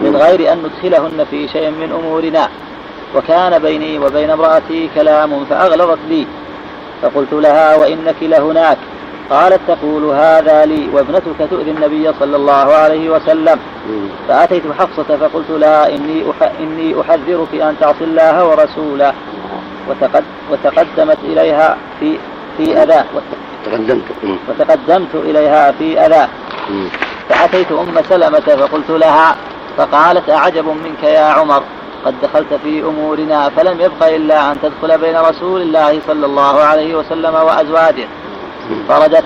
من 0.00 0.16
غير 0.16 0.52
أن 0.52 0.58
ندخلهن 0.58 1.24
في 1.30 1.48
شيء 1.48 1.70
من 1.70 1.92
أمورنا. 1.92 2.48
وكان 3.16 3.58
بيني 3.58 3.98
وبين 3.98 4.30
امرأتي 4.30 4.88
كلام 4.94 5.44
فأغلظت 5.44 5.98
لي. 6.08 6.26
فقلت 7.02 7.32
لها 7.32 7.76
وإنك 7.76 8.16
لهناك. 8.22 8.78
قالت 9.30 9.60
تقول 9.68 10.04
هذا 10.04 10.64
لي 10.64 10.88
وابنتك 10.92 11.48
تؤذي 11.50 11.70
النبي 11.70 12.12
صلى 12.20 12.36
الله 12.36 12.52
عليه 12.52 13.10
وسلم. 13.10 13.58
فأتيت 14.28 14.62
حفصة 14.78 15.16
فقلت 15.16 15.50
لها 15.50 15.88
إني 15.88 16.24
إني 16.60 17.00
أحذرك 17.00 17.54
أن 17.54 17.76
تعصي 17.80 18.04
الله 18.04 18.48
ورسوله. 18.48 19.12
وتقد 19.88 20.24
وتقدمت 20.50 21.18
إليها 21.24 21.76
في 22.00 22.18
في 22.56 22.82
أذى. 22.82 23.04
تقدمت. 23.66 24.04
وتقدمت 24.48 25.14
إليها 25.14 25.72
في 25.72 26.06
أذى. 26.06 26.28
فأتيت 27.28 27.72
أم 27.72 28.02
سلمة 28.08 28.40
فقلت 28.40 28.90
لها 28.90 29.36
فقالت 29.76 30.30
أعجب 30.30 30.66
منك 30.66 31.02
يا 31.02 31.24
عمر. 31.24 31.62
قد 32.04 32.14
دخلت 32.22 32.54
في 32.62 32.82
أمورنا 32.82 33.48
فلم 33.48 33.80
يبق 33.80 34.06
إلا 34.06 34.52
أن 34.52 34.56
تدخل 34.62 34.98
بين 34.98 35.16
رسول 35.16 35.62
الله 35.62 36.00
صلى 36.06 36.26
الله 36.26 36.60
عليه 36.60 36.94
وسلم 36.94 37.34
وأزواجه. 37.34 38.08
فردت 38.88 39.24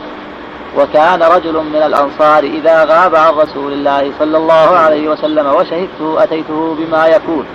وكان 0.79 1.23
رجل 1.23 1.53
من 1.53 1.83
الأنصار 1.87 2.43
إذا 2.43 2.85
غاب 2.85 3.15
عن 3.15 3.33
رسول 3.33 3.73
الله 3.73 4.13
صلى 4.19 4.37
الله 4.37 4.77
عليه 4.77 5.09
وسلم 5.09 5.47
وشهدته 5.47 6.23
أتيته 6.23 6.77
بما 6.79 7.07
يكون. 7.07 7.47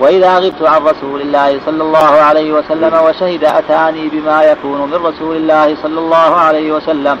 وإذا 0.00 0.38
غبت 0.38 0.62
عن 0.62 0.82
رسول 0.82 1.20
الله 1.20 1.60
صلى 1.66 1.82
الله 1.82 1.98
عليه 1.98 2.52
وسلم 2.52 2.94
وشهد 3.04 3.44
أتاني 3.44 4.08
بما 4.08 4.42
يكون 4.42 4.80
من 4.80 4.94
رسول 4.94 5.36
الله 5.36 5.76
صلى 5.82 5.98
الله 5.98 6.36
عليه 6.36 6.72
وسلم. 6.72 7.18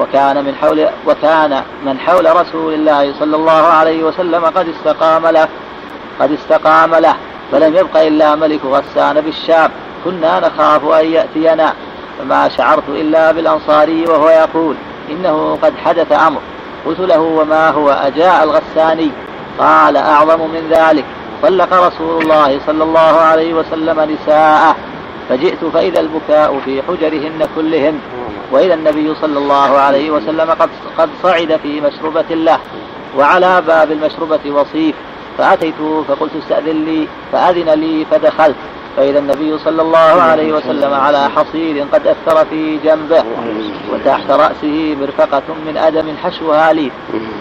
وكان 0.00 0.44
من 0.44 0.54
حول 0.54 0.86
وكان 1.06 1.62
من 1.86 1.98
حول 1.98 2.36
رسول 2.36 2.74
الله 2.74 3.14
صلى 3.18 3.36
الله 3.36 3.52
عليه 3.52 4.04
وسلم 4.04 4.44
قد 4.44 4.68
استقام 4.68 5.26
له 5.26 5.48
قد 6.20 6.32
استقام 6.32 6.94
له 6.94 7.14
فلم 7.52 7.76
يبق 7.76 7.96
إلا 7.96 8.34
ملك 8.34 8.60
غسان 8.64 9.20
بالشام. 9.20 9.70
كنا 10.04 10.40
نخاف 10.40 10.84
أن 10.84 11.06
يأتينا 11.06 11.74
فما 12.18 12.48
شعرت 12.48 12.88
إلا 12.88 13.32
بالأنصاري 13.32 14.04
وهو 14.04 14.28
يقول 14.28 14.76
إنه 15.10 15.58
قد 15.62 15.72
حدث 15.84 16.12
أمر 16.12 16.40
قلت 16.86 17.00
له 17.00 17.20
وما 17.20 17.70
هو؟ 17.70 17.90
أجاء 17.90 18.44
الغساني. 18.44 19.10
قال 19.58 19.96
أعظم 19.96 20.40
من 20.40 20.68
ذلك. 20.70 21.04
طلق 21.42 21.74
رسول 21.74 22.22
الله 22.22 22.60
صلى 22.66 22.84
الله 22.84 23.00
عليه 23.00 23.54
وسلم 23.54 24.00
نساءه 24.00 24.76
فجئت 25.28 25.64
فإذا 25.64 26.00
البكاء 26.00 26.60
في 26.64 26.82
حجرهن 26.82 27.46
كلهن. 27.56 27.98
وإذا 28.52 28.74
النبي 28.74 29.14
صلى 29.14 29.38
الله 29.38 29.78
عليه 29.78 30.10
وسلم 30.10 30.50
قد 30.50 30.70
قد 30.98 31.08
صعد 31.22 31.60
في 31.62 31.80
مشربة 31.80 32.34
له. 32.34 32.58
وعلى 33.18 33.62
باب 33.66 33.92
المشربة 33.92 34.40
وصيف 34.50 34.94
فأتيته 35.38 36.04
فقلت 36.08 36.32
استأذن 36.42 36.84
لي 36.84 37.08
فأذن 37.32 37.70
لي 37.70 38.06
فدخلت. 38.10 38.56
فإذا 38.96 39.18
النبي 39.18 39.58
صلى 39.58 39.82
الله 39.82 39.98
عليه 39.98 40.52
وسلم 40.52 40.94
على 40.94 41.30
حصير 41.36 41.86
قد 41.92 42.06
أثر 42.06 42.44
في 42.44 42.78
جنبه. 42.84 43.24
وتحت 43.92 44.30
رأسه 44.30 44.96
مرفقة 45.00 45.42
من 45.66 45.76
أدم 45.76 46.16
حشوها 46.24 46.72
لي. 46.72 46.90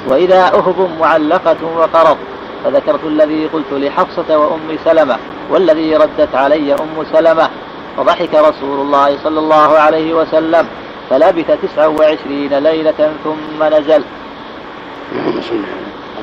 وإذا 0.07 0.45
أهب 0.45 0.89
معلقة 0.99 1.57
وقرض. 1.77 2.17
فذكرت 2.63 3.03
الذي 3.03 3.47
قلت 3.53 3.71
لحفصة 3.71 4.37
وأم 4.37 4.77
سلمة 4.85 5.17
والذي 5.49 5.95
ردت 5.95 6.35
علي 6.35 6.73
أم 6.73 7.05
سلمة 7.13 7.49
فضحك 7.97 8.33
رسول 8.33 8.79
الله 8.81 9.17
صلى 9.23 9.39
الله 9.39 9.79
عليه 9.79 10.13
وسلم 10.13 10.67
فلبث 11.09 11.51
تسعا 11.63 11.87
وعشرين 11.87 12.53
ليلة 12.53 13.11
ثم 13.23 13.63
نزل. 13.63 14.03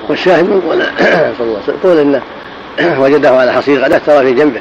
والشاهد 0.09 0.45
من 0.45 0.61
قول 0.61 0.83
صلى 1.39 1.47
الله 1.47 1.61
عليه 1.69 1.79
وسلم 1.85 1.99
انه 2.01 2.23
وجده 3.03 3.31
على 3.31 3.53
حصير 3.53 3.85
قد 3.85 3.93
أثر 3.93 4.23
في 4.23 4.33
جنبه. 4.33 4.61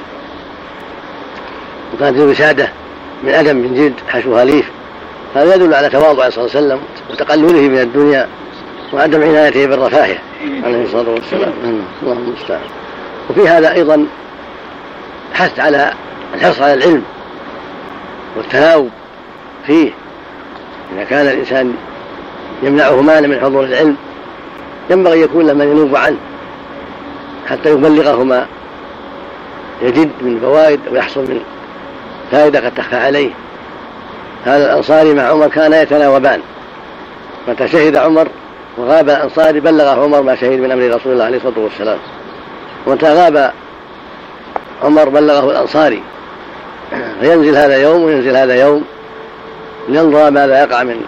وكانت 1.93 2.17
الوساده 2.17 2.69
من 3.23 3.29
أدم 3.29 3.55
من 3.55 3.75
جلد 3.75 3.93
حشوها 4.07 4.45
ليف. 4.45 4.71
هذا 5.35 5.55
يدل 5.55 5.73
على 5.73 5.89
تواضع 5.89 6.29
صلى 6.29 6.45
الله 6.45 6.55
عليه 6.55 6.67
وسلم 6.67 6.79
وتقلله 7.11 7.61
من 7.61 7.79
الدنيا. 7.79 8.27
وعدم 8.93 9.23
عنايته 9.23 9.65
بالرفاهية 9.65 10.21
عليه 10.63 10.83
الصلاة 10.83 11.09
والسلام. 11.09 11.53
اللهم 12.03 12.27
المستعان. 12.27 12.61
وفي 13.29 13.47
هذا 13.47 13.73
أيضا 13.73 14.05
حث 15.33 15.59
على 15.59 15.93
الحرص 16.33 16.61
على 16.61 16.73
العلم 16.73 17.03
والتناوب 18.37 18.89
فيه. 19.67 19.91
إذا 20.95 21.03
كان 21.03 21.27
الإنسان 21.27 21.73
يمنعه 22.63 23.01
مال 23.01 23.29
من 23.29 23.39
حضور 23.39 23.63
العلم 23.63 23.95
ينبغي 24.89 25.21
يكون 25.21 25.47
له 25.47 25.53
من 25.53 25.71
ينوب 25.71 25.95
عنه 25.95 26.17
حتى 27.49 27.71
يبلغه 27.71 28.23
ما 28.23 28.45
يجد 29.81 30.11
من 30.21 30.39
فوائد 30.41 30.79
ويحصل 30.91 31.21
من 31.21 31.41
فائدة 32.31 32.59
قد 32.59 32.75
تخفى 32.75 32.95
عليه. 32.95 33.31
هذا 34.45 34.65
الأنصاري 34.65 35.13
مع 35.13 35.23
عمر 35.23 35.47
كان 35.47 35.73
يتناوبان. 35.73 36.41
متى 37.47 37.67
شهد 37.67 37.95
عمر 37.95 38.27
وغاب 38.77 39.09
الأنصاري 39.09 39.59
بلغه 39.59 40.03
عمر 40.03 40.21
ما 40.21 40.35
شهد 40.35 40.59
من 40.59 40.71
أمر 40.71 40.95
رسول 40.95 41.13
الله 41.13 41.25
عليه 41.25 41.37
الصلاة 41.37 41.59
والسلام. 41.59 41.97
ومتى 42.87 43.13
غاب 43.13 43.53
عمر 44.83 45.09
بلغه 45.09 45.51
الأنصاري. 45.51 46.03
فينزل 47.21 47.55
هذا 47.55 47.77
يوم 47.77 48.03
وينزل 48.03 48.35
هذا 48.35 48.55
يوم 48.55 48.83
لينظر 49.89 50.31
ماذا 50.31 50.63
يقع 50.63 50.83
من 50.83 51.01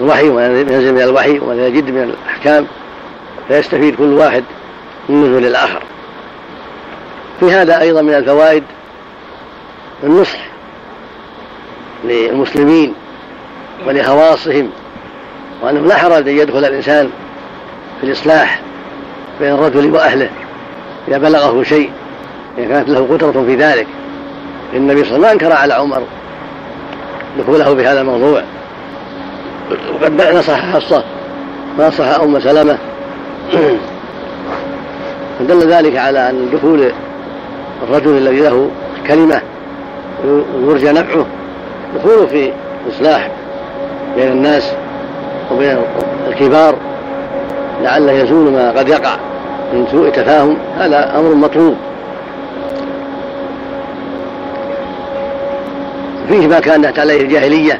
الوحي 0.00 0.28
وما 0.28 0.46
ينزل 0.46 0.94
من 0.94 1.02
الوحي 1.02 1.38
وما 1.38 1.66
يجد 1.66 1.90
من 1.90 2.02
الأحكام. 2.02 2.66
فيستفيد 3.48 3.96
كل 3.96 4.12
واحد 4.12 4.44
من 5.08 5.24
نزول 5.24 5.46
الآخر. 5.46 5.82
في 7.40 7.52
هذا 7.52 7.80
أيضا 7.80 8.02
من 8.02 8.14
الفوائد 8.14 8.64
النصح 10.04 10.38
للمسلمين 12.04 12.94
ولخواصهم. 13.86 14.70
وأنه 15.64 15.80
لا 15.80 15.96
حرج 15.96 16.28
أن 16.28 16.36
يدخل 16.36 16.58
الإنسان 16.58 17.10
في 18.00 18.06
الإصلاح 18.06 18.60
بين 19.40 19.52
الرجل 19.52 19.94
وأهله 19.94 20.30
إذا 21.08 21.18
بلغه 21.18 21.62
شيء 21.62 21.90
إذا 22.58 22.68
كانت 22.68 22.88
له 22.88 23.06
قدرة 23.10 23.44
في 23.46 23.56
ذلك. 23.56 23.86
النبي 24.74 25.04
صلى 25.04 25.16
الله 25.16 25.28
عليه 25.28 25.36
وسلم 25.36 25.50
ما 25.50 25.52
أنكر 25.52 25.52
على 25.52 25.74
عمر 25.74 26.02
دخوله 27.38 27.72
بهذا 27.72 28.00
الموضوع. 28.00 28.42
وقد 29.94 30.22
نصح 30.36 30.72
حصة 30.72 31.04
ونصح 31.78 32.20
أم 32.20 32.40
سلمة. 32.40 32.78
فدل 35.38 35.72
ذلك 35.72 35.96
على 35.96 36.30
أن 36.30 36.50
دخول 36.52 36.92
الرجل 37.82 38.16
الذي 38.16 38.40
له 38.40 38.70
كلمة 39.06 39.40
ويرجى 40.54 40.92
نفعه 40.92 41.26
دخوله 41.96 42.26
في 42.26 42.52
إصلاح 42.90 43.30
بين 44.16 44.32
الناس. 44.32 44.72
وبين 45.52 45.78
الكبار 46.28 46.76
لعله 47.82 48.12
يزول 48.12 48.52
ما 48.52 48.70
قد 48.70 48.88
يقع 48.88 49.16
من 49.72 49.86
سوء 49.90 50.08
تفاهم 50.08 50.56
هذا 50.78 51.18
أمر 51.18 51.34
مطلوب. 51.34 51.76
فيه 56.28 56.46
ما 56.46 56.60
كانت 56.60 56.98
عليه 56.98 57.20
الجاهلية 57.20 57.78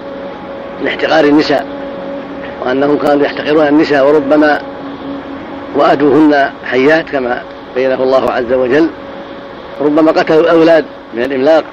من 0.81 0.87
احتقار 0.87 1.25
النساء 1.25 1.67
وأنهم 2.65 2.99
كانوا 2.99 3.25
يحتقرون 3.25 3.67
النساء 3.67 4.07
وربما 4.07 4.61
وأدوهن 5.77 6.51
حيات 6.65 7.11
كما 7.11 7.43
بينه 7.75 8.03
الله 8.03 8.31
عز 8.31 8.53
وجل 8.53 8.89
ربما 9.81 10.13
قتلوا 10.13 10.41
الأولاد 10.41 10.85
من 11.15 11.23
الإملاق. 11.23 11.65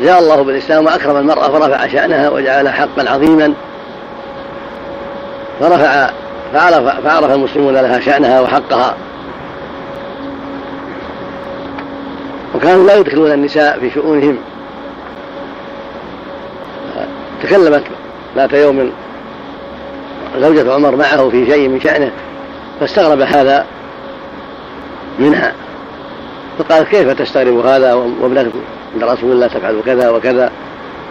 جاء 0.00 0.18
الله 0.18 0.42
بالإسلام 0.42 0.86
وأكرم 0.86 1.16
المرأة 1.16 1.48
فرفع 1.48 1.86
شأنها 1.86 2.30
وجعلها 2.30 2.72
حقا 2.72 3.10
عظيما. 3.10 3.52
فرفع 5.60 6.10
فعرف, 6.52 7.00
فعرف 7.04 7.30
المسلمون 7.30 7.74
لها 7.74 8.00
شأنها 8.00 8.40
وحقها. 8.40 8.94
وكانوا 12.54 12.86
لا 12.86 12.94
يدخلون 12.94 13.32
النساء 13.32 13.78
في 13.80 13.90
شؤونهم. 13.90 14.36
تكلمت 17.42 17.82
ذات 18.36 18.52
يوم 18.52 18.92
زوجة 20.38 20.74
عمر 20.74 20.96
معه 20.96 21.28
في 21.30 21.46
شيء 21.46 21.68
من 21.68 21.80
شأنه 21.80 22.10
فاستغرب 22.80 23.20
هذا 23.20 23.66
منها. 25.18 25.52
فقال 26.58 26.84
كيف 26.84 27.10
تستغرب 27.10 27.66
هذا 27.66 27.94
وابنتك 27.94 28.52
عند 28.94 29.04
رسول 29.04 29.32
الله 29.32 29.46
تفعل 29.46 29.80
كذا 29.86 30.10
وكذا 30.10 30.50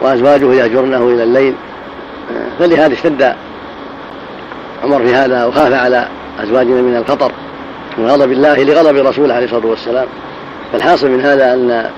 وأزواجه 0.01 0.53
يهجرنه 0.53 1.09
إلى 1.09 1.23
الليل؟ 1.23 1.53
فلهذا 2.59 2.93
اشتد 2.93 3.35
عمر 4.85 4.99
في 4.99 5.15
هذا 5.15 5.45
وخاف 5.45 5.73
على 5.73 6.07
أزواجنا 6.43 6.81
من 6.81 6.97
الخطر 6.97 7.31
من 7.97 8.07
غضب 8.07 8.31
الله 8.31 8.63
لغضب 8.63 9.07
رسوله 9.07 9.33
عليه 9.33 9.45
الصلاة 9.45 9.65
والسلام. 9.65 10.07
فالحاصل 10.71 11.09
من 11.09 11.21
هذا 11.21 11.53
أن 11.53 11.89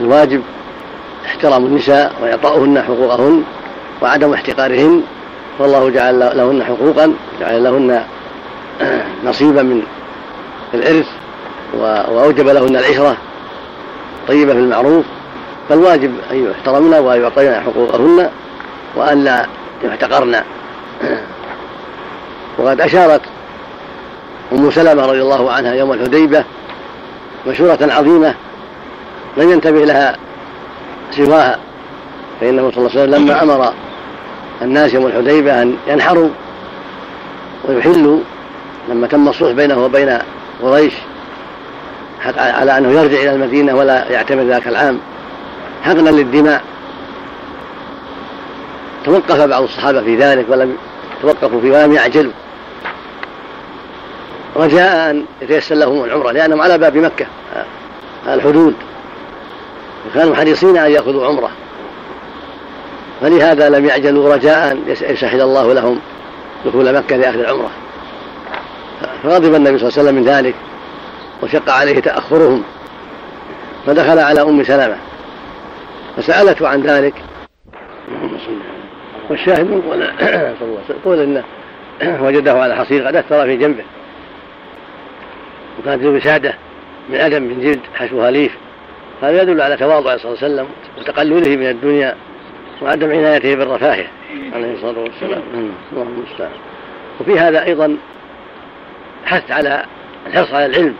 الواجب 0.00 0.42
احترام 1.26 1.66
النساء 1.66 2.12
وإعطاؤهن 2.22 2.82
حقوقهن 2.82 3.42
وعدم 4.02 4.32
احتقارهن 4.32 5.02
والله 5.58 5.90
جعل 5.90 6.18
لهن 6.18 6.64
حقوقا 6.64 7.14
جعل 7.40 7.64
لهن 7.64 8.02
نصيبا 9.24 9.62
من 9.62 9.82
الإرث 10.74 11.06
وأوجب 11.78 12.48
لهن 12.48 12.76
العشرة 12.76 13.16
طيبة 14.28 14.52
في 14.52 14.58
المعروف. 14.58 15.04
فالواجب 15.68 16.14
أن 16.30 16.50
يحترمن 16.50 16.94
وأن 16.94 17.22
يعطين 17.22 17.54
حقوقهن 17.54 18.30
وأن 18.96 19.24
لا 19.24 19.46
يحتقرن. 19.84 20.42
وقد 22.58 22.80
أشارت 22.80 23.20
أم 24.52 24.70
سلمة 24.70 25.06
رضي 25.06 25.22
الله 25.22 25.52
عنها 25.52 25.74
يوم 25.74 25.92
الحديبة 25.92 26.44
مشورة 27.46 27.78
عظيمة 27.80 28.34
لم 29.36 29.50
ينتبه 29.50 29.84
لها 29.84 30.16
سواها 31.10 31.58
فإنه 32.40 32.70
صلى 32.70 32.86
الله 32.86 32.90
عليه 32.90 33.02
وسلم 33.02 33.24
لما 33.24 33.42
أمر 33.42 33.72
الناس 34.62 34.94
يوم 34.94 35.06
الحديبة 35.06 35.62
أن 35.62 35.76
ينحروا 35.88 36.28
ويحلوا 37.68 38.20
لما 38.88 39.06
تم 39.06 39.28
الصلح 39.28 39.52
بينه 39.52 39.84
وبين 39.84 40.18
قريش 40.62 40.94
على 42.36 42.78
أنه 42.78 43.00
يرجع 43.00 43.18
إلى 43.18 43.34
المدينة 43.34 43.74
ولا 43.74 44.10
يعتمد 44.10 44.46
ذاك 44.46 44.68
العام 44.68 44.98
حقنا 45.82 46.10
للدماء. 46.10 46.62
توقف 49.04 49.40
بعض 49.40 49.62
الصحابة 49.62 50.02
في 50.02 50.16
ذلك 50.16 50.46
ولم 50.48 50.76
توقفوا 51.22 51.60
فيه 51.60 51.72
ولم 51.72 51.92
يعجلوا 51.92 52.32
رجاء 54.56 55.10
أن 55.10 55.24
يتيسر 55.42 55.74
لهم 55.74 56.04
العمرة 56.04 56.32
لأنهم 56.32 56.60
على 56.60 56.78
باب 56.78 56.96
مكة 56.96 57.26
الحدود. 58.28 58.74
وكانوا 60.10 60.34
حريصين 60.34 60.76
أن 60.76 60.90
يأخذوا 60.90 61.26
عمرة. 61.26 61.50
فلهذا 63.20 63.68
لم 63.68 63.84
يعجلوا 63.84 64.34
رجاء 64.34 64.78
يسهل 64.86 65.40
الله 65.40 65.72
لهم 65.72 66.00
دخول 66.66 66.94
مكة 66.94 67.16
لأخذ 67.16 67.38
العمرة. 67.38 67.70
فغضب 69.22 69.54
النبي 69.54 69.78
صلى 69.78 69.88
الله 69.88 69.98
عليه 69.98 70.08
وسلم 70.08 70.14
من 70.14 70.24
ذلك 70.24 70.54
وشق 71.42 71.70
عليه 71.70 72.00
تأخرهم. 72.00 72.62
فدخل 73.86 74.18
على 74.18 74.42
أم 74.42 74.64
سلمة. 74.64 74.96
فسألته 76.16 76.68
عن 76.68 76.82
ذلك. 76.82 77.14
والشاهد 79.30 79.70
من 79.70 79.82
قول 79.82 80.10
قول 81.04 81.20
انه 81.20 81.44
وجده 82.24 82.52
على 82.52 82.76
حصير 82.76 83.06
قد 83.06 83.16
أثر 83.16 83.44
في 83.44 83.56
جنبه. 83.56 83.84
وكانت 85.78 86.02
له 86.02 86.10
وساده 86.10 86.54
من 87.08 87.14
آدم 87.14 87.42
من 87.42 87.60
جلد 87.60 87.80
حشوها 87.94 88.30
ليف 88.30 88.56
هذا 89.22 89.42
يدل 89.42 89.60
على 89.60 89.76
تواضع 89.76 90.16
صلى 90.16 90.32
الله 90.32 90.44
عليه 90.44 90.54
وسلم 90.54 90.66
وتقلله 90.98 91.56
من 91.56 91.66
الدنيا 91.66 92.14
وعدم 92.82 93.10
عنايته 93.10 93.54
بالرفاهية 93.54 94.10
عليه 94.54 94.74
الصلاة 94.74 95.02
والسلام. 95.02 95.42
اللهم 95.92 96.08
المستعان. 96.08 96.50
وفي 97.20 97.38
هذا 97.38 97.64
أيضا 97.64 97.96
حث 99.24 99.50
على 99.50 99.84
الحرص 100.26 100.52
على 100.52 100.66
العلم 100.66 100.94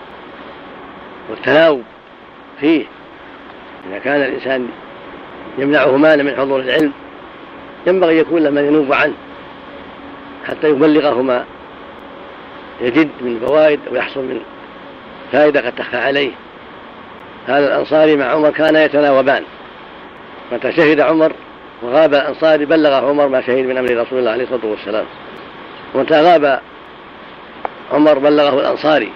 والتناوب 1.31 1.83
فيه. 2.61 2.85
إذا 3.91 3.99
كان 3.99 4.23
الإنسان 4.23 4.69
يمنعه 5.59 5.97
مال 5.97 6.25
من 6.25 6.37
حضور 6.37 6.61
العلم 6.61 6.93
ينبغي 7.87 8.19
يكون 8.19 8.43
له 8.43 8.51
من 8.51 8.65
ينوب 8.65 8.93
عنه 8.93 9.15
حتى 10.47 10.69
يبلغه 10.71 11.23
ما 11.23 11.45
يجد 12.81 13.09
من 13.21 13.47
فوائد 13.47 13.81
ويحصل 13.93 14.21
من 14.21 14.41
فائدة 15.33 15.61
قد 15.61 15.73
تخفى 15.75 15.97
عليه. 15.97 16.31
هذا 17.47 17.67
الأنصاري 17.67 18.17
مع 18.17 18.25
عمر 18.25 18.51
كان 18.51 18.77
يتناوبان. 18.77 19.43
متى 20.53 20.73
شهد 20.73 21.01
عمر 21.01 21.33
وغاب 21.83 22.15
الأنصاري 22.15 22.65
بلغ 22.65 23.09
عمر 23.09 23.29
ما 23.29 23.41
شهد 23.41 23.67
من 23.67 23.79
أمر 23.79 23.91
رسول 23.91 24.19
الله 24.19 24.31
عليه 24.31 24.45
الصلاة 24.45 24.67
والسلام. 24.67 25.05
ومتى 25.95 26.23
غاب 26.23 26.61
عمر 27.93 28.19
بلغه 28.19 28.61
الأنصاري. 28.61 29.13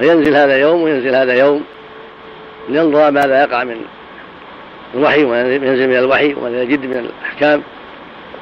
فينزل 0.00 0.36
هذا 0.36 0.56
يوم 0.58 0.82
وينزل 0.82 1.14
هذا 1.14 1.34
يوم 1.34 1.64
لينظر 2.68 3.10
ماذا 3.10 3.42
يقع 3.42 3.64
من 3.64 3.80
الوحي 4.94 5.24
وما 5.24 5.54
ينزل 5.54 5.88
من 5.88 5.96
الوحي 5.96 6.34
وما 6.34 6.62
يجد 6.62 6.86
من 6.86 6.96
الأحكام. 6.96 7.62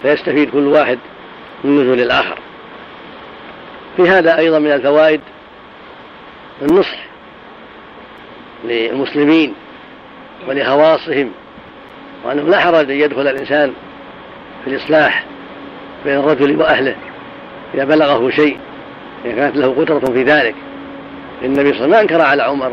فيستفيد 0.02 0.50
كل 0.50 0.66
واحد 0.66 0.98
من 1.64 1.82
نزول 1.82 2.00
الآخر. 2.00 2.38
في 3.96 4.02
هذا 4.02 4.38
أيضا 4.38 4.59
من 4.59 4.72
الفوائد 4.72 5.20
النصح 6.62 6.98
للمسلمين 8.64 9.55
ولخواصهم 10.48 11.30
وأنه 12.24 12.42
لا 12.42 12.61
حرج 12.61 12.90
أن 12.90 12.96
يدخل 12.96 13.28
الإنسان 13.28 13.72
في 14.64 14.70
الإصلاح 14.70 15.24
بين 16.05 16.18
الرجل 16.18 16.61
وأهله 16.61 16.96
إذا 17.74 17.84
بلغه 17.84 18.30
شيء 18.30 18.59
إذا 19.24 19.34
كانت 19.34 19.57
له 19.57 19.68
قدرة 19.68 20.12
في 20.12 20.22
ذلك. 20.22 20.55
النبي 21.44 21.72
صلى 21.72 21.84
الله 21.84 21.96
عليه 21.96 22.07
وسلم 22.07 22.16
أنكر 22.16 22.20
على 22.20 22.42
عمر 22.42 22.72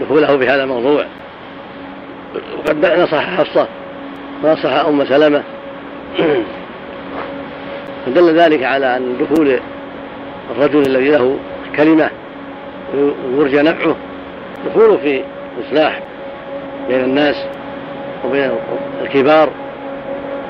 دخوله 0.00 0.38
في 0.38 0.48
هذا 0.48 0.62
الموضوع. 0.62 1.06
وقد 2.58 2.86
نصح 2.86 3.36
حفصة 3.36 3.68
ونصح 4.44 4.70
أم 4.70 5.04
سلمة. 5.04 5.42
فدل 8.06 8.38
ذلك 8.38 8.62
على 8.62 8.96
أن 8.96 9.16
دخول 9.20 9.60
الرجل 10.50 10.86
الذي 10.86 11.10
له 11.10 11.38
كلمة 11.76 12.10
ويرجى 12.94 13.62
نفعه 13.62 13.96
دخوله 14.66 14.96
في 14.96 15.22
إصلاح 15.66 16.00
بين 16.88 17.04
الناس 17.04 17.36
وبين 18.24 18.50
الكبار 19.02 19.48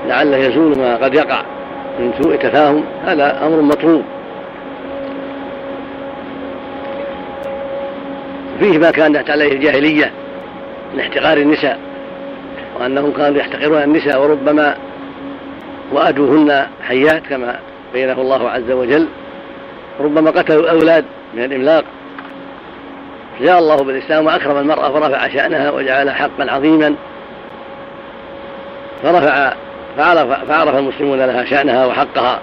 لعله 0.09 0.37
يزول 0.37 0.79
ما 0.79 0.97
قد 0.97 1.15
يقع 1.15 1.43
من 1.99 2.13
سوء 2.23 2.37
تفاهم. 2.37 2.85
هذا 3.05 3.47
أمر 3.47 3.61
مطلوب. 3.61 4.05
فيه 8.61 8.79
ما 8.79 8.91
كانت 8.91 9.31
عليه 9.31 9.53
الجاهلية 9.53 10.13
من 10.95 11.01
احتقار 11.01 11.37
النساء 11.37 11.79
وأنهم 12.81 13.13
كانوا 13.13 13.39
يحتقرون 13.39 13.83
النساء 13.83 14.23
وربما 14.23 14.77
وأدوهن 15.93 16.67
حيات 16.83 17.27
كما 17.27 17.59
بينه 17.93 18.21
الله 18.21 18.51
عز 18.51 18.71
وجل. 18.71 19.09
ربما 20.01 20.31
قتلوا 20.31 20.63
الأولاد 20.63 21.05
من 21.35 21.45
الإملاق. 21.45 21.85
جاء 23.41 23.59
الله 23.59 23.77
بالإسلام 23.77 24.27
وأكرم 24.27 24.59
المرأة 24.59 24.95
ورفع 24.95 25.29
شأنها 25.29 25.71
وجعلها 25.71 26.15
حقا 26.15 26.51
عظيما. 26.51 26.95
فرفع 29.03 29.53
فعرف, 29.97 30.45
فعرف 30.49 30.77
المسلمون 30.77 31.19
لها 31.19 31.45
شأنها 31.45 31.87
وحقها. 31.87 32.41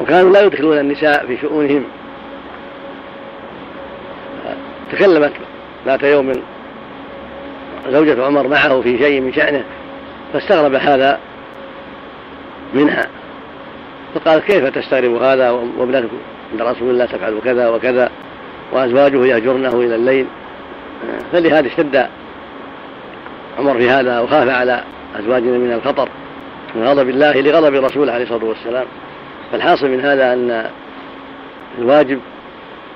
وكانوا 0.00 0.32
لا 0.32 0.42
يدخلون 0.42 0.78
النساء 0.78 1.26
في 1.26 1.36
شؤونهم. 1.36 1.84
تكلمت 4.92 5.32
ذات 5.86 6.02
يوم 6.02 6.32
زوجة 7.88 8.24
عمر 8.24 8.48
معه 8.48 8.80
في 8.80 8.98
شيء 8.98 9.20
من 9.20 9.32
شأنه 9.32 9.64
فاستغرب 10.32 10.74
هذا 10.74 11.18
منها. 12.74 13.06
فقال 14.14 14.40
كيف 14.40 14.64
تستغرب 14.66 15.22
هذا 15.22 15.50
وابنتك؟ 15.50 16.10
عند 16.54 16.62
رسول 16.62 16.90
الله 16.90 17.04
تفعل 17.04 17.40
كذا 17.44 17.68
وكذا 17.68 18.10
وأزواجه 18.72 19.26
يهجرنه 19.26 19.80
إلى 19.80 19.94
الليل. 19.94 20.26
فلهذا 21.32 21.66
اشتد 21.66 22.06
عمر 23.58 23.78
في 23.78 23.90
هذا 23.90 24.20
وخاف 24.20 24.48
على 24.48 24.84
أزواجنا 25.18 25.58
من 25.58 25.72
الخطر 25.72 26.08
من 26.74 26.84
غضب 26.84 27.08
الله 27.08 27.40
لغضب 27.40 27.74
الرسول 27.74 28.10
عليه 28.10 28.24
الصلاة 28.24 28.44
والسلام. 28.44 28.86
فالحاصل 29.52 29.88
من 29.88 30.00
هذا 30.00 30.32
أن 30.32 30.70
الواجب 31.78 32.20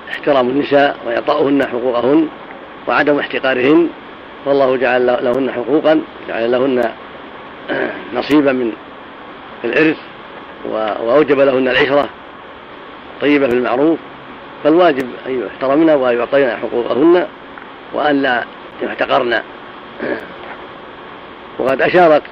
احترام 0.09 0.49
النساء 0.49 0.97
وإعطاؤهن 1.07 1.63
حقوقهن 1.63 2.27
وعدم 2.87 3.19
احتقارهن. 3.19 3.89
والله 4.45 4.77
جعل 4.77 5.05
لهن 5.05 5.51
حقوقا 5.51 6.01
جعل 6.27 6.51
لهن 6.51 6.89
نصيبا 8.13 8.51
من 8.51 8.71
الإرث 9.63 9.97
وأوجب 10.69 11.39
لهن 11.39 11.67
العشرة. 11.67 12.09
طيبة 13.21 13.47
في 13.47 13.53
المعروف 13.53 13.99
فالواجب 14.63 15.09
أن 15.27 15.43
يحترمن 15.45 15.89
وأن 15.89 16.17
يعطين 16.17 16.49
حقوقهن 16.49 17.27
وأن 17.93 18.21
لا 18.21 18.43
يحتقرن. 18.81 19.41
وقد 21.59 21.81
أشارت 21.81 22.23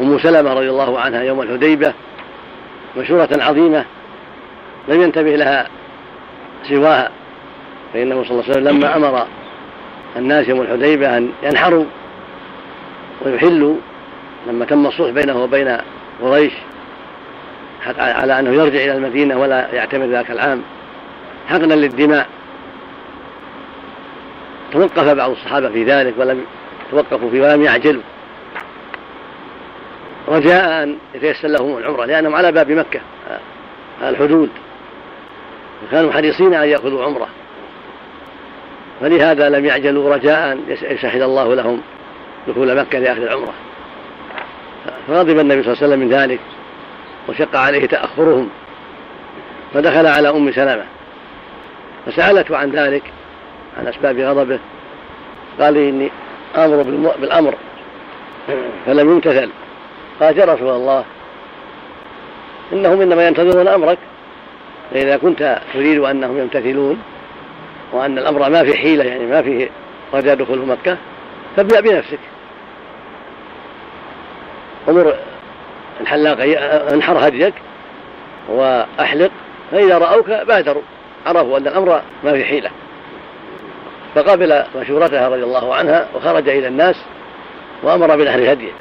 أم 0.00 0.18
سلمة 0.18 0.52
رضي 0.52 0.70
الله 0.70 1.00
عنها 1.00 1.22
يوم 1.22 1.42
الحديبة 1.42 1.92
مشورة 2.96 3.28
عظيمة 3.32 3.84
لم 4.88 5.02
ينتبه 5.02 5.36
لها 5.36 5.68
سواها 6.68 7.10
فإنه 7.92 8.24
صلى 8.24 8.30
الله 8.30 8.42
عليه 8.42 8.52
وسلم 8.52 8.68
لما 8.68 8.96
أمر 8.96 9.26
الناس 10.16 10.48
يوم 10.48 10.60
الحديبة 10.60 11.16
أن 11.16 11.30
ينحروا 11.42 11.84
ويحلوا 13.26 13.76
لما 14.46 14.64
تم 14.64 14.86
الصلح 14.86 15.10
بينه 15.10 15.42
وبين 15.42 15.78
قريش 16.22 16.52
على 17.98 18.38
أنه 18.38 18.50
يرجع 18.50 18.84
إلى 18.84 18.92
المدينة 18.92 19.40
ولا 19.40 19.74
يعتمر 19.74 20.06
ذاك 20.06 20.30
العام. 20.30 20.62
حقنا 21.48 21.74
للدماء. 21.74 22.26
توقف 24.72 25.08
بعض 25.08 25.30
الصحابة 25.30 25.68
في 25.68 25.84
ذلك 25.84 26.14
ولم 26.18 26.44
توقفوا 26.90 27.30
فيه 27.30 27.42
ولم 27.42 27.62
يعجلوا. 27.62 28.02
رجاء 30.28 30.82
أن 30.82 30.96
يتيسر 31.14 31.48
لهم 31.48 31.78
العمرة 31.78 32.04
لأنهم 32.04 32.34
على 32.34 32.52
باب 32.52 32.70
مكة 32.70 33.00
على 34.02 34.10
الحدود. 34.10 34.50
وكانوا 35.86 36.12
حريصين 36.12 36.54
أن 36.54 36.68
يأخذوا 36.68 37.04
عمرة. 37.04 37.28
فلهذا 39.00 39.48
لم 39.48 39.64
يعجلوا 39.64 40.14
رجاء 40.14 40.58
يسهل 40.68 41.22
الله 41.22 41.54
لهم 41.54 41.80
دخول 42.48 42.76
مكة 42.76 42.98
لأخذ 42.98 43.22
العمرة. 43.22 43.52
فغضب 45.08 45.38
النبي 45.38 45.62
صلى 45.62 45.72
الله 45.72 45.82
عليه 45.82 45.86
وسلم 45.86 46.00
من 46.00 46.08
ذلك. 46.08 46.40
وشق 47.28 47.56
عليه 47.56 47.86
تأخرهم 47.86 48.48
فدخل 49.74 50.06
على 50.06 50.30
أم 50.30 50.52
سلمة 50.52 50.84
فسألته 52.06 52.56
عن 52.56 52.70
ذلك 52.70 53.02
عن 53.78 53.86
أسباب 53.86 54.18
غضبه 54.18 54.58
قال 55.60 55.74
لي 55.74 55.88
إني 55.88 56.10
آمر 56.56 56.82
بالأمر 57.20 57.54
فلم 58.86 59.10
يمتثل. 59.10 59.50
قال 60.20 60.38
يا 60.38 60.44
رسول 60.44 60.70
الله 60.70 61.04
إنهم 62.72 63.00
إنما 63.00 63.26
ينتظرون 63.26 63.68
أمرك 63.68 63.98
فإذا 64.90 65.16
كنت 65.16 65.60
تريد 65.74 65.98
أنهم 65.98 66.38
يمتثلون 66.38 67.02
وأن 67.92 68.18
الأمر 68.18 68.50
ما 68.50 68.64
في 68.64 68.76
حيلة 68.76 69.04
يعني 69.04 69.26
ما 69.26 69.42
فيه 69.42 69.68
رجاء 70.14 70.34
دخول 70.34 70.58
مكة 70.58 70.96
فابدأ 71.56 71.80
بنفسك. 71.80 72.18
أمر 74.88 75.14
الحلاق 76.00 76.40
انحر 76.92 77.28
هديك 77.28 77.54
وأحلق 78.48 79.30
فإذا 79.70 79.98
رأوك 79.98 80.30
بادروا. 80.30 80.82
عرفوا 81.26 81.58
أن 81.58 81.66
الأمر 81.66 82.02
ما 82.24 82.32
في 82.32 82.44
حيلة. 82.44 82.70
فقبل 84.14 84.62
مشورتها 84.76 85.28
رضي 85.28 85.42
الله 85.42 85.74
عنها 85.74 86.08
وخرج 86.14 86.48
إلى 86.48 86.68
الناس 86.68 86.96
وأمر 87.82 88.16
بنحر 88.16 88.52
هديه. 88.52 88.72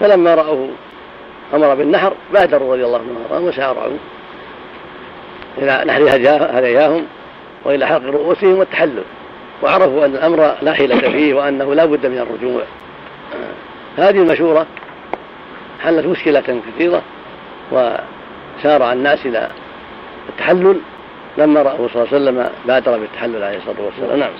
فلما 0.00 0.34
رأوه 0.34 0.70
أمر 1.54 1.74
بالنحر 1.74 2.12
بادروا 2.32 2.74
رضي 2.74 2.84
الله 2.84 3.00
عنهم 3.30 3.44
وسارعوا 3.44 3.96
إلى 5.58 5.84
نحر 5.86 6.02
هداياهم 6.58 7.06
وإلى 7.64 7.86
حلق 7.86 8.04
رؤوسهم 8.04 8.58
والتحلل. 8.58 9.04
وعرفوا 9.62 10.04
أن 10.04 10.14
الأمر 10.14 10.54
لا 10.62 10.72
حيلة 10.72 10.98
فيه 10.98 11.34
وأنه 11.34 11.74
لا 11.74 11.84
بد 11.84 12.06
من 12.06 12.18
الرجوع. 12.18 12.62
هذه 13.96 14.18
المشورة 14.18 14.66
حلت 15.80 16.06
مشكلة 16.06 16.40
كثيرة 16.40 17.02
وسارع 17.72 18.92
الناس 18.92 19.26
إلى 19.26 19.50
التحلل. 20.28 20.80
لما 21.38 21.62
رأه 21.62 21.76
صلى 21.76 21.86
الله 21.86 22.06
عليه 22.12 22.16
وسلم 22.16 22.50
بادر 22.66 22.98
بالتحلل 22.98 23.44
عليه 23.44 23.58
الصلاة 23.58 23.84
والسلام. 23.84 24.18
نعم. 24.18 24.30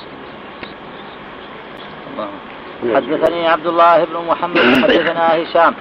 حدثني 2.96 3.48
عبد 3.48 3.66
الله 3.66 4.04
بن 4.04 4.24
محمد 4.28 4.58
حدثنا 4.58 5.42
هشام. 5.42 5.74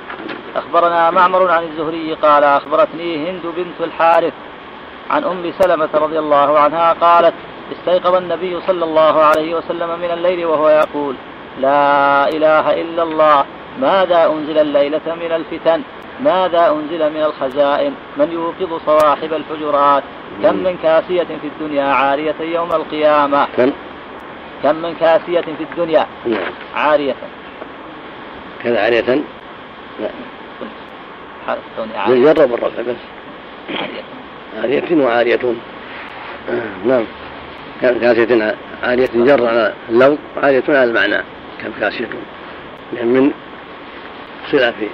أخبرنا 0.55 1.12
معمر 1.12 1.51
عن 1.51 1.64
الزهري 1.64 2.14
قال 2.14 2.43
أخبرتني 2.43 3.30
هند 3.30 3.41
بنت 3.58 3.82
الحارث 3.82 4.34
عن 5.10 5.24
أم 5.24 5.51
سلمة 5.60 5.89
رضي 5.93 6.20
الله 6.20 6.60
عنها 6.60 6.93
قالت 6.93 7.34
استيقظ 7.72 8.16
النبي 8.16 8.62
صلى 8.68 8.86
الله 8.86 9.24
عليه 9.24 9.55
وسلم 9.55 9.99
من 9.99 10.12
الليل 10.12 10.45
وهو 10.45 10.70
يقول 10.70 11.16
لا 11.60 12.30
إله 12.30 12.82
إلا 12.82 13.03
الله. 13.03 13.45
ماذا 13.82 14.25
أنزل 14.25 14.57
الليلة 14.57 15.15
من 15.15 15.32
الفتن؟ 15.32 15.82
ماذا 16.19 16.69
أنزل 16.69 17.13
من 17.13 17.23
الخزائن؟ 17.23 17.93
من 18.17 18.32
يوقظ 18.32 18.82
صواحب 18.86 19.34
الحجرات؟ 19.34 20.03
كم 20.43 20.55
من 20.55 20.78
كاسية 20.84 21.23
في 21.23 21.47
الدنيا 21.47 21.84
عارية 21.84 22.36
يوم 22.39 22.71
القيامة؟ 22.71 23.47
كم؟ 23.57 23.71
كم 24.63 24.75
من 24.75 24.95
كاسية 24.95 25.41
في 25.41 25.63
الدنيا 25.71 26.07
نعم. 26.25 26.51
عارية؟ 26.75 27.15
كذا 28.63 28.82
عارية؟ 28.82 29.23
عارية 31.45 32.07
بالجر 32.07 32.45
بالرفع 32.45 32.82
بس. 32.82 32.95
عارية. 33.69 34.03
عارية 34.61 35.03
وعارية. 35.05 35.39
نعم. 36.86 37.03
كاسية 37.82 38.55
عارية 38.84 39.09
جر 39.15 39.47
على 39.47 39.73
اللون 39.89 40.17
عارية 40.43 40.63
على 40.69 40.84
المعنى. 40.84 41.23
كم 41.63 41.71
كاسية؟ 41.80 42.09
من 42.93 43.32
صلة 44.52 44.72
في 44.72 44.88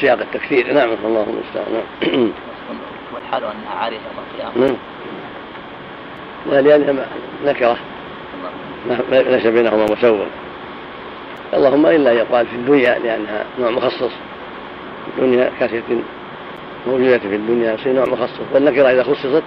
سياق 0.00 0.18
التكثير 0.20 0.72
نعم 0.72 0.88
الله 1.04 1.26
المستعان. 1.30 1.72
نعم. 2.12 2.30
والحال 3.14 3.44
أنها 3.44 3.74
عارية 3.80 3.96
يوم 3.96 4.24
القيامة. 4.50 4.66
نعم. 4.66 4.76
لا 6.50 6.60
لأنها 6.78 7.06
نكرة 7.46 7.76
ما- 8.88 9.16
ليس 9.22 9.46
بينهما 9.46 9.84
مسوى 9.84 10.26
اللهم 11.54 11.86
إلا 11.86 12.12
يقال 12.12 12.46
في 12.46 12.56
الدنيا 12.56 12.98
لأنها 12.98 13.44
نوع 13.60 13.70
مخصص. 13.70 14.10
الدنيا 15.18 15.50
كاسية 15.60 15.82
موجودة 16.86 17.18
في 17.18 17.36
الدنيا 17.36 17.72
يصير 17.74 17.92
نوع 17.92 18.04
مخصص. 18.06 18.40
والنكرة 18.54 18.88
إذا 18.90 19.02
خصصت 19.02 19.42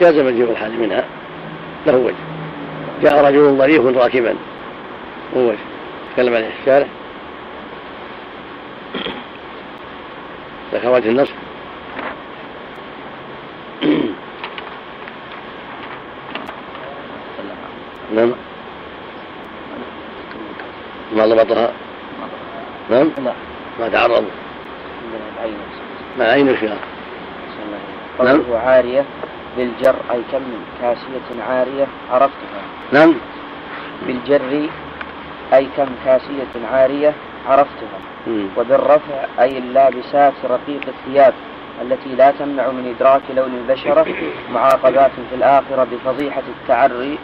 جاز 0.00 0.18
مجيء 0.18 0.50
الحال 0.50 0.80
منها. 0.80 1.04
له 1.86 1.96
وجه. 1.96 2.14
جاء 3.02 3.24
رجل 3.24 3.58
ظريف 3.58 3.96
راكبا. 3.98 4.34
هو 5.36 5.40
وجه. 5.48 5.58
تكلم 6.14 6.34
عليه 6.34 6.50
الشارع 6.60 6.86
وجه 10.74 11.08
النصب 11.08 11.34
نعم. 18.14 18.32
ما 21.16 21.26
ضبطها؟ 21.26 21.72
نعم. 22.90 23.10
ما 23.80 23.88
تعرض. 23.88 24.24
ما 26.18 26.24
عين 26.24 26.48
الخيار. 26.48 26.78
نعم. 28.24 28.42
عارية 28.52 29.04
بالجر 29.56 29.96
أي 30.10 30.22
كم 30.32 30.42
من 30.42 30.64
كاسية 30.80 31.42
عارية 31.42 31.86
عرفتها. 32.10 32.62
نعم. 32.92 33.14
بالجر 34.06 34.68
أي 35.52 35.68
كم 35.76 35.88
كاسية 36.04 36.66
عارية 36.72 37.14
عرفتها 37.48 37.98
مم. 38.26 38.46
وبالرفع 38.56 39.24
أي 39.40 39.58
اللابسات 39.58 40.32
رقيق 40.44 40.80
الثياب 40.88 41.34
التي 41.82 42.14
لا 42.14 42.30
تمنع 42.30 42.68
من 42.68 42.94
إدراك 42.96 43.22
لون 43.36 43.54
البشرة 43.54 44.06
معاقبات 44.52 45.10
في 45.30 45.36
الآخرة 45.36 45.86
بفضيحة 45.92 46.42
التعري 46.60 47.18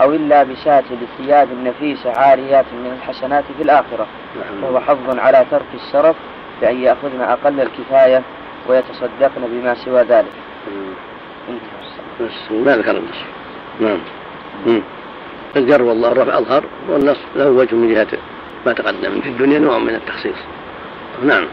أو 0.00 0.12
اللابسات 0.12 0.84
للثياب 0.90 1.48
النفيسة 1.52 2.10
عاريات 2.10 2.64
من 2.72 2.98
الحسنات 2.98 3.44
في 3.56 3.62
الآخرة 3.62 4.06
نعم. 4.36 4.62
فهو 4.62 4.80
حظ 4.80 5.18
على 5.18 5.46
ترك 5.50 5.66
السرف 5.74 6.16
بأن 6.60 6.82
يأخذن 6.82 7.20
أقل 7.20 7.60
الكفاية 7.60 8.22
ويتصدقن 8.68 9.42
بما 9.46 9.74
سوى 9.74 10.00
ذلك. 10.02 10.32
انتهى 11.48 11.78
بس 12.20 12.52
ما 12.52 12.76
ذكر 12.76 12.90
النص 12.90 13.18
نعم. 13.80 14.00
الجر 15.56 15.82
والله 15.82 16.12
الرفع 16.12 16.38
أظهر 16.38 16.64
والنص 16.88 17.18
له 17.36 17.50
وجه 17.50 17.74
من 17.74 17.94
جهة 17.94 18.06
ما 18.66 18.72
تقدم 18.72 19.20
في 19.20 19.28
الدنيا 19.28 19.58
نوع 19.58 19.78
من 19.78 19.94
التخصيص. 19.94 20.36
نعم. 21.22 21.46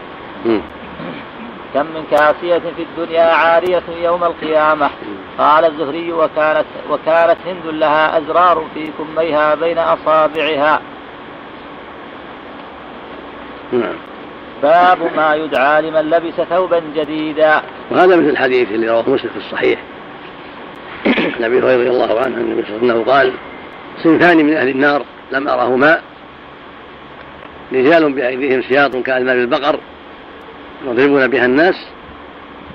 كم 1.74 1.86
من 1.86 2.04
كاسية 2.10 2.58
في 2.76 2.82
الدنيا 2.82 3.22
عارية 3.22 3.82
يوم 4.02 4.24
القيامة؟ 4.24 4.90
قال 5.38 5.64
الزهري 5.64 6.12
وكانت 6.12 6.66
وكانت 6.90 7.36
هند 7.46 7.74
لها 7.74 8.18
أزرار 8.18 8.64
في 8.74 8.90
كميها 8.98 9.54
بين 9.54 9.78
أصابعها. 9.78 10.80
نعم. 13.72 13.94
باب 14.62 14.98
ما 15.16 15.34
يدعى 15.34 15.82
لمن 15.82 16.10
لبس 16.10 16.34
ثوبا 16.34 16.82
جديدا. 16.96 17.62
وهذا 17.90 18.16
مثل 18.16 18.28
الحديث 18.28 18.70
اللي 18.70 18.90
رواه 18.90 19.10
مسلم 19.10 19.30
في 19.30 19.36
الصحيح. 19.36 19.80
عن 21.06 21.44
أبي 21.44 21.58
هريرة 21.58 21.76
رضي 21.76 21.90
الله 21.90 22.20
عنه 22.20 22.36
النبي 22.36 22.62
صلى 22.62 22.76
الله 22.76 22.92
عليه 22.92 23.02
وسلم 23.02 23.12
قال 23.12 23.32
صنفان 24.02 24.36
من 24.36 24.56
أهل 24.56 24.68
النار 24.68 25.02
لم 25.32 25.48
أرهما 25.48 26.00
رجال 27.72 28.12
بأيديهم 28.12 28.62
سياط 28.62 28.96
كأذناب 28.96 29.36
البقر 29.36 29.80
يضربون 30.86 31.26
بها 31.26 31.44
الناس 31.44 31.74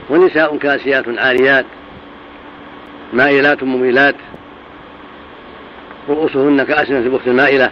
ونساء 0.10 0.58
كاسيات 0.58 1.06
عاريات 1.20 1.66
مائلات 3.14 3.64
مميلات 3.64 4.16
رؤوسهن 6.10 6.64
كأسنة 6.64 6.98
البخت 7.00 7.28
المائلة 7.28 7.72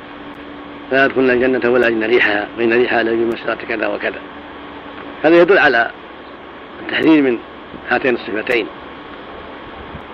لا 0.91 1.05
يدخلن 1.05 1.29
الجنة 1.29 1.71
ولا 1.71 1.87
يجن 1.87 2.03
ريحها 2.03 2.47
وإن 2.57 2.73
ريحها 2.73 3.03
لا 3.03 3.11
يجن 3.11 3.27
مسيرة 3.27 3.57
كذا 3.69 3.87
وكذا. 3.87 4.21
هذا 5.23 5.41
يدل 5.41 5.57
على 5.57 5.91
التحذير 6.81 7.21
من 7.21 7.37
هاتين 7.89 8.15
الصفتين. 8.15 8.67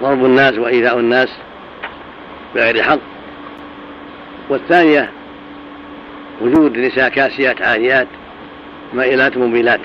ضرب 0.01 0.25
الناس 0.25 0.57
وإيذاء 0.57 0.99
الناس 0.99 1.29
بغير 2.55 2.83
حق. 2.83 2.99
والثانية 4.49 5.11
وجود 6.41 6.77
نساء 6.77 7.09
كاسيات 7.09 7.61
عاريات 7.61 8.07
مائلات 8.93 9.37
مميلات. 9.37 9.79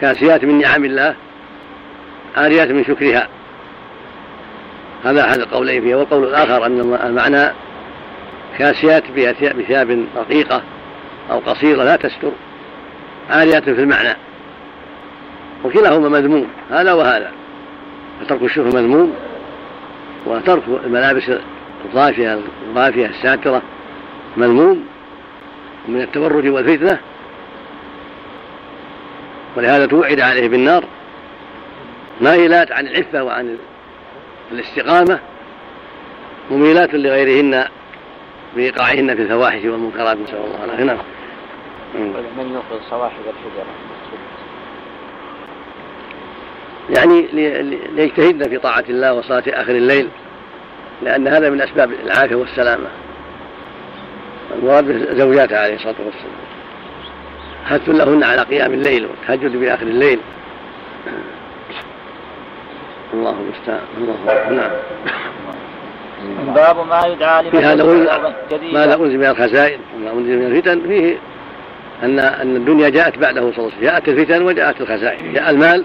كاسيات 0.00 0.44
من 0.44 0.58
نعم 0.58 0.84
الله 0.84 1.14
عاريات 2.36 2.70
من 2.70 2.84
شكرها. 2.84 3.28
هذا 5.04 5.24
أحد 5.24 5.38
القولين 5.38 5.82
فيه 5.82 5.94
والقول 5.94 6.24
الآخر 6.24 6.66
أن 6.66 6.98
المعنى 7.04 7.52
كاسيات 8.58 9.02
بثياب 9.10 10.04
رقيقة 10.16 10.62
أو 11.30 11.38
قصيرة 11.38 11.84
لا 11.84 11.96
تستر. 11.96 12.32
عاريات 13.30 13.64
في 13.64 13.80
المعنى. 13.80 14.16
وكلاهما 15.64 16.08
مذموم. 16.08 16.48
هذا 16.70 16.92
وهذا. 16.92 17.32
فترك 18.20 18.42
الشرب 18.42 18.74
مذموم 18.74 19.14
وترك 20.26 20.62
الملابس 20.84 21.30
الضافية 21.84 22.38
الضافية 22.68 23.06
الساترة. 23.06 23.62
مذموم 24.36 24.86
ومن 25.88 26.00
التبرج 26.00 26.48
والفتنة. 26.48 26.98
ولهذا 29.56 29.86
توعد 29.86 30.20
عليه 30.20 30.48
بالنار. 30.48 30.84
مائلات 32.20 32.72
عن 32.72 32.86
العفة 32.86 33.24
وعن 33.24 33.58
الاستقامة. 34.52 35.18
مميلات 36.50 36.94
لغيرهن 36.94 37.64
بإيقاعهن 38.56 39.16
في 39.16 39.22
الفواحش 39.22 39.64
والمنكرات. 39.64 40.16
نسأل 40.16 40.36
الله 40.36 40.64
العافية. 40.64 40.84
نعم. 40.84 40.98
من 42.38 42.52
يوقظ 42.52 42.82
صواحب 42.90 43.20
الحجرة 43.20 43.66
يعني 46.90 47.26
ليجتهدن 47.96 48.48
في 48.48 48.58
طاعة 48.58 48.84
الله 48.88 49.14
وصلاة 49.14 49.42
آخر 49.46 49.72
الليل 49.72 50.08
لأن 51.02 51.28
هذا 51.28 51.50
من 51.50 51.60
أسباب 51.60 51.92
العافية 51.92 52.34
والسلامة. 52.34 52.86
المراد 54.58 55.16
زوجاته 55.18 55.58
عليه 55.58 55.74
الصلاة 55.74 55.94
والسلام. 56.04 56.44
حث 57.64 57.88
لهن 57.88 58.22
على 58.22 58.42
قيام 58.42 58.72
الليل 58.72 59.06
والتهجد 59.06 59.56
بآخر 59.56 59.86
الليل. 59.86 60.18
الله 63.14 63.30
المستعان 63.30 63.80
الله 63.98 64.50
نعم. 64.50 64.70
باب 66.54 66.86
ما 66.86 67.06
يدعى 67.06 67.42
لمن 67.42 67.50
في 67.50 67.58
هذا 67.58 67.84
لا 68.72 68.94
أنزل 68.94 69.18
من 69.18 69.24
الخزائن 69.24 69.80
وما 69.96 70.12
أنزل 70.12 70.38
من 70.38 70.46
الفتن 70.46 70.80
فيه 70.80 71.18
أن 72.02 72.18
أن 72.18 72.56
الدنيا 72.56 72.88
جاءت 72.88 73.18
بعده 73.18 73.40
صلى 73.40 73.50
الله 73.50 73.58
عليه 73.58 73.76
وسلم. 73.76 73.82
جاءت 73.82 74.08
الفتن 74.08 74.42
وجاءت 74.42 74.80
الخزائن. 74.80 75.32
جاء 75.32 75.50
المال 75.50 75.84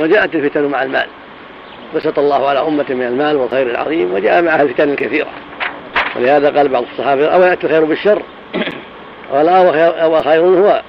وجاءت 0.00 0.34
الفتن 0.34 0.64
مع 0.64 0.82
المال. 0.82 1.06
بسط 1.96 2.18
الله 2.18 2.48
على 2.48 2.60
أمة 2.60 2.86
من 2.88 3.02
المال 3.02 3.36
والخير 3.36 3.70
العظيم 3.70 4.14
وجاء 4.14 4.42
معها 4.42 4.62
الفتن 4.62 4.90
الكثيرة. 4.90 5.30
ولهذا 6.16 6.58
قال 6.58 6.68
بعض 6.68 6.84
الصحابة 6.92 7.26
أو 7.26 7.42
يأتي 7.42 7.66
الخير 7.66 7.84
بالشر؟ 7.84 8.22
قال 9.32 9.48
أو 9.48 10.20
خير 10.20 10.40
هو. 10.40 10.82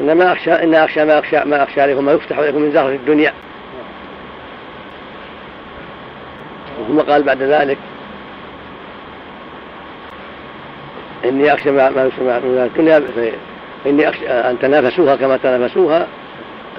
إنما 0.00 0.32
أخشى 0.32 0.52
إن 0.52 0.74
أخشى 0.74 1.04
ما 1.04 1.18
أخشى 1.18 1.44
ما 1.44 1.62
أخشى 1.62 1.80
عليكم 1.80 2.04
ما 2.04 2.12
يفتح 2.12 2.38
عليكم 2.38 2.62
من 2.62 2.72
زهرة 2.72 2.88
الدنيا. 2.88 3.32
ثم 6.88 7.00
قال 7.00 7.22
بعد 7.22 7.42
ذلك 7.42 7.78
إني 11.24 11.54
أخشى 11.54 11.70
ما 11.70 11.90
من 11.90 12.70
الدنيا. 12.76 13.02
إني 13.86 14.08
أخشى 14.08 14.28
أن 14.28 14.58
تنافسوها 14.58 15.16
كما 15.16 15.36
تنافسوها 15.36 16.06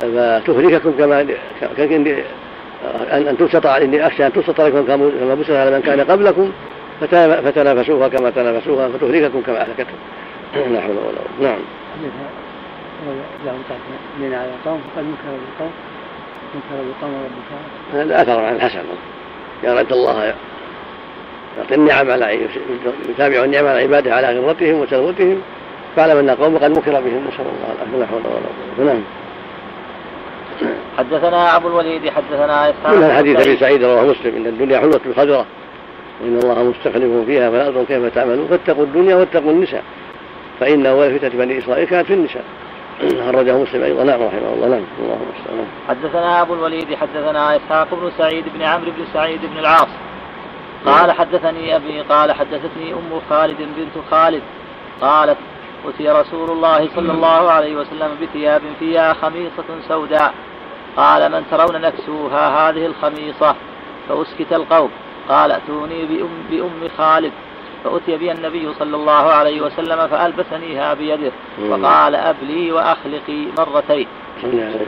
فتهلككم 0.02 0.92
كما 0.92 1.22
أن 1.22 3.28
أن 3.28 3.38
تبسط 3.38 3.66
إني 3.66 4.08
أخشى 4.08 4.26
أن 4.26 4.34
تبسط 4.34 4.62
لكم 4.62 4.86
كما 4.86 5.36
بسط 5.36 5.52
على 5.52 5.72
من 5.72 5.82
كان 5.82 6.02
قبلكم. 6.02 6.52
فتنافسوها 7.02 8.08
كما 8.08 8.30
تنافسوها 8.30 8.88
فتهلككم 8.88 9.42
كما 9.42 9.62
أهلكتهم 9.62 9.98
لا 10.74 10.82
حول 10.82 10.92
ولا 10.92 11.18
قوة. 11.18 11.50
نعم. 11.50 11.60
لهم 13.46 13.64
من 14.20 14.34
على 14.34 14.50
القوم 14.50 14.82
فقد 14.96 15.04
منكر 15.04 15.24
بالقوم 15.26 15.72
منكر 16.56 16.84
بالقوم 16.84 17.14
ربك 17.14 18.02
هذا 18.02 18.22
أثر 18.22 18.40
عن 18.46 18.56
الحسن. 18.56 18.84
يا 19.64 19.74
رد 19.74 19.92
الله 19.92 20.34
يعطي 21.58 21.76
النعم 21.76 22.12
على 22.12 22.40
يتابع 23.10 23.44
النعم 23.44 23.68
على 23.68 23.80
عباده 23.80 24.16
على 24.16 24.40
غرتهم 24.40 24.80
وسلوتهم 24.80 25.42
فاعلم 25.96 26.18
أن 26.18 26.30
قوم 26.30 26.58
قد 26.58 26.72
مكر 26.72 26.92
بهم. 26.92 27.28
نسأل 27.28 27.46
الله 27.46 27.76
العافية. 27.76 27.98
لا 27.98 28.06
حول 28.06 28.22
ولا 28.26 28.50
قوة. 28.78 28.86
نعم. 28.86 29.04
حدثنا 30.98 31.56
ابو 31.56 31.68
الوليد 31.68 32.10
حدثنا 32.10 32.70
إسحاق. 32.70 32.94
من 32.94 33.12
حديث 33.12 33.48
أبي 33.48 33.58
سعيد 33.58 33.84
رواه 33.84 34.04
مسلم 34.04 34.36
إن 34.36 34.46
الدنيا 34.48 34.80
حلوة 34.80 35.02
خضره 35.18 35.46
وان 36.22 36.38
الله 36.38 36.64
مستخلف 36.64 37.26
فيها 37.26 37.50
فلا 37.50 37.68
أدروا 37.68 37.86
كيف 37.86 38.06
تعملون 38.16 38.48
فاتقوا 38.48 38.84
الدنيا 38.84 39.16
واتقوا 39.16 39.52
النساء. 39.52 39.84
فان 40.60 40.86
اول 40.86 41.20
فتنة 41.20 41.30
بني 41.30 41.58
إسرائيل 41.58 41.88
كانت 41.88 42.08
في 42.08 42.14
النساء. 42.14 42.44
خرجه 43.26 43.58
مسلم 43.58 43.84
أيضا. 43.84 44.04
نعم 44.04 44.22
رحمه 44.24 44.54
الله. 44.54 44.68
نعم 44.68 44.84
اللهم 45.00 45.22
المستعان 45.22 45.68
حدثنا 45.88 46.42
أبو 46.42 46.54
الوليد 46.54 46.96
حدثنا 46.96 47.56
إسحاق 47.56 47.88
بن 47.92 48.12
سعيد 48.18 48.46
بن 48.56 48.62
عمرو 48.62 48.92
بن 48.92 49.06
سعيد 49.14 49.40
بن 49.42 49.60
العاص. 49.60 49.90
قال 50.86 51.12
حدثني 51.12 51.76
أبي 51.76 52.02
قال 52.02 52.32
حدثتني 52.32 52.94
أم 52.94 53.22
خالد 53.30 53.58
بنت 53.58 54.06
خالد. 54.12 54.42
قالت 55.02 55.38
أتي 55.86 56.10
رسول 56.10 56.52
الله 56.52 56.90
صلى 56.96 57.12
الله 57.12 57.52
عليه 57.52 57.76
وسلم 57.76 58.10
بثياب 58.22 58.62
فيها 58.80 59.14
خميصة 59.14 59.66
سوداء. 59.88 60.34
قال 60.98 61.32
من 61.32 61.44
ترون 61.52 61.82
نكسوها 61.82 62.70
هذه 62.70 62.86
الخميصة؟ 62.86 63.56
فأسكت 64.10 64.54
القوم. 64.54 64.90
قال 65.30 65.52
ائتوني 65.52 66.06
بأم, 66.06 66.30
بأم 66.52 66.90
خالد 66.98 67.32
فأتي 67.84 68.18
بي 68.18 68.32
النبي 68.32 68.74
صلى 68.80 68.96
الله 68.96 69.12
عليه 69.12 69.62
وسلم 69.62 70.08
فألبسنيها 70.08 70.94
بيده 70.94 71.32
وقال 71.70 72.16
أبلي 72.16 72.72
وأخلقي 72.72 73.46
مرتين 73.58 74.08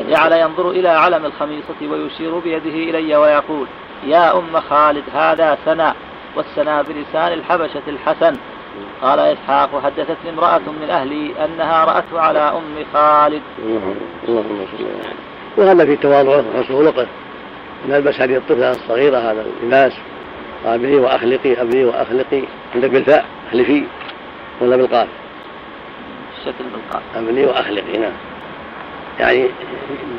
جعل 0.10 0.34
ينظر 0.34 0.70
إلى 0.70 0.90
علم 0.90 1.26
الخميصة 1.26 1.92
ويشير 1.92 2.40
بيده 2.40 3.00
إلي 3.00 3.16
ويقول 3.16 3.68
يا 4.08 4.38
أم 4.38 4.60
خالد 4.70 5.04
هذا 5.14 5.58
سنا 5.66 5.96
والسنا 6.36 6.82
بلسان 6.82 7.34
الحبشة 7.34 7.82
الحسن 7.88 8.38
قال 9.02 9.20
إسحاق 9.20 9.82
حدثتني 9.84 10.30
امرأة 10.30 10.60
من 10.82 10.90
أهلي 10.90 11.46
أنها 11.46 11.86
رأته 11.86 12.20
على 12.20 12.40
أم 12.40 12.86
خالد 12.94 13.42
اللهم 14.28 14.66
صل 14.78 14.86
وهذا 15.58 15.86
في 15.86 15.96
تواضعه 15.96 16.44
وحسن 16.56 16.76
خلقه 16.76 17.08
نلبس 17.90 18.22
هذه 18.22 18.38
الطفلة 18.38 18.72
الصغيرة 18.72 19.18
هذا 19.18 19.46
اللباس 19.64 19.94
قابلي 20.66 20.96
وأخلقي 20.96 21.62
أبلي 21.62 21.86
وأخلقي. 21.86 22.42
عندك 22.76 22.90
بالفاء 22.90 23.26
احلفي 23.50 23.84
ولا 24.62 24.76
بالقاف؟ 24.78 25.08
الشكل 26.38 26.64
بالقاف. 26.64 27.04
أبلي 27.16 27.46
وأخلقي 27.46 27.98
نعم. 27.98 28.14
يعني 29.20 29.48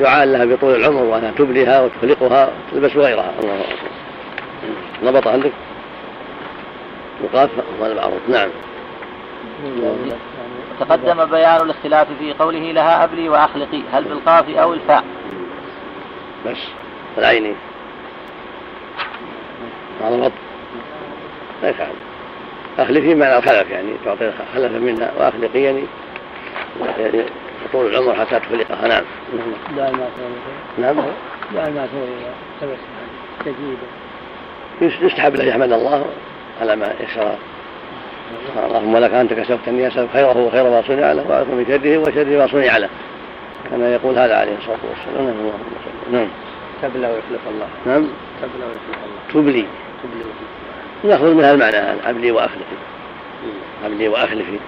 دعاء 0.00 0.26
لها 0.26 0.44
بطول 0.44 0.74
العمر 0.74 1.02
وأنها 1.02 1.30
تبليها 1.30 1.82
وتخلقها 1.82 2.52
وتلبس 2.72 2.96
غيرها. 2.96 3.32
الله 3.40 3.60
أكبر. 3.60 5.12
ضبط 5.12 5.26
عندك؟ 5.28 5.52
وقاف 7.22 7.50
هو 7.80 7.86
المعروف 7.86 8.28
نعم. 8.28 8.50
تقدم 10.80 11.24
بيان 11.24 11.60
الاختلاف 11.62 12.08
في 12.18 12.32
قوله 12.32 12.72
لها 12.72 13.04
أبلي 13.04 13.28
وأخلقي 13.28 13.82
هل 13.92 14.04
بالقاف 14.04 14.48
أو 14.48 14.72
الفاء؟ 14.72 15.04
بس. 16.46 16.58
العيني. 17.18 17.54
هذا 20.00 20.14
الغط 20.14 20.32
لا 21.62 21.68
يفعل 21.68 21.92
أخلفي 22.78 23.14
معنى 23.14 23.38
الخلف 23.38 23.70
يعني 23.70 23.92
تعطي 24.04 24.32
خلفا 24.54 24.78
منها 24.78 25.12
وأخلقي 25.18 25.62
يعني 25.62 25.84
يعني 26.98 27.24
طول 27.72 27.86
العمر 27.86 28.14
حتى 28.14 28.40
تخلقها. 28.40 28.88
نعم. 28.88 29.04
لا 29.76 29.90
ما 29.90 30.08
نعم. 30.78 30.96
لا 31.54 31.70
ما 31.70 31.88
يستحب 34.80 35.36
له 35.36 35.44
يحمد 35.44 35.72
الله 35.72 36.04
على 36.60 36.76
ما 36.76 36.94
يسر 37.00 37.34
اللهم 38.66 38.96
لك 38.96 39.14
أنت 39.14 39.32
كسبتني 39.32 39.88
اسال 39.88 40.08
خيره 40.12 40.38
وخير 40.38 40.70
ما 40.70 40.82
صنع 40.82 41.12
له 41.12 41.24
واعوذ 41.28 41.46
من 41.46 41.64
شره 41.68 41.98
وشر 41.98 42.38
ما 42.38 42.46
صنع 42.46 42.76
له. 42.76 42.88
كما 43.70 43.94
يقول 43.94 44.18
هذا 44.18 44.36
عليه 44.36 44.56
الصلاة 44.58 44.78
والسلام. 44.90 45.26
نعم 45.26 45.36
اللهم 45.38 46.12
نعم. 46.12 46.28
تبلى 46.82 47.06
ويخلف 47.06 47.40
الله. 47.50 47.68
نعم. 47.86 48.08
تبلي. 49.34 49.66
تبلي 50.02 50.24
ناخذ 51.04 51.34
من 51.34 51.44
هذا 51.44 51.54
المعنى 51.54 51.76
هذا 51.76 52.10
أبلي 52.10 52.30
وأخلفي. 52.30 52.76
أبلي 53.84 54.08
وأخلفي. 54.08 54.58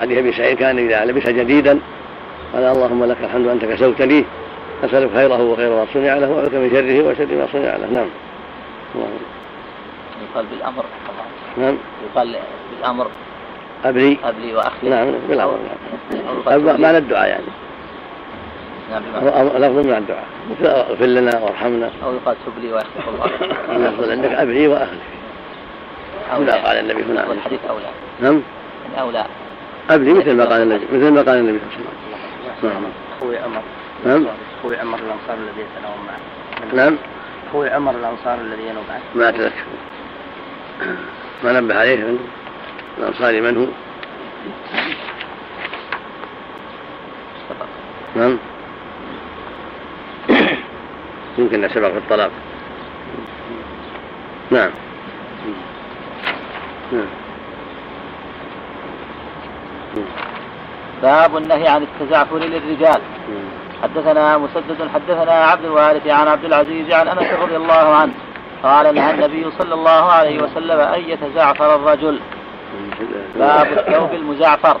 حديث 0.00 0.18
أبي 0.18 0.32
سعيد 0.32 0.58
كان 0.58 0.78
إذا 0.78 1.04
لبس 1.04 1.28
جديدا 1.28 1.78
قال 2.54 2.64
اللهم 2.64 3.04
لك 3.04 3.16
الحمد 3.24 3.46
انت 3.46 3.64
كسوتني 3.64 4.24
أسألك 4.84 5.10
خيره 5.14 5.42
وخير 5.42 5.70
ما 5.70 5.86
صنع 5.94 6.14
له 6.14 6.30
واعوذ 6.30 6.56
من 6.56 6.70
شره 6.70 7.08
وشر 7.08 7.36
ما 7.36 7.46
صنع 7.52 7.76
له. 7.76 7.86
نعم. 7.86 8.08
يقال 10.22 10.46
بالأمر. 10.46 10.84
نعم. 11.58 11.76
يقال 12.10 12.36
بالأمر. 12.70 13.06
أبلي. 13.84 14.18
أبلي 14.24 14.54
وأخي 14.54 14.88
نعم 14.88 15.12
بالأمر. 15.28 15.58
نعم 16.46 16.80
معنى 16.80 16.98
الدعاء 16.98 17.28
يعني. 17.28 17.65
لفظ 18.90 19.86
مع 19.86 19.98
الدعاء 19.98 20.24
اغفر 20.64 21.04
لنا 21.06 21.38
وارحمنا. 21.38 21.90
أو 22.04 22.14
يقال 22.14 22.36
تب 22.46 22.62
لي 22.62 22.72
ويخلف 22.72 23.08
الله. 23.08 23.30
اللفظ 23.76 24.10
عندك 24.10 24.30
أبلي 24.30 24.68
وأخلف 24.68 25.02
هنا 26.30 26.52
قال 26.52 26.76
النبي 26.76 27.02
هنا. 27.02 27.28
والحديث 27.28 27.60
أولى. 27.68 27.88
نعم. 28.20 28.42
أولى. 28.98 29.26
أبلي 29.90 30.12
مثل 30.12 30.32
ما 30.32 30.44
قال 30.44 30.62
النبي 30.62 30.84
مثل 30.92 31.10
ما 31.10 31.22
قال 31.22 31.38
النبي 31.38 31.58
صلى 31.58 31.78
الله 31.78 31.90
عليه 32.48 32.58
وسلم. 32.58 32.70
نعم. 32.70 32.92
أخوي 33.18 33.38
عمر. 33.38 33.62
نعم. 34.06 34.26
أخوي 34.58 34.76
عمر 34.76 34.98
الأنصار 34.98 35.34
الذي 35.34 35.60
يتناوم 35.60 36.06
معه. 36.06 36.74
نعم. 36.74 36.96
أخوي 37.48 37.70
عمر 37.70 37.90
الأنصار 37.90 38.40
الذي 38.40 38.62
ينوم 38.62 38.84
معه. 38.88 39.00
ما 39.14 39.28
أتذكر 39.28 39.64
ما 41.44 41.60
نبه 41.60 41.78
عليه 41.78 41.96
من 41.96 42.18
الأنصاري 42.98 43.40
من 43.40 43.56
هو؟ 43.56 43.66
نعم. 48.16 48.38
يمكن 51.38 51.68
سبق 51.68 51.88
في 51.88 51.98
الطلاق. 51.98 52.30
نعم. 54.50 54.70
نعم. 56.92 57.06
باب 61.02 61.36
النهي 61.36 61.68
عن 61.68 61.82
التزعفر 61.82 62.38
للرجال. 62.38 63.00
حدثنا 63.82 64.38
مسدد 64.38 64.88
حدثنا 64.94 65.32
عبد 65.32 65.64
الوارث 65.64 66.06
عن 66.06 66.28
عبد 66.28 66.44
العزيز 66.44 66.92
عن 66.92 67.08
أنس 67.08 67.32
رضي 67.32 67.56
الله 67.56 67.94
عنه 67.94 68.12
قال 68.62 68.94
نهى 68.94 69.10
النبي 69.10 69.50
صلى 69.58 69.74
الله 69.74 70.12
عليه 70.12 70.42
وسلم 70.42 70.80
أن 70.80 71.00
يتزعفر 71.00 71.74
الرجل. 71.74 72.20
باب 73.36 73.66
الثوب 73.66 74.14
المزعفر. 74.14 74.80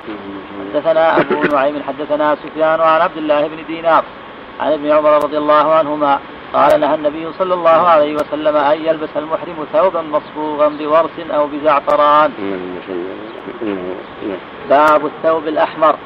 حدثنا 0.74 1.20
أبو 1.20 1.42
نعيم 1.42 1.82
حدثنا 1.82 2.36
سفيان 2.36 2.80
عن 2.80 3.00
عبد 3.00 3.16
الله 3.16 3.48
بن 3.48 3.66
دينار. 3.66 4.04
عن 4.60 4.72
ابن 4.72 4.90
عمر 4.90 5.24
رضي 5.24 5.38
الله 5.38 5.74
عنهما 5.74 6.18
قال 6.52 6.80
نهى 6.80 6.94
النبي 6.94 7.32
صلى 7.38 7.54
الله 7.54 7.70
عليه 7.70 8.14
وسلم 8.14 8.56
أن 8.56 8.78
يلبس 8.84 9.08
المحرم 9.16 9.66
ثوبا 9.72 10.02
مصبوغا 10.02 10.68
بورس 10.68 11.30
أو 11.30 11.46
بزعفران. 11.46 12.30
باب 14.68 15.06
الثوب 15.06 15.48
الأحمر. 15.48 15.96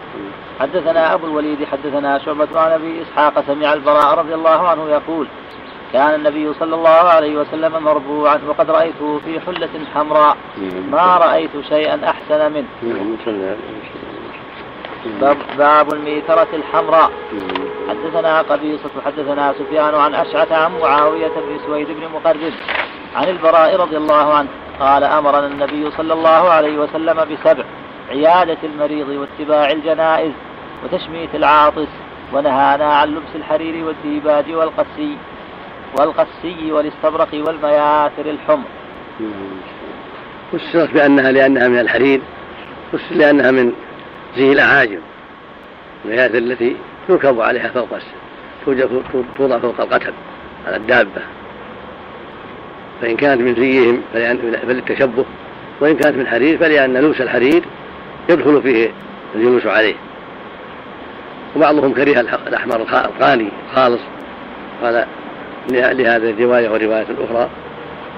حدثنا 0.60 1.14
أبو 1.14 1.26
الوليد 1.26 1.64
حدثنا 1.64 2.18
شعبة 2.18 2.60
عن 2.60 2.72
أبي 2.72 3.02
إسحاق 3.02 3.44
سمع 3.46 3.72
البراء 3.72 4.18
رضي 4.18 4.34
الله 4.34 4.68
عنه 4.68 4.88
يقول 4.88 5.26
كان 5.92 6.14
النبي 6.14 6.54
صلى 6.54 6.74
الله 6.74 6.90
عليه 6.90 7.36
وسلم 7.36 7.82
مربوعا 7.82 8.40
وقد 8.48 8.70
رأيته 8.70 9.20
في 9.24 9.40
حلة 9.40 9.68
حمراء. 9.94 10.36
ما 10.90 11.16
رأيت 11.16 11.50
شيئا 11.68 12.00
أحسن 12.04 12.52
منه. 12.52 12.68
باب, 15.20 15.36
باب 15.58 15.92
الميترة 15.92 16.48
الحمراء. 16.52 17.10
حدثنا 17.88 18.42
قبيصة 18.42 18.90
حدثنا 19.04 19.54
سفيان 19.58 19.94
عن 19.94 20.14
أشعث 20.14 20.52
عن 20.52 20.78
معاوية 20.80 21.28
بن 21.28 21.58
سويد 21.66 21.86
بن 21.86 22.08
مقرب 22.14 22.52
عن 23.16 23.28
البراء 23.28 23.76
رضي 23.76 23.96
الله 23.96 24.34
عنه 24.34 24.48
قال 24.80 25.04
أمرنا 25.04 25.46
النبي 25.46 25.90
صلى 25.90 26.12
الله 26.12 26.50
عليه 26.50 26.78
وسلم 26.78 27.16
بسبع 27.16 27.64
عيادة 28.10 28.58
المريض 28.64 29.08
واتباع 29.08 29.70
الجنائز 29.70 30.32
وتشميت 30.84 31.34
العاطس 31.34 31.88
ونهانا 32.32 32.94
عن 32.94 33.08
لبس 33.08 33.34
الحرير 33.34 33.84
والديباج 33.84 34.52
والقسي 34.52 35.16
والقسي 35.98 36.72
والاستبرق 36.72 37.28
والمياثر 37.32 38.26
الحمر. 38.26 38.64
فسرت 40.52 40.92
بأنها 40.92 41.32
لأنها 41.32 41.68
من 41.68 41.78
الحرير 41.78 42.20
فسرت 42.92 43.12
لأنها 43.12 43.50
من 43.50 43.72
زي 44.36 44.52
الأعاجم 44.52 45.00
المياثر 46.04 46.38
التي 46.38 46.76
تركب 47.08 47.40
عليها 47.40 47.68
فوق 47.68 47.88
توضع 49.36 49.58
فوق 49.58 49.80
القتل 49.80 50.12
على 50.66 50.76
الدابة. 50.76 51.22
فإن 53.02 53.16
كانت 53.16 53.40
من 53.40 53.54
زيهم 53.54 54.02
فللتشبه 54.62 55.24
وإن 55.80 55.96
كانت 55.96 56.16
من 56.16 56.26
حرير 56.26 56.58
فلأن 56.58 56.96
لبس 56.96 57.20
الحرير 57.20 57.62
يدخل 58.28 58.62
فيه 58.62 58.90
الجلوس 59.34 59.66
عليه. 59.66 59.94
وبعضهم 61.56 61.92
كره 61.92 62.20
الأحمر 62.20 62.76
القاني 62.76 63.48
خالص 63.74 64.00
قال 64.82 65.06
لهذه 65.70 66.30
الرواية 66.30 66.70
ورواية 66.70 67.06
أخرى 67.18 67.50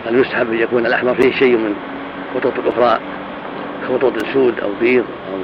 هل 0.06 0.20
يستحب 0.20 0.52
أن 0.52 0.58
يكون 0.58 0.86
الأحمر 0.86 1.14
فيه 1.14 1.32
شيء 1.32 1.56
من 1.56 1.74
خطوط 2.34 2.52
الأخرى 2.58 3.00
خطوط 3.88 4.22
السود 4.22 4.60
أو 4.60 4.70
بيض 4.80 5.04
أو 5.04 5.38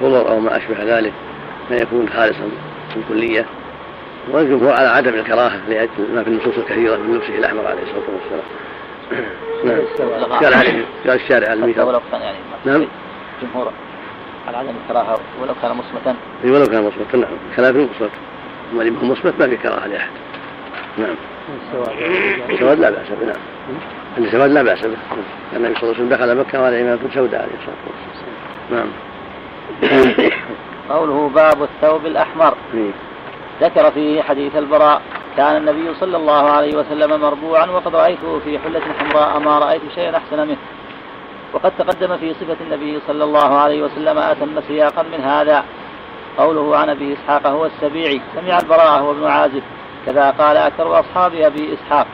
خضر 0.00 0.28
أو 0.28 0.40
ما 0.40 0.56
أشبه 0.56 0.98
ذلك 0.98 1.12
ما 1.70 1.76
يكون 1.76 2.08
خالصا 2.08 2.50
بالكلية 2.96 3.46
والجمهور 4.28 4.72
على 4.72 4.88
عدم 4.88 5.14
الكراهة 5.14 5.68
لأجل 5.68 5.90
ما 6.14 6.22
في 6.24 6.30
النصوص 6.30 6.58
الكثيرة 6.58 6.96
من 6.96 7.14
لبسه 7.14 7.38
الأحمر 7.38 7.66
عليه 7.66 7.82
الصلاة 7.82 8.04
والسلام. 8.14 8.44
نعم. 9.64 10.38
قال 10.38 10.54
عليه 10.54 10.84
قال 11.06 11.20
الشارع 11.20 11.52
الميثاق. 11.52 11.88
ولو 11.88 12.00
كان 12.12 12.20
يعني 12.20 12.38
نعم. 12.64 12.86
جمهور 13.42 13.72
على 14.48 14.56
عدم 14.56 14.72
الكراهة 14.84 15.18
ولو 15.42 15.54
كان 15.62 15.70
مصمتا. 15.70 16.14
إي 16.44 16.50
ولو 16.50 16.64
كان 16.64 16.82
مصمتا 16.84 17.16
نعم. 17.16 17.38
خلاف 17.56 17.76
المصمت. 17.76 18.10
أما 18.72 18.82
اللي 18.82 18.92
مصمت 18.92 19.34
ما 19.40 19.48
في 19.48 19.56
كراهة 19.56 19.86
لأحد. 19.86 20.10
نعم. 20.98 21.14
السواد 22.50 22.78
لا 22.78 22.90
بأس 22.90 23.08
به 23.20 23.26
نعم. 23.26 23.36
السواد 24.18 24.50
لا 24.50 24.62
بأس 24.62 24.86
به. 24.86 24.96
النبي 25.56 25.74
صلى 25.74 25.82
الله 25.82 25.94
عليه 25.94 26.04
وسلم 26.04 26.08
دخل 26.08 26.36
مكة 26.36 26.62
وعلى 26.62 26.82
إمامة 26.82 27.00
سوداء 27.14 27.42
عليه 27.42 27.52
الصلاة 27.52 27.76
والسلام. 27.86 28.34
نعم. 28.70 28.88
قوله 30.90 31.28
باب 31.34 31.62
الثوب 31.62 32.06
الأحمر. 32.06 32.54
ذكر 33.60 33.90
فيه 33.90 34.22
حديث 34.22 34.56
البراء 34.56 35.02
كان 35.36 35.56
النبي 35.56 35.94
صلى 35.94 36.16
الله 36.16 36.50
عليه 36.50 36.76
وسلم 36.76 37.20
مربوعا 37.20 37.66
وقد 37.66 37.96
رأيته 37.96 38.38
في 38.38 38.58
حلة 38.58 38.80
حمراء 38.98 39.38
ما 39.38 39.58
رأيت 39.58 39.82
شيئا 39.94 40.16
أحسن 40.16 40.48
منه. 40.48 40.56
وقد 41.52 41.72
تقدم 41.78 42.16
في 42.16 42.34
صفة 42.34 42.56
النبي 42.60 43.00
صلى 43.06 43.24
الله 43.24 43.58
عليه 43.58 43.82
وسلم 43.82 44.18
أتم 44.18 44.60
سياقا 44.68 45.02
من 45.02 45.20
هذا. 45.20 45.64
قوله 46.38 46.76
عن 46.76 46.90
أبي 46.90 47.12
إسحاق 47.12 47.46
هو 47.46 47.66
السبيعي 47.66 48.20
سمع 48.34 48.58
البراء 48.58 49.00
هو 49.00 49.10
ابن 49.10 49.26
عازب. 49.26 49.62
كذا 50.06 50.30
قال 50.30 50.56
أكثر 50.56 51.00
أصحاب 51.00 51.34
أبي 51.34 51.74
إسحاق. 51.74 52.06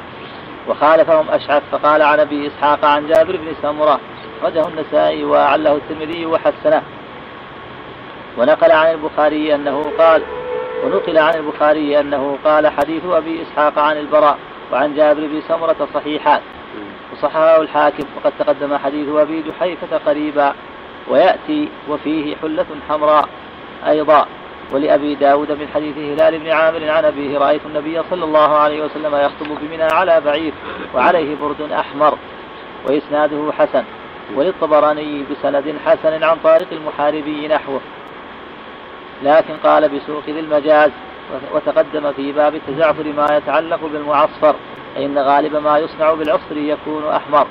وخالفهم 0.68 1.30
أشعث 1.30 1.62
فقال 1.72 2.02
عن 2.02 2.20
أبي 2.20 2.46
إسحاق 2.46 2.84
عن 2.84 3.06
جابر 3.06 3.36
بن 3.36 3.54
سمرة 3.62 4.00
رده 4.42 4.68
النسائي 4.68 5.24
وأعله 5.24 5.76
الترمذي 5.76 6.26
وحسنه. 6.26 6.82
ونقل 8.39 8.72
عن 8.72 8.91
البخاري 8.91 9.55
أنه 9.55 9.93
قال 9.99 10.22
ونقل 10.84 11.18
عن 11.18 11.34
البخاري 11.34 12.01
أنه 12.01 12.39
قال 12.45 12.66
حديث 12.66 13.05
أبي 13.05 13.43
إسحاق 13.43 13.78
عن 13.78 13.97
البراء 13.97 14.39
وعن 14.72 14.95
جابر 14.95 15.20
بن 15.20 15.41
سمرة 15.49 15.89
صحيحان. 15.95 16.41
وصححه 17.12 17.61
الحاكم 17.61 18.05
وقد 18.16 18.32
تقدم 18.39 18.76
حديث 18.76 19.09
أبي 19.09 19.43
جحيفة 19.43 19.99
قريبا 20.07 20.55
ويأتي 21.09 21.68
وفيه 21.89 22.37
حلة 22.37 22.66
حمراء 22.89 23.28
أيضا. 23.87 24.26
ولأبي 24.72 25.14
داود 25.14 25.53
من 25.53 25.68
حديث 25.74 25.99
هلال 25.99 26.39
بن 26.39 26.51
عامر 26.51 26.91
عن 26.91 27.05
أبيه 27.05 27.39
رأيت 27.39 27.61
النبي 27.66 28.03
صلى 28.11 28.24
الله 28.24 28.57
عليه 28.57 28.84
وسلم 28.84 29.14
يخطب 29.14 29.47
بمنى 29.61 29.82
على 29.82 30.20
بعير 30.20 30.53
وعليه 30.95 31.37
برد 31.37 31.72
أحمر 31.72 32.18
وإسناده 32.87 33.53
حسن. 33.53 33.84
وللطبراني 34.34 35.24
بسند 35.30 35.74
حسن 35.87 36.22
عن 36.24 36.37
طارق 36.45 36.66
المحاربي 36.72 37.49
نحوه. 37.49 37.80
لكن 39.22 39.54
قال 39.64 39.88
بسوق 39.88 40.24
ذي 40.26 40.40
المجاز 40.40 40.90
وتقدم 41.54 42.12
في 42.12 42.32
باب 42.32 42.54
التزعفر 42.54 43.04
ما 43.04 43.36
يتعلق 43.36 43.80
بالمعصفر 43.92 44.54
أن 44.96 45.18
غالب 45.18 45.56
ما 45.56 45.78
يصنع 45.78 46.14
بالعصر 46.14 46.56
يكون 46.56 47.04
أحمر. 47.04 47.46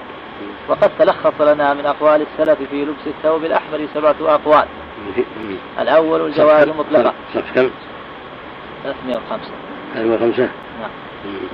وقد 0.69 0.91
تلخص 0.99 1.41
لنا 1.41 1.73
من 1.73 1.85
أقوال 1.85 2.21
السلف 2.21 2.57
في 2.69 2.85
لبس 2.85 3.07
الثوب 3.07 3.45
الأحمر 3.45 3.87
سبعة 3.93 4.15
أقوال. 4.21 4.65
الأول 5.79 6.21
الجواز 6.21 6.67
مطلقا. 6.67 7.13
صف 7.33 7.55
كم؟ 7.55 7.69
305 8.83 9.51
305 9.93 10.49
نعم. 10.81 10.89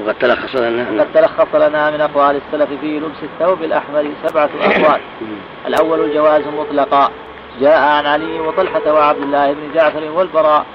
وقد 0.05 0.15
تلخص 0.19 0.55
لنا 0.55 1.03
قد 1.03 1.13
تلخص 1.13 1.55
لنا 1.55 1.91
من 1.91 2.01
أقوال 2.01 2.35
السلف 2.35 2.69
في 2.81 2.99
لبس 2.99 3.23
الثوب 3.23 3.63
الأحمر 3.63 4.11
سبعة 4.27 4.49
أقوال. 4.61 5.01
الأول 5.67 5.99
الجواز 5.99 6.43
مطلقا. 6.47 7.11
جاء 7.59 7.79
عن 7.79 8.05
علي 8.05 8.39
وطلحة 8.39 8.93
وعبد 8.93 9.21
الله 9.21 9.53
بن 9.53 9.73
جعفر 9.73 10.11
والبراء 10.11 10.65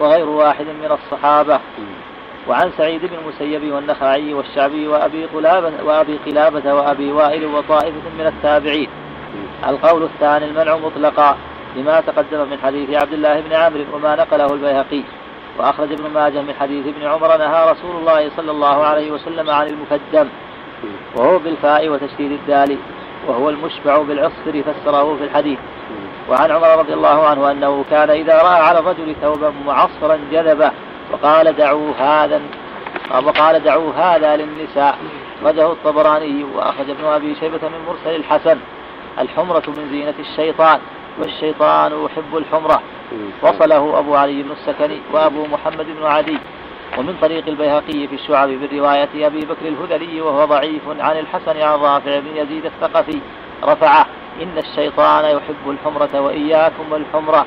وغير 0.00 0.28
واحد 0.28 0.66
من 0.66 0.92
الصحابة. 0.92 1.60
وعن 2.48 2.70
سعيد 2.78 3.00
بن 3.00 3.14
المسيب 3.14 3.72
والنخعي 3.72 4.34
والشعبي 4.34 4.88
وأبي 4.88 5.24
قلابة 5.24 5.72
وأبي 5.84 6.18
قلابة 6.26 6.74
وأبي 6.74 7.12
وائل 7.12 7.46
وطائفة 7.46 8.10
من 8.18 8.26
التابعين. 8.26 8.88
القول 9.68 10.02
الثاني 10.02 10.44
المنع 10.44 10.76
مطلقا 10.76 11.36
لما 11.76 12.00
تقدم 12.00 12.50
من 12.50 12.58
حديث 12.62 13.02
عبد 13.02 13.12
الله 13.12 13.40
بن 13.40 13.52
عامر 13.52 13.84
وما 13.92 14.16
نقله 14.16 14.46
البيهقي. 14.46 15.02
وأخرج 15.58 15.92
ابن 15.92 16.10
ماجه 16.10 16.42
من 16.42 16.54
حديث 16.54 16.86
ابن 16.86 17.06
عمر 17.06 17.36
نهى 17.36 17.70
رسول 17.70 17.96
الله 17.96 18.30
صلى 18.36 18.50
الله 18.50 18.84
عليه 18.84 19.10
وسلم 19.10 19.50
عن 19.50 19.66
المكدم 19.66 20.28
وهو 21.16 21.38
بالفاء 21.38 21.88
وتشديد 21.88 22.32
الدال 22.32 22.78
وهو 23.28 23.50
المشبع 23.50 23.98
بالعصفر 23.98 24.62
فسره 24.62 25.16
في 25.16 25.24
الحديث. 25.24 25.58
وعن 26.28 26.50
عمر 26.50 26.78
رضي 26.78 26.94
الله 26.94 27.26
عنه 27.26 27.50
أنه 27.50 27.84
كان 27.90 28.10
إذا 28.10 28.34
رأى 28.34 28.62
على 28.62 28.78
الرجل 28.78 29.14
ثوبا 29.22 29.52
معصرا 29.66 30.18
جذبه 30.32 30.70
وقال 31.12 31.56
دعوا 31.56 31.92
هذا 31.98 32.40
وقال 33.24 33.64
دعوا 33.64 33.92
هذا 33.92 34.36
للنساء 34.36 34.98
رده 35.44 35.72
الطبراني 35.72 36.44
وأخرج 36.44 36.90
ابن 36.90 37.04
أبي 37.04 37.34
شيبة 37.34 37.68
من 37.68 37.84
مرسل 37.88 38.16
الحسن 38.16 38.58
الحمرة 39.18 39.62
من 39.66 39.88
زينة 39.90 40.14
الشيطان 40.18 40.80
والشيطان 41.18 42.04
يحب 42.04 42.36
الحمرة. 42.36 42.82
وصله 43.42 43.98
أبو 43.98 44.14
علي 44.14 44.42
بن 44.42 44.50
السكني 44.50 45.00
وأبو 45.12 45.46
محمد 45.46 45.86
بن 45.86 46.06
عدي. 46.06 46.38
ومن 46.98 47.16
طريق 47.22 47.48
البيهقي 47.48 48.06
في 48.08 48.14
الشعب 48.14 48.48
برواية 48.48 49.26
أبي 49.26 49.40
بكر 49.40 49.68
الهذلي 49.68 50.20
وهو 50.20 50.44
ضعيف 50.44 50.82
عن 51.00 51.18
الحسن 51.18 51.62
عن 51.62 51.78
رافع 51.78 52.18
بن 52.18 52.36
يزيد 52.36 52.66
الثقفي 52.66 53.20
رفعه. 53.64 54.06
إن 54.42 54.58
الشيطان 54.58 55.24
يحب 55.24 55.70
الحمرة 55.70 56.20
وإياكم 56.20 56.92
والحمرة 56.92 57.46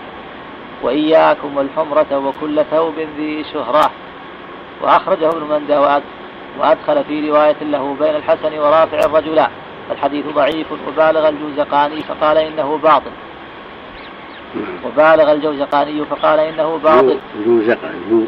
وإياكم 0.83 1.57
والحمرة 1.57 2.17
وكل 2.17 2.65
ثوب 2.71 2.93
ذي 3.17 3.43
شهرة. 3.53 3.91
وأخرجه 4.81 5.29
ابن 5.29 5.43
منده 5.49 6.01
وأدخل 6.59 7.03
في 7.03 7.29
رواية 7.29 7.55
له 7.61 7.95
بين 7.99 8.15
الحسن 8.15 8.59
ورافع 8.59 8.99
الرجلان 8.99 9.49
الحديث 9.91 10.25
ضعيف 10.35 10.67
وبالغ 10.87 11.29
الجوزقاني 11.29 12.01
فقال 12.01 12.37
إنه 12.37 12.77
باطل. 12.77 13.11
وبالغ 14.85 15.31
الجوزقاني 15.31 16.05
فقال 16.05 16.39
إنه 16.39 16.79
باطل. 16.83 17.19
جوزقاني 17.45 18.27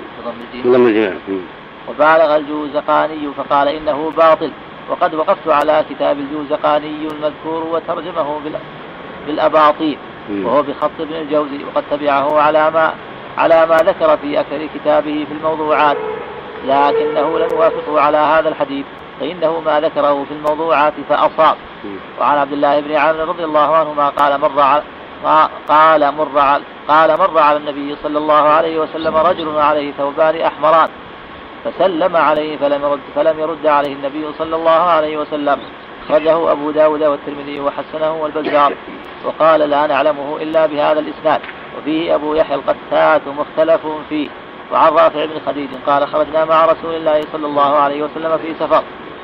وبالغ 1.89 2.36
الجوزقاني 2.36 3.34
فقال 3.38 3.68
إنه 3.68 4.12
باطل. 4.18 4.51
وقد 4.90 5.16
وقفت 5.16 5.48
على 5.48 5.86
كتاب 5.90 6.20
الجوزقاني 6.20 7.08
المذكور 7.08 7.64
وترجمه 7.64 8.40
بالأباطيل 9.28 9.98
وهو 10.46 10.62
بخط 10.62 10.92
ابن 11.00 11.16
الجوزي 11.16 11.64
وقد 11.64 11.84
تبعه 11.92 12.42
على 12.42 12.72
ما 12.72 12.94
على 13.38 13.66
ما 13.66 13.76
ذكر 13.78 14.18
في 14.18 14.40
أكثر 14.40 14.68
كتابه 14.76 15.26
في 15.30 15.34
الموضوعات 15.34 15.98
لكنه 16.66 17.40
لم 17.40 17.48
يوافقه 17.52 18.02
على 18.02 18.18
هذا 18.18 18.50
الحديث 18.50 18.86
فإنه 19.20 19.60
ما 19.60 19.80
ذكره 19.80 20.24
في 20.24 20.34
الموضوعات 20.34 20.94
فأصاب. 21.10 21.56
وعن 22.20 22.38
عبد 22.38 22.54
الله 22.54 22.80
بن 22.80 22.96
عامر 22.96 23.20
رضي 23.20 23.44
الله 23.44 23.76
عنهما 23.76 24.10
قال 24.10 24.42
مر 24.42 24.60
على 24.62 24.84
قال 25.68 26.14
مر 26.16 26.40
على 26.40 26.64
قال 26.88 27.18
مر 27.18 27.40
على 27.40 27.58
النبي 27.58 27.96
صلى 28.04 28.18
الله 28.18 28.34
عليه 28.50 28.80
وسلم 28.80 29.16
رجل 29.16 29.58
عليه 29.58 29.92
ثوبان 29.92 30.42
أحمران. 30.42 30.90
فسلم 31.66 32.16
عليه 32.16 32.57
فلم 32.57 32.84
يرد 32.84 32.99
فلم 33.16 33.39
يرد 33.39 33.68
عليه 33.68 33.93
النبي 33.93 34.26
صلى 34.38 34.55
الله 34.55 34.72
عليه 34.72 35.18
وسلم. 35.18 35.59
أخرجه 36.05 36.51
أبو 36.51 36.72
داود 36.72 37.03
والترمذي 37.03 37.59
وحسنه 37.59 38.22
والبزار. 38.22 38.74
وقال 39.26 39.59
لا 39.59 39.88
نعلمه 39.88 40.38
إلا 40.38 40.66
بهذا 40.66 40.99
الإسناد. 40.99 41.41
وفيه 41.78 42.16
أبو 42.16 42.34
يحيى 42.36 42.55
القتات 42.55 43.22
مختلف 43.28 43.88
فيه. 44.09 44.30
وعن 44.72 44.91
رافع 44.91 45.26
بن 45.26 45.39
خديج 45.45 45.70
قال 45.88 46.07
خرجنا 46.07 46.45
مع 46.45 46.66
رسول 46.66 46.95
الله 46.95 47.22
صلى 47.32 47.47
الله 47.47 47.76
عليه 47.76 48.03
وسلم 48.03 48.38
في 48.38 48.53
سفر. 48.59 48.84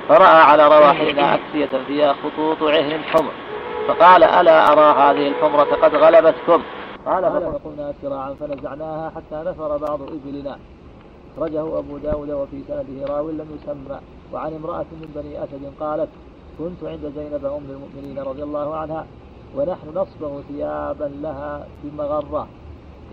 فرأى 0.10 0.42
على 0.42 0.68
رواحلنا 0.68 1.36
أكسية 1.36 1.70
فيها 1.88 2.16
خطوط 2.24 2.64
عهن 2.64 3.04
حمر 3.04 3.32
فقال 3.88 4.24
ألا 4.24 4.72
أرى 4.72 5.00
هذه 5.02 5.28
الحمرة 5.28 5.64
قد 5.64 5.96
غلبتكم؟ 5.96 6.64
قال 7.06 7.24
فقلنا 7.24 7.94
سراعا 8.02 8.36
فنزعناها 8.40 9.12
حتى 9.16 9.50
نفر 9.50 9.78
بعض 9.78 10.02
إبلنا. 10.02 10.58
أخرجه 11.38 11.80
أبو 11.80 11.98
داود 11.98 12.32
وفي 12.32 12.58
سنده 12.68 13.06
راو 13.06 13.30
لم 13.30 13.48
يسمى 13.56 14.00
وعن 14.34 14.54
امرأة 14.54 14.86
من 14.92 15.12
بني 15.16 15.44
أسد 15.44 15.72
قالت 15.80 16.10
كنت 16.60 16.84
عند 16.84 17.12
زينب 17.16 17.46
أم 17.46 17.62
المؤمنين 17.70 18.20
رضي 18.20 18.44
الله 18.44 18.76
عنها 18.76 19.06
ونحن 19.56 19.88
نصبغ 19.90 20.42
ثيابا 20.42 21.12
لها 21.22 21.68
بمغرة 21.84 22.48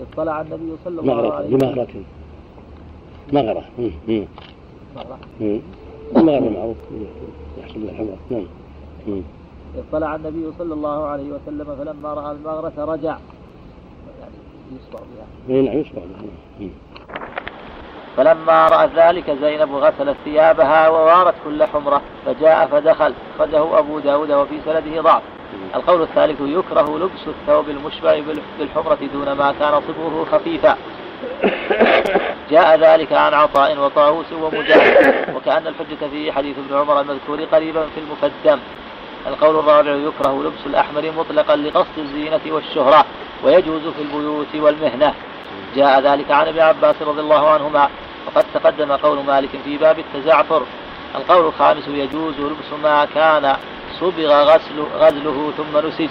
اطلع 0.02 0.40
النبي 0.40 0.72
صلى 0.84 1.00
الله 1.00 1.32
عليه 1.32 1.56
وسلم. 1.56 1.68
مغرة. 3.32 3.64
مغرة. 4.96 5.18
المغرة 6.16 6.50
معروف. 6.50 6.76
يحصل 7.58 7.76
الحمرة 7.82 8.16
نعم. 8.30 8.46
اطلع 9.78 10.14
النبي 10.16 10.52
صلى 10.58 10.74
الله 10.74 11.06
عليه 11.06 11.32
وسلم 11.32 11.76
فلما 11.78 12.14
رأى 12.14 12.32
المغرة 12.32 12.72
رجع. 12.78 13.18
يعني 14.20 14.34
يصبغ 14.72 15.00
بها. 15.00 15.62
نعم 15.62 15.78
يصبغ 15.78 16.02
بها. 16.60 16.68
فلما 18.16 18.66
رأت 18.66 18.90
ذلك 18.96 19.30
زينب 19.42 19.74
غسلت 19.74 20.16
ثيابها 20.24 20.88
ووارت 20.88 21.34
كل 21.44 21.64
حمرة 21.64 22.02
فجاء 22.26 22.66
فدخل 22.66 23.14
أخرجه 23.36 23.78
أبو 23.78 23.98
داود 23.98 24.30
وفي 24.30 24.60
سنده 24.64 25.00
ضعف. 25.00 25.22
القول 25.74 26.02
الثالث 26.02 26.40
يكره 26.40 26.98
لبس 26.98 27.26
الثوب 27.26 27.68
المشبع 27.68 28.20
بالحمرة 28.58 28.98
دون 29.12 29.32
ما 29.32 29.54
كان 29.60 29.80
صبغه 29.80 30.26
خفيفا. 30.32 30.76
جاء 32.50 32.78
ذلك 32.78 33.12
عن 33.12 33.34
عطاء 33.34 33.78
وطاووس 33.78 34.32
ومجاهد 34.32 35.34
وكأن 35.36 35.66
الحجة 35.66 36.08
في 36.10 36.32
حديث 36.32 36.56
ابن 36.58 36.76
عمر 36.78 37.00
المذكور 37.00 37.44
قريبا 37.44 37.86
في 37.86 38.00
المقدم. 38.00 38.60
القول 39.26 39.58
الرابع 39.58 39.90
يكره 39.90 40.42
لبس 40.42 40.66
الأحمر 40.66 41.12
مطلقا 41.18 41.56
لقصد 41.56 41.98
الزينة 41.98 42.40
والشهرة 42.46 43.04
ويجوز 43.44 43.82
في 43.82 44.02
البيوت 44.02 44.54
والمهنة. 44.54 45.14
جاء 45.76 46.00
ذلك 46.00 46.30
عن 46.30 46.48
ابن 46.48 46.60
عباس 46.60 47.02
رضي 47.02 47.20
الله 47.20 47.50
عنهما 47.50 47.88
وقد 48.26 48.44
تقدم 48.54 48.92
قول 48.92 49.24
مالك 49.24 49.50
في 49.64 49.76
باب 49.76 49.98
التزعفر. 49.98 50.62
القول 51.14 51.46
الخامس 51.46 51.88
يجوز 51.88 52.34
لبس 52.40 52.82
ما 52.82 53.04
كان 53.04 53.56
صبغ 54.00 54.42
غسل 54.42 54.80
غزله 54.98 55.52
ثم 55.56 55.88
نسج. 55.88 56.10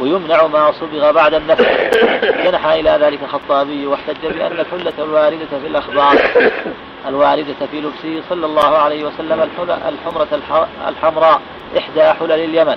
ويمنع 0.00 0.46
ما 0.46 0.72
صبغ 0.72 1.10
بعد 1.12 1.34
النفس. 1.34 1.64
جنح 2.44 2.66
إلى 2.66 2.90
ذلك 2.90 3.22
الخطابي 3.22 3.86
واحتج 3.86 4.26
بأن 4.26 4.52
الحلة 4.60 4.92
الواردة 4.98 5.58
في 5.62 5.66
الأخبار. 5.66 6.18
الواردة 7.06 7.66
في 7.70 7.80
لبسه 7.80 8.22
صلى 8.28 8.46
الله 8.46 8.78
عليه 8.78 9.04
وسلم 9.04 9.48
الحمرة 9.88 10.28
الحمراء 10.88 11.40
إحدى 11.78 12.02
حلل 12.02 12.32
اليمن. 12.32 12.76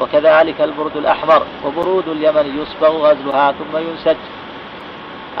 وكذلك 0.00 0.60
البرد 0.60 0.96
الأحمر 0.96 1.42
وبرود 1.64 2.08
اليمن 2.08 2.62
يصبغ 2.62 2.88
غزلها 2.88 3.52
ثم 3.52 3.76
ينسج. 3.76 4.16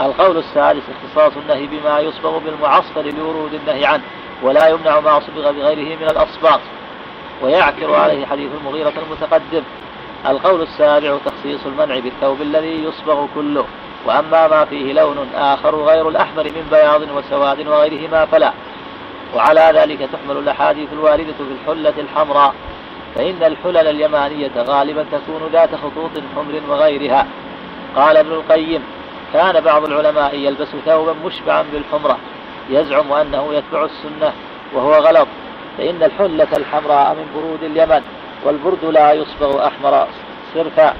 القول 0.00 0.36
السادس 0.36 0.82
اختصاص 0.94 1.32
النهي 1.36 1.66
بما 1.66 2.00
يصبغ 2.00 2.38
بالمعصفر 2.38 3.02
لورود 3.02 3.54
النهي 3.54 3.86
عنه 3.86 4.02
ولا 4.42 4.68
يمنع 4.68 5.00
ما 5.00 5.20
صبغ 5.20 5.52
بغيره 5.52 5.96
من 5.96 6.06
الأصباط. 6.10 6.60
ويعكر 7.42 7.94
عليه 7.94 8.26
حديث 8.26 8.50
المغيرة 8.60 8.92
المتقدم. 9.06 9.62
القول 10.26 10.62
السابع 10.62 11.18
تخصيص 11.26 11.66
المنع 11.66 11.98
بالثوب 11.98 12.42
الذي 12.42 12.84
يصبغ 12.84 13.26
كله 13.34 13.64
وأما 14.06 14.48
ما 14.48 14.64
فيه 14.64 14.92
لون 14.92 15.28
آخر 15.34 15.76
غير 15.76 16.08
الأحمر 16.08 16.44
من 16.44 16.66
بياض 16.70 17.02
وسواد 17.16 17.66
وغيرهما 17.66 18.24
فلا. 18.26 18.52
وعلى 19.36 19.72
ذلك 19.74 19.98
تحمل 20.12 20.36
الأحاديث 20.36 20.88
الواردة 20.92 21.32
في 21.32 21.52
الحلة 21.62 21.94
الحمراء 21.98 22.54
فإن 23.14 23.42
الحلل 23.42 23.76
اليمانية 23.88 24.50
غالبا 24.56 25.04
تكون 25.12 25.48
ذات 25.52 25.74
خطوط 25.74 26.10
حمر 26.36 26.60
وغيرها. 26.68 27.26
قال 27.96 28.16
ابن 28.16 28.32
القيم 28.32 28.82
كان 29.32 29.60
بعض 29.60 29.84
العلماء 29.84 30.34
يلبس 30.34 30.68
ثوبا 30.86 31.14
مشبعا 31.24 31.64
بالحمرة 31.72 32.18
يزعم 32.70 33.12
أنه 33.12 33.48
يتبع 33.52 33.84
السنة 33.84 34.32
وهو 34.74 34.92
غلط 34.94 35.28
فإن 35.78 36.02
الحلة 36.02 36.48
الحمراء 36.56 37.14
من 37.14 37.26
برود 37.34 37.62
اليمن. 37.62 38.02
والبرد 38.44 38.84
لا 38.84 39.12
يصبغ 39.12 39.66
أحمر 39.66 40.06
صرفا. 40.54 40.94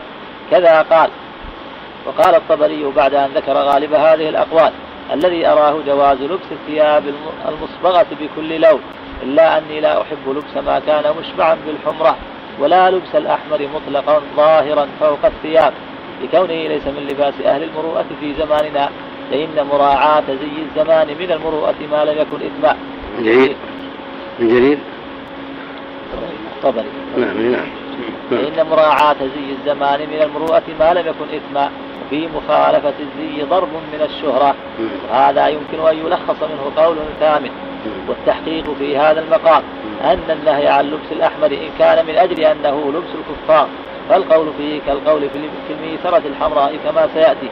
كذا 0.51 0.83
قال. 0.83 1.11
وقال 2.07 2.35
الطبري 2.35 2.93
بعد 2.97 3.15
أن 3.15 3.31
ذكر 3.35 3.53
غالب 3.53 3.93
هذه 3.93 4.29
الأقوال. 4.29 4.73
الذي 5.13 5.47
أراه 5.47 5.77
جواز 5.87 6.23
لبس 6.23 6.53
الثياب 6.53 7.05
المصبغة 7.49 8.07
بكل 8.21 8.61
لون. 8.61 8.81
إلا 9.23 9.59
أني 9.59 9.81
لا 9.81 10.03
أحب 10.03 10.29
لبس 10.29 10.65
ما 10.67 10.79
كان 10.87 11.15
مشبعا 11.21 11.59
بالحمرة. 11.67 12.17
ولا 12.61 12.91
لبس 12.91 13.15
الأحمر 13.15 13.69
مطلقا 13.75 14.23
ظاهرا 14.37 14.89
فوق 15.01 15.25
الثياب. 15.25 15.73
لكونه 16.23 16.69
ليس 16.69 16.87
من 16.87 17.09
لباس 17.11 17.35
أهل 17.45 17.63
المروءة 17.63 18.07
في 18.21 18.35
زماننا. 18.35 18.89
فإن 19.31 19.67
مراعاة 19.73 20.25
زي 20.29 20.63
الزمان 20.69 21.07
من 21.07 21.33
المروءة 21.33 21.75
ما 21.93 22.05
لم 22.05 22.19
يكن 22.19 22.47
إثما 22.47 22.77
جرير. 23.19 23.57
من 24.39 24.49
جرير. 24.49 24.79
الطبري 26.57 26.89
نعم 27.17 27.53
نعم. 27.53 27.67
فإن 28.31 28.67
مراعاة 28.67 29.17
زي 29.21 29.53
الزمان 29.59 30.01
من 30.01 30.23
المروءة 30.23 30.63
ما 30.81 30.95
لم 30.95 31.07
يكن 31.07 31.37
إثما 31.37 31.71
وفي 32.07 32.29
مخالفة 32.37 32.93
الزي 33.01 33.43
ضرب 33.43 33.69
من 33.69 34.01
الشهرة. 34.01 34.55
وهذا 35.11 35.49
يمكن 35.49 35.87
أن 35.89 35.99
يلخص 35.99 36.43
منه 36.43 36.85
قول 36.85 36.97
ثامن. 37.21 37.51
والتحقيق 38.09 38.75
في 38.79 38.97
هذا 38.99 39.21
المقام 39.21 39.63
أن 40.05 40.31
النهي 40.31 40.69
عن 40.69 40.85
لبس 40.85 41.13
الأحمر 41.13 41.47
إن 41.47 41.71
كان 41.79 42.07
من 42.07 42.15
أجل 42.15 42.41
أنه 42.41 42.93
لبس 42.93 43.11
الكفار. 43.15 43.69
فالقول 44.09 44.47
فيه 44.59 44.81
كالقول 44.87 45.31
في 45.69 45.73
الميسرة 45.73 46.23
الحمراء 46.27 46.77
كما 46.85 47.09
سيأتي. 47.15 47.51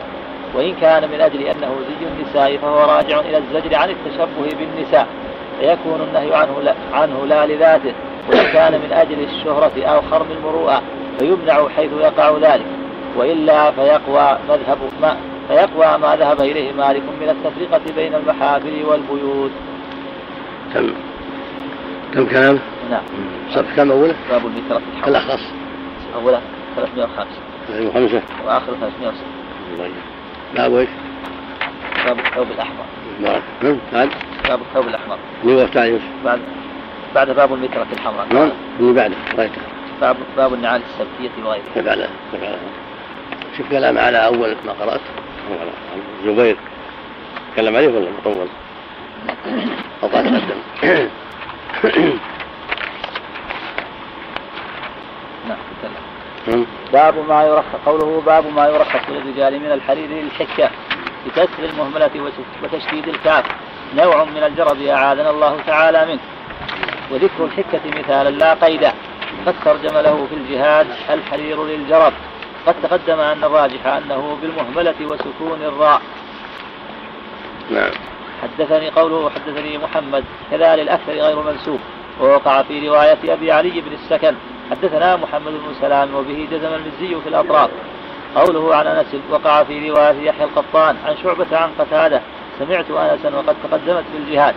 وإن 0.55 0.75
كان 0.81 1.09
من 1.11 1.21
أجل 1.21 1.43
أنه 1.43 1.71
زي 1.89 2.07
النساء 2.07 2.57
فهو 2.57 2.79
راجع 2.79 3.21
إلى 3.21 3.39
الزجر 3.39 3.75
عن 3.75 3.91
التشبه 3.91 4.57
بالنساء. 4.59 5.07
فيكون 5.61 6.01
النهي 6.09 6.35
عنه 6.35 6.61
لا, 6.63 6.75
عنه 6.93 7.27
لا 7.27 7.47
لذاته. 7.47 7.93
وإن 8.29 8.53
كان 8.53 8.73
من 8.73 8.93
أجل 8.93 9.21
الشهرة 9.21 9.85
أو 9.85 10.03
خرم 10.03 10.27
المروءة 10.31 10.83
فيمنع 11.19 11.69
حيث 11.69 11.91
يقع 11.93 12.39
ذلك 12.39 12.67
وإلا 13.17 13.71
فيقوى 13.71 14.39
مذهب 14.49 14.79
ما 15.03 15.17
فيقوى 15.49 15.99
ما 15.99 16.17
ذهب 16.17 16.41
إليه 16.41 16.73
مالك 16.73 17.03
من 17.21 17.29
التفرقة 17.29 17.95
بين 17.97 18.15
المحافل 18.15 18.85
والبيوت. 18.85 19.51
كم 20.75 20.93
كم 22.15 22.27
كلام؟ 22.27 22.59
نعم. 22.91 23.03
صف 23.51 23.77
كم 23.77 23.91
أوله؟ 23.91 24.15
باب 24.31 24.47
الميترة 24.47 24.83
الأخص. 25.07 25.43
أولا 26.15 26.41
305 26.77 27.27
305 27.69 28.23
وآخر 28.47 28.73
306 28.81 29.15
باب 30.57 30.75
إيش؟ 30.75 30.89
باب 32.07 32.19
الثوب 32.19 32.47
الأحمر. 32.51 32.85
نعم 33.21 33.41
بعد 33.93 34.09
باب 34.49 34.61
الثوب 34.61 34.89
الأحمر. 34.89 35.19
اللي 35.43 35.55
هو 35.55 35.63
الثاني 35.63 35.99
بعد. 36.25 36.41
بعد 37.15 37.31
باب 37.31 37.55
المترة 37.55 37.87
الحمراء 37.93 38.27
نعم 38.33 38.53
اللي 38.81 38.93
بعده. 38.93 39.17
رايته 39.39 39.61
باب 40.01 40.17
باب 40.37 40.55
النعال 40.55 40.83
السبتية 40.83 41.45
وغيرها 41.45 41.83
بعده 41.95 42.09
شوف 43.57 43.71
كلام 43.71 43.99
على 43.99 44.27
أول 44.27 44.57
ما 44.67 44.73
قرأت. 44.73 45.01
الزبير 46.25 46.57
تكلم 47.55 47.77
عليه 47.77 47.89
ولا 47.89 48.11
مطول؟ 48.11 48.49
أو 50.03 50.09
قد 50.09 50.25
تقدم؟ 50.25 50.61
نعم 55.49 56.67
باب 56.93 57.29
ما 57.29 57.45
يرخص 57.45 57.65
قوله 57.87 58.23
باب 58.27 58.47
ما 58.47 58.67
يرخص 58.67 59.09
للرجال 59.09 59.61
من 59.61 59.73
الحرير 59.73 60.09
للحكة 60.11 60.71
بكسر 61.27 61.65
المهملة 61.73 62.33
وتشديد 62.63 63.09
الكاف. 63.09 63.45
نوع 63.97 64.25
من 64.25 64.43
الجرب 64.43 64.83
أعاذنا 64.83 65.31
الله 65.31 65.57
تعالى 65.67 66.07
منه. 66.07 66.21
وذكر 67.11 67.45
الحكة 67.45 67.81
مثالا 67.99 68.31
لا 68.31 68.55
قيدا 68.55 68.93
قد 69.47 69.55
ترجم 69.65 69.99
له 69.99 70.27
في 70.31 70.35
الجهاد 70.35 70.87
الحرير 71.11 71.65
للجرب. 71.65 72.13
قد 72.67 72.75
تقدم 72.83 73.21
أن 73.21 73.45
الراجح 73.45 73.87
أنه 73.87 74.39
بالمهملة 74.43 74.95
وسكون 75.01 75.63
الراء. 75.63 76.03
نعم. 77.71 77.91
حدثني 78.43 78.91
قوله 78.91 79.31
حدثني 79.31 79.79
محمد 79.79 80.25
كذا 80.51 80.77
للأكثر 80.77 81.13
غير 81.13 81.43
منسوب 81.43 81.81
ووقع 82.21 82.63
في 82.63 82.89
رواية 82.89 83.19
أبي 83.29 83.53
علي 83.53 83.81
بن 83.81 83.93
السكن. 83.93 84.35
حدثنا 84.71 85.17
محمد 85.17 85.53
بن 85.53 85.75
سلام 85.81 86.15
وبه 86.15 86.49
جزم 86.51 86.75
المزي 86.75 87.21
في 87.23 87.29
الأطراف. 87.29 87.71
قوله 88.37 88.75
عن 88.75 88.87
أنس 88.87 89.17
وقع 89.31 89.63
في 89.63 89.91
رواية 89.91 90.29
يحيى 90.29 90.45
القطان 90.45 90.97
عن 91.07 91.17
شعبة 91.23 91.57
عن 91.57 91.71
قتادة. 91.79 92.21
سمعت 92.59 92.91
أنسا 92.91 93.37
وقد 93.37 93.57
تقدمت 93.65 94.05
في 94.13 94.19
الجهاد. 94.19 94.55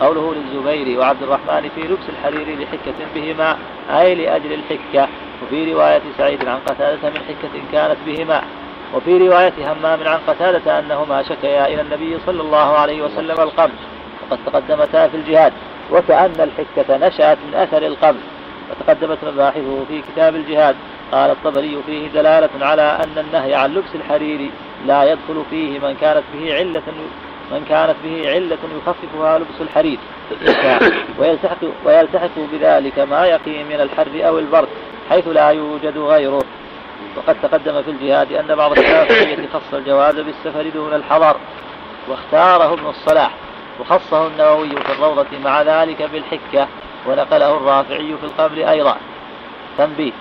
قوله 0.00 0.34
للزبير 0.34 0.98
وعبد 0.98 1.22
الرحمن 1.22 1.70
في 1.74 1.80
لبس 1.80 2.08
الحرير 2.08 2.58
لحكة 2.58 2.94
بهما 3.14 3.56
أي 3.90 4.14
لأجل 4.14 4.52
الحكة. 4.52 5.08
وفي 5.42 5.72
رواية 5.72 6.00
سعيد 6.18 6.48
عن 6.48 6.58
قتادة 6.58 7.10
من 7.10 7.18
حكة 7.28 7.62
كانت 7.72 7.96
بهما. 8.06 8.42
وفي 8.94 9.18
رواية 9.18 9.52
همام 9.58 10.08
عن 10.08 10.18
قتادة 10.26 10.78
أنهما 10.78 11.22
شكيا 11.22 11.66
إلى 11.66 11.80
النبي 11.80 12.18
صلى 12.26 12.42
الله 12.42 12.78
عليه 12.78 13.02
وسلم 13.02 13.40
القمح 13.40 13.72
وقد 14.22 14.38
تقدمتا 14.46 15.08
في 15.08 15.16
الجهاد. 15.16 15.52
وكأن 15.92 16.32
الحكة 16.40 17.08
نشأت 17.08 17.38
من 17.48 17.54
أثر 17.54 17.86
القمح 17.86 18.20
وتقدمت 18.70 19.18
مباحثه 19.24 19.84
في 19.88 20.02
كتاب 20.12 20.36
الجهاد. 20.36 20.76
قال 21.12 21.30
الطبري 21.30 21.82
فيه 21.86 22.08
دلالة 22.08 22.50
على 22.60 22.82
أن 22.82 23.24
النهي 23.24 23.54
عن 23.54 23.74
لبس 23.74 23.94
الحرير 23.94 24.50
لا 24.86 25.04
يدخل 25.04 25.42
فيه 25.50 25.78
من 25.78 25.96
كانت 26.00 26.22
به 26.34 26.54
علة 26.54 26.82
من 27.50 27.64
كانت 27.68 27.96
به 28.04 28.30
علة 28.30 28.58
يخففها 28.78 29.38
لبس 29.38 29.60
الحرير. 29.60 29.98
ويلتحق, 31.18 31.56
ويلتحق 31.84 32.30
بذلك 32.52 32.98
ما 32.98 33.26
يقي 33.26 33.64
من 33.64 33.80
الحر 33.80 34.28
أو 34.28 34.38
البرد 34.38 34.68
حيث 35.10 35.28
لا 35.28 35.48
يوجد 35.48 35.98
غيره. 35.98 36.42
وقد 37.16 37.36
تقدم 37.42 37.82
في 37.82 37.90
الجهاد 37.90 38.32
أن 38.32 38.54
بعض 38.54 38.78
الشافعية 38.78 39.48
خص 39.54 39.74
الجواز 39.74 40.14
بالسفر 40.20 40.68
دون 40.68 40.94
الحضر 40.94 41.36
واختاره 42.08 42.72
ابن 42.74 42.86
الصلاح. 42.86 43.30
وخصه 43.80 44.26
النووي 44.26 44.68
في 44.68 44.92
الروضة 44.92 45.26
مع 45.44 45.62
ذلك 45.62 46.02
بالحكة 46.02 46.68
ونقله 47.06 47.56
الرافعي 47.56 48.16
في 48.20 48.24
القبر 48.24 48.70
أيضا. 48.70 48.96
تنبيه 49.78 50.12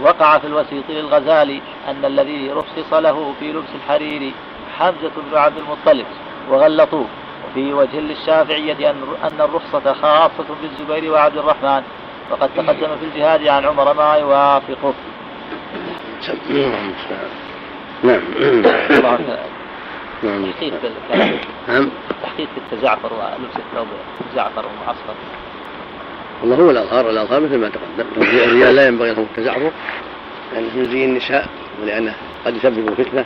وقع 0.00 0.38
في 0.38 0.46
الوسيط 0.46 0.84
للغزالي 0.88 1.60
أن 1.88 2.04
الذي 2.04 2.50
رخص 2.50 2.92
له 2.92 3.34
في 3.40 3.52
لبس 3.52 3.68
الحرير 3.74 4.32
حمزة 4.78 5.10
بن 5.30 5.38
عبد 5.38 5.56
المطلب. 5.56 6.06
وغلطوه. 6.50 7.06
وفي 7.50 7.72
وجه 7.72 8.00
للشافعية 8.00 8.90
أن 8.90 9.40
الرخصة 9.40 9.92
خاصة 9.92 10.46
بالزبير 10.62 11.12
وعبد 11.12 11.36
الرحمن 11.36 11.82
وقد 12.30 12.50
تقدم 12.56 12.96
في 13.00 13.04
الجهاد 13.12 13.46
عن 13.46 13.64
عمر 13.64 13.94
ما 13.94 14.14
يوافقه. 14.14 14.94
نعم. 18.04 18.20
نعم 20.22 20.52
تحقيق 20.52 20.74
نعم. 21.68 21.88
تحقيق 22.22 22.48
التزعفر 22.56 23.12
ولبس 23.12 23.56
الثوب 23.56 23.86
الزعفر 24.30 24.64
والمعصفر 24.66 25.14
والله 26.40 26.56
هو 26.56 26.70
الأظهار 26.70 27.10
الأظهار 27.10 27.40
مثل 27.40 27.58
ما 27.58 27.68
تقدم. 27.68 28.22
الرجال 28.22 28.74
لا 28.74 28.86
ينبغي 28.86 29.14
لهم 29.14 29.26
التزعفر. 29.30 29.70
لأنه 30.52 30.76
من 30.76 30.84
زي 30.84 31.04
النساء 31.04 31.46
ولأنه 31.82 32.14
قد 32.46 32.56
يسبب 32.56 32.94
فتنة. 32.94 33.24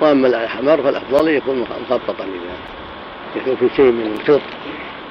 وأما 0.00 0.44
الحمار 0.44 0.82
فالأفضل 0.82 1.28
يكون 1.28 1.66
مخططا 1.90 2.24
لها 2.24 2.56
يكون 3.36 3.56
في 3.56 3.76
شيء 3.76 3.92
من 3.92 4.18
الخلط 4.20 4.42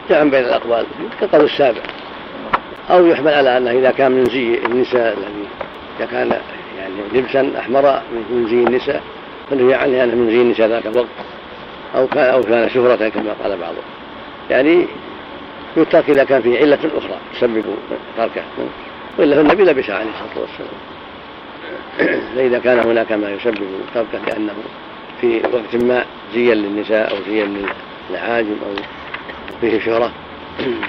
جمعا 0.09 0.23
بين 0.23 0.43
الأقوال. 0.45 0.85
كقول 1.21 1.45
السابع. 1.45 1.81
أو 2.89 3.05
يحمل 3.05 3.33
على 3.33 3.57
أنه 3.57 3.71
إذا 3.71 3.91
كان 3.91 4.11
من 4.11 4.25
زي 4.25 4.65
النساء 4.65 5.17
الذي 5.17 5.47
إذا 5.99 6.05
كان 6.05 6.41
يعني 6.77 6.93
لبسا 7.13 7.59
أحمر 7.59 8.01
من 8.29 8.47
زي 8.49 8.55
النساء 8.55 9.03
فنهي 9.49 9.73
عنه 9.73 10.03
أنه 10.03 10.15
من 10.15 10.29
زي 10.29 10.41
النساء 10.41 10.67
ذاك 10.67 10.87
الوقت. 10.87 11.07
أو 11.95 12.07
كان 12.07 12.33
أو 12.33 12.43
كان 12.43 12.69
شهرة 12.69 13.09
كما 13.09 13.35
قال 13.43 13.57
بعضهم. 13.57 13.83
يعني 14.49 14.87
يترك 15.77 16.09
إذا 16.09 16.23
كان 16.23 16.41
فيه 16.41 16.59
علة 16.59 16.79
أخرى 16.97 17.17
تسبب 17.33 17.63
تركه. 18.17 18.41
وإلا 19.17 19.35
فالنبي 19.35 19.63
لبس 19.63 19.89
عليه 19.89 20.09
الصلاة 20.09 20.41
والسلام. 20.41 20.94
فإذا 22.35 22.59
كان 22.59 22.79
هناك 22.79 23.11
ما 23.11 23.29
يسبب 23.29 23.67
تركه 23.93 24.19
لأنه 24.27 24.53
في 25.21 25.41
وقت 25.53 25.83
ما 25.83 26.05
زيا 26.33 26.55
للنساء 26.55 27.11
أو 27.11 27.23
زيا 27.27 27.65
للعاجم 28.09 28.55
أو 28.65 28.83
فيه 29.61 29.79
شهرة 29.79 30.11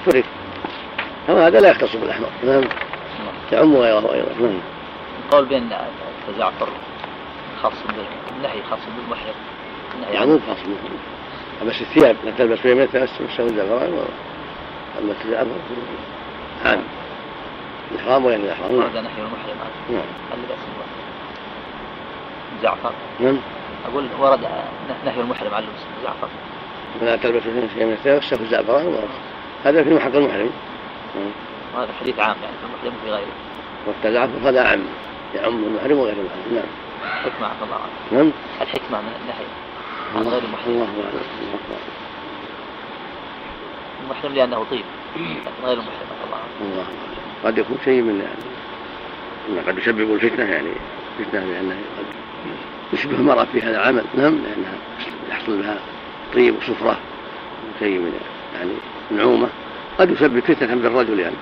ترك. 0.07 0.25
هذا 1.29 1.61
لا 1.61 1.71
يختص 1.71 1.97
بالأحمر. 1.97 2.29
نعم. 2.45 2.65
يعم 3.53 3.77
غيره 3.77 4.15
أيضا. 4.15 4.29
نعم. 4.41 4.61
القول 5.25 5.45
بأن 5.45 5.69
التزعفر 6.29 6.69
خاص 7.63 7.73
بالنهي 7.87 8.63
خاص 8.71 8.79
بالمحرم 8.97 9.35
النهي 9.95 10.17
عنه 10.17 10.41
خاص 10.47 10.59
بالمحرم 10.63 10.99
بس 11.67 11.81
الثياب 11.81 12.17
لا 12.25 12.31
تلبس 12.39 12.59
فيها 12.59 12.75
مثل 12.75 13.09
السوء 13.31 13.47
الزعفران 13.47 14.07
أما 14.99 15.13
التزعفر 15.13 15.51
عام. 16.65 16.83
الإحرام 17.93 18.25
وغير 18.25 18.41
الإحرام. 18.41 18.75
ورد 18.75 18.97
نحي 18.97 19.21
المحرمات 19.21 19.73
نعم. 19.91 20.05
زعفر 22.63 22.93
نعم. 23.21 23.39
أقول 23.91 24.09
ورد 24.19 24.41
نهي 25.05 25.21
المحرم 25.21 25.55
عن 25.55 25.63
لبس 25.63 25.83
الزعفر 25.99 26.29
لا 27.03 27.17
تلبس 27.17 27.43
شيئا 27.75 27.87
من 27.87 27.93
الثياب 27.93 28.19
السوء 28.19 28.41
الزعفران 28.41 28.99
هذا 29.65 29.85
في 29.85 29.95
محق 29.95 30.15
المحرم. 30.15 30.51
وهذا 31.75 31.93
حديث 32.01 32.19
عام 32.19 32.37
يعني 32.43 32.57
في 32.57 32.67
المحرم 32.67 33.01
وفي 33.03 33.11
غيره. 33.11 33.33
والتزعفر 33.87 34.49
هذا 34.49 34.63
عام 34.63 34.85
يعم 35.35 35.65
المحرم 35.65 35.99
وغير 35.99 36.13
المحرم. 36.13 36.55
نعم. 36.55 36.65
الحكمة 37.03 37.47
عفى 37.47 37.65
الله 37.65 37.77
عنه. 37.77 38.23
نعم. 38.23 38.33
الحكمة 38.61 39.01
من 39.01 39.13
النهي 39.23 39.47
عن 40.17 40.33
غير 40.33 40.43
المحرم. 40.45 40.73
الله 40.73 40.85
أعلم. 40.85 41.21
المحرم 44.05 44.33
لأنه 44.33 44.65
طيب 44.71 44.85
لكن 45.17 45.67
غير 45.67 45.73
المحرم 45.73 46.07
عفى 46.13 46.25
الله 46.27 46.37
عنه. 46.37 46.73
الله 46.73 46.87
قد 47.45 47.59
يكون 47.59 47.79
شيء 47.85 48.03
من 48.03 48.29
يعني 49.49 49.69
قد 49.69 49.79
يسبب 49.79 50.15
الفتنة 50.15 50.45
يعني 50.45 50.71
فتنة 51.19 51.41
لأنه 51.41 51.77
قد 51.99 52.05
يشبه 52.93 53.15
المرأة 53.15 53.47
في 53.53 53.63
هذا 53.63 53.77
العمل. 53.81 54.05
نعم 54.15 54.35
لأنها 54.35 54.75
يحصل 55.31 55.63
لها 55.63 55.79
طيب 56.35 56.55
وصفرة 56.57 56.99
شيء 57.79 57.99
من 57.99 58.13
يعني 58.55 58.71
نعومة. 59.11 59.49
قد 59.99 60.11
يسبب 60.11 60.41
فتنة 60.41 60.75
بالرجل 60.75 61.21
يعني 61.21 61.37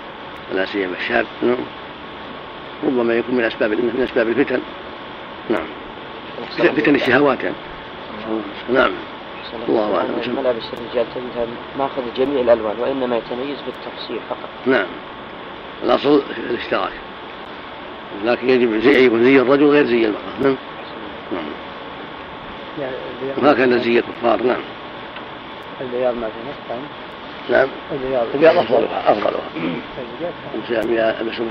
ولا 0.52 0.66
سيما 0.66 0.96
الشاب. 0.96 1.26
نعم. 1.42 1.56
ربما 2.86 3.14
يكون 3.14 3.34
من 3.34 3.44
أسباب 3.44 3.70
من 3.70 4.06
أسباب 4.10 4.28
الفتن. 4.28 4.60
نعم. 5.50 5.66
فتن 6.58 6.94
الشهوات 6.94 7.42
يعني. 7.42 7.56
نعم. 8.72 8.92
الله 9.68 9.96
أعلم. 9.96 10.36
ملابس 10.36 10.62
الرجال 10.72 11.06
تجدها 11.14 11.46
ماخذ 11.78 12.02
جميع 12.16 12.40
الألوان 12.40 12.76
وإنما 12.80 13.16
يتميز 13.16 13.58
بالتفصيل 13.66 14.18
فقط. 14.30 14.48
نعم. 14.66 14.86
الأصل 15.84 16.22
الاشتراك. 16.50 16.92
لكن 18.24 18.50
يجب 18.50 18.80
زي 18.80 19.06
يكون 19.06 19.24
زي 19.24 19.40
الرجل 19.40 19.64
غير 19.64 19.84
زي 19.84 20.04
المرأة. 20.04 20.42
نعم. 20.42 20.56
نعم. 21.32 21.42
وهكذا 23.42 23.76
زي 23.78 23.98
الكفار 23.98 24.42
نعم. 24.42 24.62
البياض 25.80 26.14
ما 26.14 26.26
في 26.26 26.34
نص 26.48 26.78
نعم. 27.50 27.68
البياض 28.34 28.56
أفضلها 28.56 29.12
أفضلها. 29.12 29.40
بس 30.56 30.70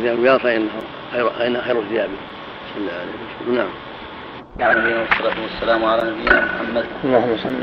البياض 0.06 0.40
فانه 0.40 0.70
خير 1.14 1.30
خير 1.62 1.80
الثياب. 1.80 2.10
بسم 2.66 2.78
الله 2.78 2.94
عليه 2.94 3.12
وسلم 3.42 3.56
نعم 3.56 3.70
نبينا 4.60 5.00
والصلاة 5.00 5.42
والسلام 5.42 5.86
على 5.86 6.12
نبينا 6.12 6.46
محمد 6.46 6.86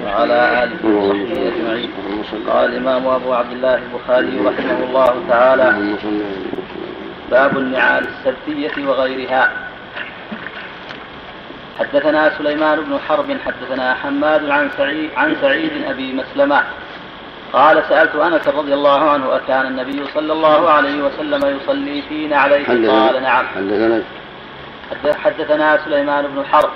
وعلى 0.05 0.65
آله 0.65 0.97
وصحبه 0.97 1.49
أجمعين. 1.49 1.91
قال 2.49 2.71
الإمام 2.71 3.07
أبو 3.07 3.33
عبد 3.33 3.53
الله 3.53 3.75
البخاري 3.75 4.41
رحمه 4.47 4.85
الله 4.85 5.15
تعالى 5.29 5.97
باب 7.31 7.59
النعال 7.59 8.07
السبتية 8.09 8.87
وغيرها. 8.87 9.70
حدثنا 11.81 12.39
سليمان 12.39 12.81
بن 12.81 12.99
حرب 13.09 13.37
حدثنا 13.47 13.95
حماد 13.95 14.51
عن 14.51 14.71
سعيد 14.77 15.11
عن 15.17 15.37
سعيد 15.41 15.85
أبي 15.85 16.13
مسلمة. 16.13 16.65
قال 17.53 17.85
سألت 17.89 18.17
أنس 18.17 18.49
رضي 18.49 18.75
الله 18.75 19.11
عنه 19.11 19.37
أكان 19.37 19.67
النبي 19.67 20.05
صلى 20.15 20.33
الله 20.33 20.71
عليه 20.71 21.03
وسلم 21.03 21.57
يصلي 21.57 22.03
فينا 22.03 22.37
عليه؟ 22.37 22.67
قال 22.67 23.23
نعم. 23.23 23.47
حدثنا 23.47 24.03
حدثنا 25.25 25.79
سليمان 25.85 26.27
بن 26.27 26.45
حرب. 26.45 26.71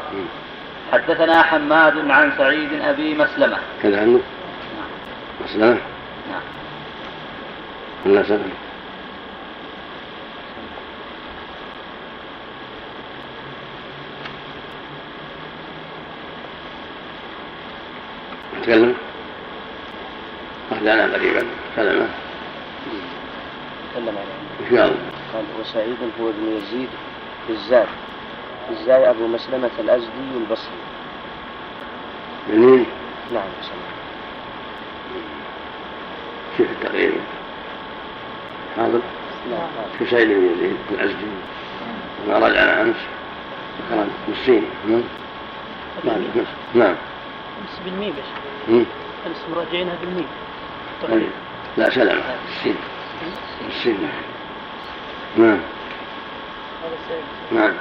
حدثنا 0.93 1.43
حماد 1.43 2.11
عن 2.11 2.33
سعيد 2.39 2.69
أبي 2.83 3.15
مسلمة. 3.15 3.57
كذا 3.83 4.01
عنه. 4.01 4.21
مسلمة. 5.45 5.79
نعم. 8.07 8.41
تكلم 18.65 18.95
أهدانا 20.73 21.15
قريبا 21.15 21.47
سلمة. 21.77 22.09
تكلم 23.93 24.17
إن 24.61 24.77
شاء 24.77 24.87
الله. 24.87 24.97
قال 25.35 25.45
وسعيد 25.61 25.97
هو 26.21 26.29
ابن 26.29 26.57
يزيد 26.57 26.89
بالزاد 27.49 27.87
بالزاي 28.69 29.11
أبو 29.11 29.27
مسلمة 29.27 29.71
الأزدي 29.79 30.31
البصري. 30.37 30.81
منين؟ 32.51 32.87
نعم 33.33 33.49
سلام. 33.63 33.95
كيف 36.57 36.71
التقرير؟ 36.71 37.13
حاضر؟ 38.77 39.01
نعم. 39.51 39.69
في 39.99 40.07
سعيد 40.07 40.29
بن 40.29 40.51
يزيد 40.55 40.77
الأزدي. 40.91 41.27
ما 42.29 42.39
رجعنا 42.39 42.83
أمس. 42.83 42.97
ذكر 43.91 44.07
مسين 44.29 44.65
نعم 46.05 46.21
نعم. 46.75 46.95
بس 47.65 47.79
بالميم 47.85 48.11
بس. 48.11 48.19
مم. 48.19 48.54
امس 49.27 49.37
مراجعينها 49.51 49.95
بالميم. 50.01 50.27
لا 51.77 51.91
سلمة 51.91 52.23
السين 52.49 52.77
السين 53.69 53.99
نعم. 55.37 55.59
نعم. 57.53 57.75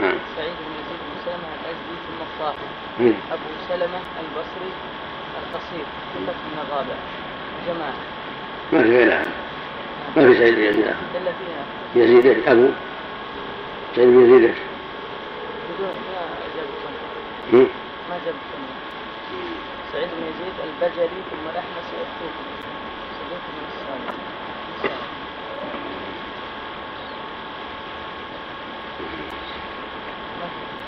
نعم. 0.00 0.14
سعيد 0.36 0.54
بن 0.60 0.72
يزيد 0.78 1.00
بن 1.06 1.16
سلمة 1.24 1.48
الازدي 1.60 1.96
ثم 2.06 2.22
الصافي 2.28 2.66
مم. 3.00 3.14
أبو 3.32 3.48
سلمة 3.68 4.00
البصري 4.20 4.70
القصير. 5.42 5.84
ثقة 6.14 6.32
من 6.32 6.58
الرابع. 6.66 6.96
جماعة. 7.66 7.94
ما 8.72 8.82
في 8.82 8.96
غيرها. 8.96 9.26
ما 10.16 10.26
في 10.26 10.38
سعيد 10.38 10.54
بن 10.54 10.62
يزيد. 10.62 10.86
آخر. 10.86 10.96
يزيد؟ 11.94 12.48
أبو. 12.48 12.68
سعيد 13.96 14.08
بن 14.08 14.24
يزيد 14.24 14.54
ما 18.08 18.18
جاب 18.24 18.34
سعيد 19.92 20.08
بن 20.08 20.22
يزيد 20.22 20.54
البجلي 20.64 21.20
ثم 21.30 21.48
الأحمس 21.50 21.88
الكوفي 21.94 22.44
صديق 23.18 23.44
من 23.52 23.64
الصالح 23.68 24.14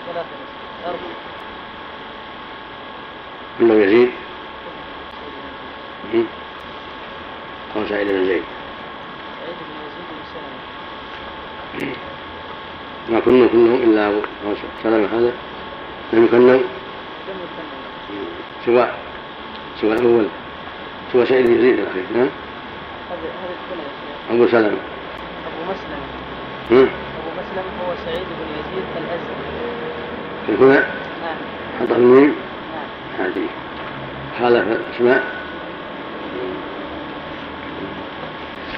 ثلاثة 0.07 0.37
أربعة 0.87 1.17
انه 3.61 3.75
يزيد 3.75 4.11
سعيد 5.11 5.33
بن 5.33 5.39
يزيد. 6.13 6.15
هم؟ 6.15 6.27
قال 7.75 7.89
سعيد 7.89 8.09
بن 8.09 8.25
زيد 8.27 8.45
سعيد 9.41 9.57
بن 9.61 9.75
يزيد 9.87 10.07
بن 10.11 10.21
سلمة 11.79 12.18
ما 13.09 13.21
كنا 13.21 13.47
كلهم 13.47 13.83
الا 13.83 14.09
ابو 14.09 14.21
سلمه 14.83 15.09
هذا 15.13 15.33
لم 16.13 16.25
يكن 16.25 16.61
سوى 18.67 18.89
سوى 19.81 19.93
الأول 19.93 20.27
سوى 21.13 21.27
سعيد 21.27 21.47
بن 21.47 21.53
يزيد 21.53 21.79
الاخير 21.79 22.05
نعم. 22.15 22.29
ابو 24.31 24.47
سلمه 24.47 24.79
أبو 25.47 25.63
مسلم 25.71 26.01
هم؟ 26.71 26.89
أبو 27.19 27.31
مسلم 27.39 27.65
هو 27.81 27.95
سعيد 28.05 28.27
بن 28.39 28.47
يزيد 28.59 28.85
الأزدي 28.97 30.65
هنا 30.65 30.81
نعم 31.23 31.37
حط 31.81 31.91
الميم 31.97 32.35
نعم 33.19 33.27
هذه 33.27 33.47
خالف 34.39 34.67
الاسماء 34.69 35.39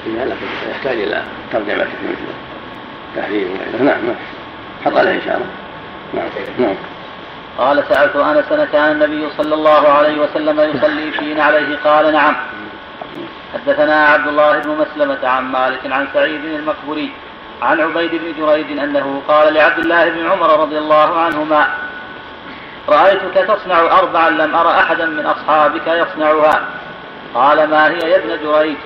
لا 0.07 0.37
يحتاج 0.71 0.99
إلى 0.99 1.25
ترجمه 1.53 1.85
مثل 1.85 2.50
وغيره. 3.17 3.83
نعم 3.83 4.07
نعم. 4.07 4.17
حط 4.85 4.97
عليه 4.97 5.19
اشاره 5.19 5.47
نعم 6.15 6.29
نعم. 6.59 6.75
قال 7.59 7.85
سألت 7.89 8.17
أنس 8.17 8.69
كان 8.73 8.93
النبي 8.93 9.29
صلى 9.39 9.55
الله 9.55 9.89
عليه 9.89 10.23
وسلم 10.23 10.61
يصلي 10.61 11.11
فينا 11.11 11.45
عليه 11.45 11.77
قال 11.85 12.13
نعم. 12.13 12.37
حدثنا 13.55 14.07
عبد 14.07 14.29
الله 14.29 14.59
بن 14.59 14.71
مسلمة 14.71 15.29
عن 15.29 15.45
مالك 15.45 15.93
عن 15.93 16.09
سعيد 16.15 16.45
المقبري 16.45 17.13
عن 17.63 17.81
عبيد 17.81 18.11
بن 18.11 18.33
جريج 18.39 18.79
أنه 18.79 19.23
قال 19.29 19.55
لعبد 19.55 19.79
الله 19.79 20.09
بن 20.09 20.27
عمر 20.27 20.61
رضي 20.61 20.79
الله 20.79 21.21
عنهما 21.21 21.67
رأيتك 22.89 23.35
تصنع 23.35 23.99
أربعا 23.99 24.31
لم 24.31 24.57
أرى 24.57 24.71
أحدا 24.71 25.07
من 25.07 25.27
أصحابك 25.27 25.87
يصنعها. 25.87 26.65
قال 27.35 27.71
ما 27.71 27.89
هي 27.89 27.99
يا 27.99 28.17
ابن 28.17 28.29
جريج؟ 28.45 28.77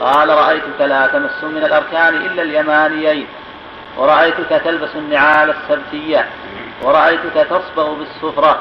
قال 0.00 0.28
رأيتك 0.28 0.80
لا 0.80 1.06
تمس 1.06 1.44
من 1.44 1.64
الأركان 1.64 2.14
إلا 2.14 2.42
اليمانيين. 2.42 3.26
ورأيتك 3.98 4.62
تلبس 4.64 4.96
النعال 4.96 5.50
السبتية 5.50 6.26
ورأيتك 6.82 7.46
تصبغ 7.50 7.94
بالصفرة 7.94 8.58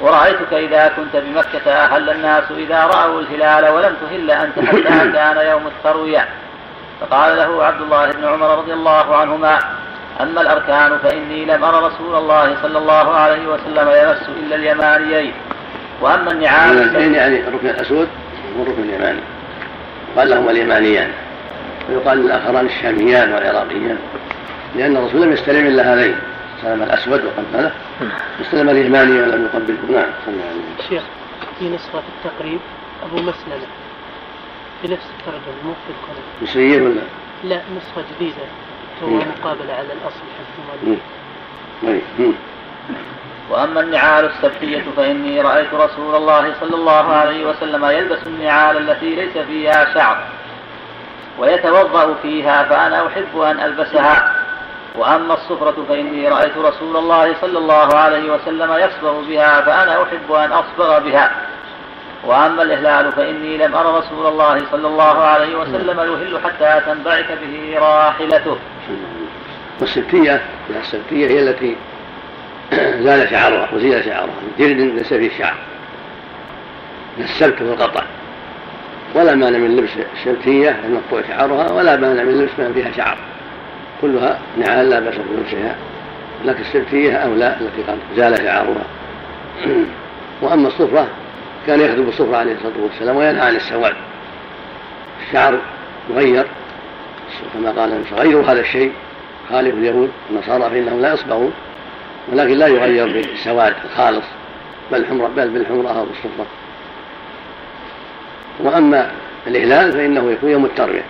ورأيتك 0.00 0.52
إذا 0.52 0.92
كنت 0.96 1.16
بمكة 1.16 1.70
أهل 1.70 2.10
الناس 2.10 2.44
إذا 2.50 2.84
رأوا 2.84 3.20
الهلال 3.20 3.72
ولم 3.72 3.96
تهل 4.00 4.30
أنت 4.30 4.58
حتى 4.68 5.12
كان 5.18 5.46
يوم 5.50 5.66
التروية. 5.66 6.28
فقال 7.00 7.36
له 7.36 7.64
عبد 7.64 7.82
الله 7.82 8.12
بن 8.12 8.24
عمر 8.24 8.58
رضي 8.58 8.72
الله 8.72 9.16
عنهما 9.16 9.58
أما 10.20 10.40
الأركان 10.40 10.98
فإني 10.98 11.44
لم 11.44 11.64
أرى 11.64 11.86
رسول 11.86 12.16
الله 12.16 12.56
صلى 12.62 12.78
الله 12.78 13.14
عليه 13.14 13.46
وسلم 13.46 13.88
يمس 13.88 14.28
إلا 14.28 14.56
اليمانيين. 14.56 15.32
وأما 16.00 16.30
النعال 16.30 16.78
الاثنين 16.78 17.14
يعني 17.14 17.48
الركن 17.48 17.68
الأسود 17.68 18.08
والركن 18.58 18.82
اليماني. 18.82 19.20
قال 20.16 20.30
لهما 20.30 20.50
اليمانيان. 20.50 21.10
ويقال 21.88 22.18
للاخران 22.18 22.66
الشاميان 22.66 23.32
والعراقيان 23.32 23.98
لأن 24.74 24.96
الرسول 24.96 25.22
لم 25.22 25.32
يستلم 25.32 25.66
إلا 25.66 25.94
هذين. 25.94 26.18
استلم 26.56 26.82
الأسود 26.82 27.24
وقبله 27.24 27.72
استلم 28.40 28.68
اليماني 28.68 29.20
ولم 29.20 29.44
يقبله. 29.44 29.76
نعم. 30.00 30.10
صلى 30.26 30.34
الله 30.34 30.44
عليه 30.44 30.60
وسلم. 30.78 30.88
شيخ 30.88 31.02
في 31.58 31.68
نسخة 31.68 32.00
في 32.00 32.28
التقريب 32.28 32.60
أبو 33.02 33.16
مسلمة. 33.16 33.66
بنفس 34.84 35.06
الترجمة 35.18 35.62
مو 35.64 35.72
في 35.72 35.90
الكلام. 35.90 36.24
مصريين 36.42 36.82
ولا؟ 36.82 37.00
لا 37.44 37.56
نسخة 37.76 38.04
جديدة. 38.16 38.46
تو 39.00 39.06
مم. 39.06 39.18
مقابلة 39.18 39.72
على 39.72 39.86
الأصل 39.92 40.24
حفظ 40.38 40.88
مم. 40.88 40.96
الله 41.82 42.00
طيب. 42.18 42.32
وأما 43.50 43.80
النعال 43.80 44.24
السبتية 44.24 44.82
فإني 44.96 45.40
رأيت 45.40 45.74
رسول 45.74 46.14
الله 46.14 46.54
صلى 46.60 46.74
الله 46.76 47.12
عليه 47.12 47.46
وسلم 47.46 47.84
يلبس 47.84 48.26
النعال 48.26 48.90
التي 48.90 49.14
ليس 49.14 49.38
فيها 49.38 49.94
شعر 49.94 50.24
ويتوضأ 51.38 52.14
فيها 52.22 52.64
فأنا 52.64 53.06
أحب 53.06 53.40
أن 53.40 53.60
ألبسها. 53.60 54.43
وأما 54.94 55.34
الصفرة 55.34 55.84
فإني 55.88 56.28
رأيت 56.28 56.56
رسول 56.56 56.96
الله 56.96 57.34
صلى 57.40 57.58
الله 57.58 57.94
عليه 57.94 58.32
وسلم 58.32 58.72
يصبغ 58.72 59.20
بها 59.20 59.60
فأنا 59.60 60.02
أحب 60.02 60.32
أن 60.32 60.52
أصبغ 60.52 60.98
بها. 60.98 61.30
وأما 62.24 62.62
الإهلال 62.62 63.12
فإني 63.12 63.56
لم 63.56 63.74
أر 63.74 63.98
رسول 63.98 64.26
الله 64.26 64.62
صلى 64.70 64.88
الله 64.88 65.22
عليه 65.24 65.56
وسلم 65.56 66.00
يهل 66.00 66.38
حتى 66.44 66.80
تنبعث 66.86 67.26
به 67.42 67.78
راحلته. 67.78 68.56
والسبتية 69.80 70.40
السبتية 70.80 71.26
هي 71.26 71.40
التي 71.40 71.76
زال 73.04 73.30
شعرها 73.30 73.68
وزيل 73.72 74.04
شعرها 74.04 74.26
من 74.26 74.52
جلد 74.58 74.80
ليس 74.80 75.14
فيه 75.14 75.38
شعر 75.38 75.56
من 77.18 77.24
السبت 77.24 77.62
والقطع. 77.62 78.02
ولا 79.14 79.34
مانع 79.34 79.58
من 79.58 79.76
لبس 79.76 79.90
السبتية 80.18 80.76
المقطوع 80.84 81.22
شعرها 81.28 81.72
ولا 81.72 81.96
مانع 81.96 82.22
من 82.22 82.40
لبس 82.40 82.52
ما 82.58 82.72
فيها 82.72 82.92
شعر. 82.96 83.18
كلها 84.04 84.38
نعال 84.58 84.90
لا 84.90 85.00
بأس 85.00 85.14
بلبسها 85.14 85.76
لكن 86.44 86.60
السبتية 86.60 87.16
أولى 87.16 87.56
التي 87.60 87.82
قد 87.90 87.98
زال 88.16 88.36
شعرها 88.38 88.84
وأما 90.42 90.68
الصفرة 90.68 91.08
كان 91.66 91.80
يخدم 91.80 92.08
الصفرة 92.08 92.36
عليه 92.36 92.52
الصلاة 92.52 92.84
والسلام 92.84 93.16
وينهى 93.16 93.40
عن 93.40 93.56
السواد. 93.56 93.94
الشعر 95.26 95.58
يغير 96.10 96.46
كما 97.54 97.70
قال 97.70 97.92
النبي 97.92 98.10
غيروا 98.14 98.44
هذا 98.44 98.60
الشيء. 98.60 98.92
خالف 99.50 99.74
اليهود 99.74 100.10
والنصارى 100.30 100.70
فإنهم 100.70 101.00
لا 101.00 101.12
يصبغون 101.12 101.52
ولكن 102.32 102.58
لا 102.58 102.66
يغير 102.66 103.06
بالسواد 103.06 103.74
الخالص 103.84 104.24
بل 104.92 105.06
حمرة 105.06 105.28
بل 105.36 105.48
بالحمرة 105.48 105.88
أو 105.88 106.04
بالصفرة. 106.04 106.46
وأما 108.60 109.10
الإهلال 109.46 109.92
فإنه 109.92 110.30
يكون 110.30 110.50
يوم 110.50 110.64
التروية. 110.64 111.04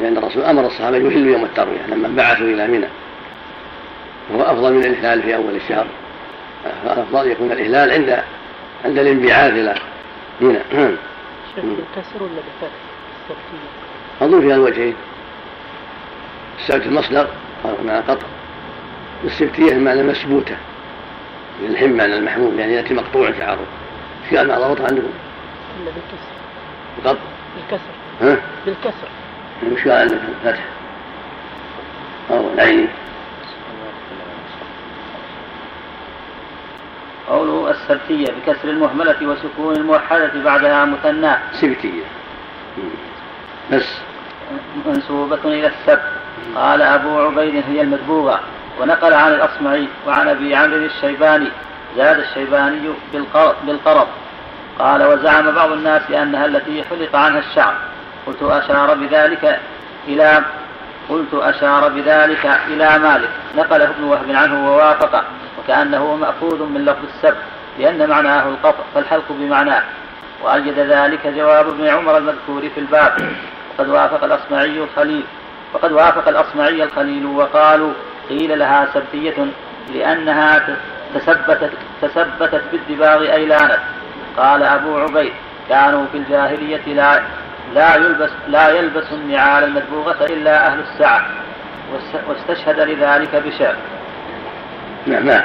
لأن 0.00 0.16
الرسول 0.16 0.42
أمر 0.42 0.66
الصحابة 0.66 0.96
يهلوا 0.96 1.32
يوم 1.32 1.44
التروية 1.44 1.86
لما 1.88 2.08
بعثوا 2.08 2.46
إلى 2.46 2.66
منى. 2.66 2.88
وهو 4.30 4.42
أفضل 4.42 4.72
من 4.72 4.84
الإهلال 4.84 5.22
في 5.22 5.36
أول 5.36 5.56
الشهر. 5.56 5.86
فالأفضل 6.84 7.30
يكون 7.30 7.52
الإهلال 7.52 7.90
عند 7.90 8.22
عند 8.84 8.98
الانبعاث 8.98 9.52
إلى 9.52 9.74
منى. 10.40 10.58
بالكسر 11.56 12.22
ولا 12.22 12.32
بالفتح 12.34 12.76
أظن 14.20 14.40
فيها 14.40 14.54
الوجهين. 14.54 14.94
السبت 16.58 16.86
المصدر 16.86 17.26
مع 17.84 18.00
قطع 18.00 18.26
والسبتية 19.24 19.72
المعنى 19.72 20.02
مسبوتة 20.02 20.56
الحم 21.66 21.90
معنى 21.90 22.14
المحمول 22.14 22.58
يعني 22.58 22.72
يأتي 22.74 22.94
مقطوع 22.94 23.32
شعره 23.38 23.66
إيش 24.24 24.38
قال؟ 24.38 24.48
مع 24.48 24.58
ضبط 24.58 24.80
عندكم؟ 24.80 25.10
بالكسر. 25.84 27.08
قط. 27.08 27.18
بالكسر. 27.56 27.90
ها؟ 28.20 28.38
بالكسر. 28.66 29.08
وش 29.62 29.88
قال 29.88 29.92
عندك 29.92 30.18
فتح؟ 30.44 30.64
أو 32.30 32.50
العين 32.54 32.88
قوله 37.28 37.70
السبتية 37.70 38.26
بكسر 38.26 38.68
المهملة 38.68 39.16
وسكون 39.26 39.76
الموحدة 39.76 40.30
بعدها 40.44 40.84
مثنى 40.84 41.36
سبتية 41.52 42.04
بس. 43.72 43.98
منسوبة 44.86 45.38
إلى 45.44 45.66
السبت 45.66 46.12
قال 46.56 46.82
أبو 46.82 47.20
عبيد 47.20 47.64
هي 47.68 47.80
المدبوغة 47.80 48.40
ونقل 48.80 49.14
عن 49.14 49.32
الأصمعي 49.32 49.88
وعن 50.06 50.28
أبي 50.28 50.54
عمرو 50.54 50.76
الشيباني. 50.76 51.48
زاد 51.96 52.18
الشيباني 52.18 52.88
بالقرض, 53.12 53.54
بالقرض. 53.66 54.08
قال 54.78 55.02
وزعم 55.02 55.50
بعض 55.50 55.72
الناس 55.72 56.10
أنها 56.10 56.46
التي 56.46 56.84
حلق 56.84 57.16
عنها 57.16 57.38
الشعر 57.38 57.74
قلت 58.26 58.42
أشار 58.42 58.94
بذلك 58.94 59.60
إلى 60.08 60.42
قلت 61.08 61.34
أشار 61.34 61.88
بذلك 61.88 62.46
إلى 62.66 62.98
مالك. 62.98 63.28
نقله 63.56 63.84
ابن 63.84 64.04
وهب 64.04 64.30
عنه 64.30 64.70
ووافقه 64.70 65.22
وكأنه 65.58 66.14
مأخوذ 66.14 66.62
من 66.62 66.84
لفظ 66.84 67.04
السبت 67.14 67.42
لأن 67.78 68.08
معناه 68.08 68.48
القطع 68.48 68.84
فالحلق 68.94 69.24
بمعناه. 69.30 69.82
وأيد 70.42 70.78
ذلك 70.78 71.26
جواب 71.26 71.68
ابن 71.68 71.86
عمر 71.86 72.18
المذكور 72.18 72.68
في 72.74 72.80
الباب. 72.80 73.12
وقد 73.78 73.88
وافق 73.88 74.24
الأصمعي 74.24 74.82
الخليل. 74.82 75.24
وقد 75.74 75.92
وافق 75.92 76.28
الأصمعي 76.28 76.82
الخليل 76.82 77.26
وقالوا 77.26 77.92
قيل 78.28 78.58
لها 78.58 78.88
سبتية 78.94 79.46
لأنها 79.94 80.78
تثبتت 81.14 81.70
تثبتت 82.02 82.62
بالدباغ 82.72 83.20
أي 83.20 83.46
لانت. 83.46 83.78
قال 84.36 84.62
أبو 84.62 84.98
عبيد 84.98 85.32
كانوا 85.68 86.04
في 86.12 86.18
الجاهلية 86.18 86.94
لا 86.94 87.22
لا 87.74 87.96
يلبس 87.96 88.30
لا 88.48 88.68
يلبس 88.68 89.12
النعال 89.12 89.64
المدبوغة 89.64 90.24
إلا 90.24 90.66
أهل 90.66 90.80
السعة 90.80 91.26
واستشهد 92.28 92.80
لذلك 92.80 93.42
بشعر 93.46 93.76
نعم 95.06 95.26
نعم 95.26 95.42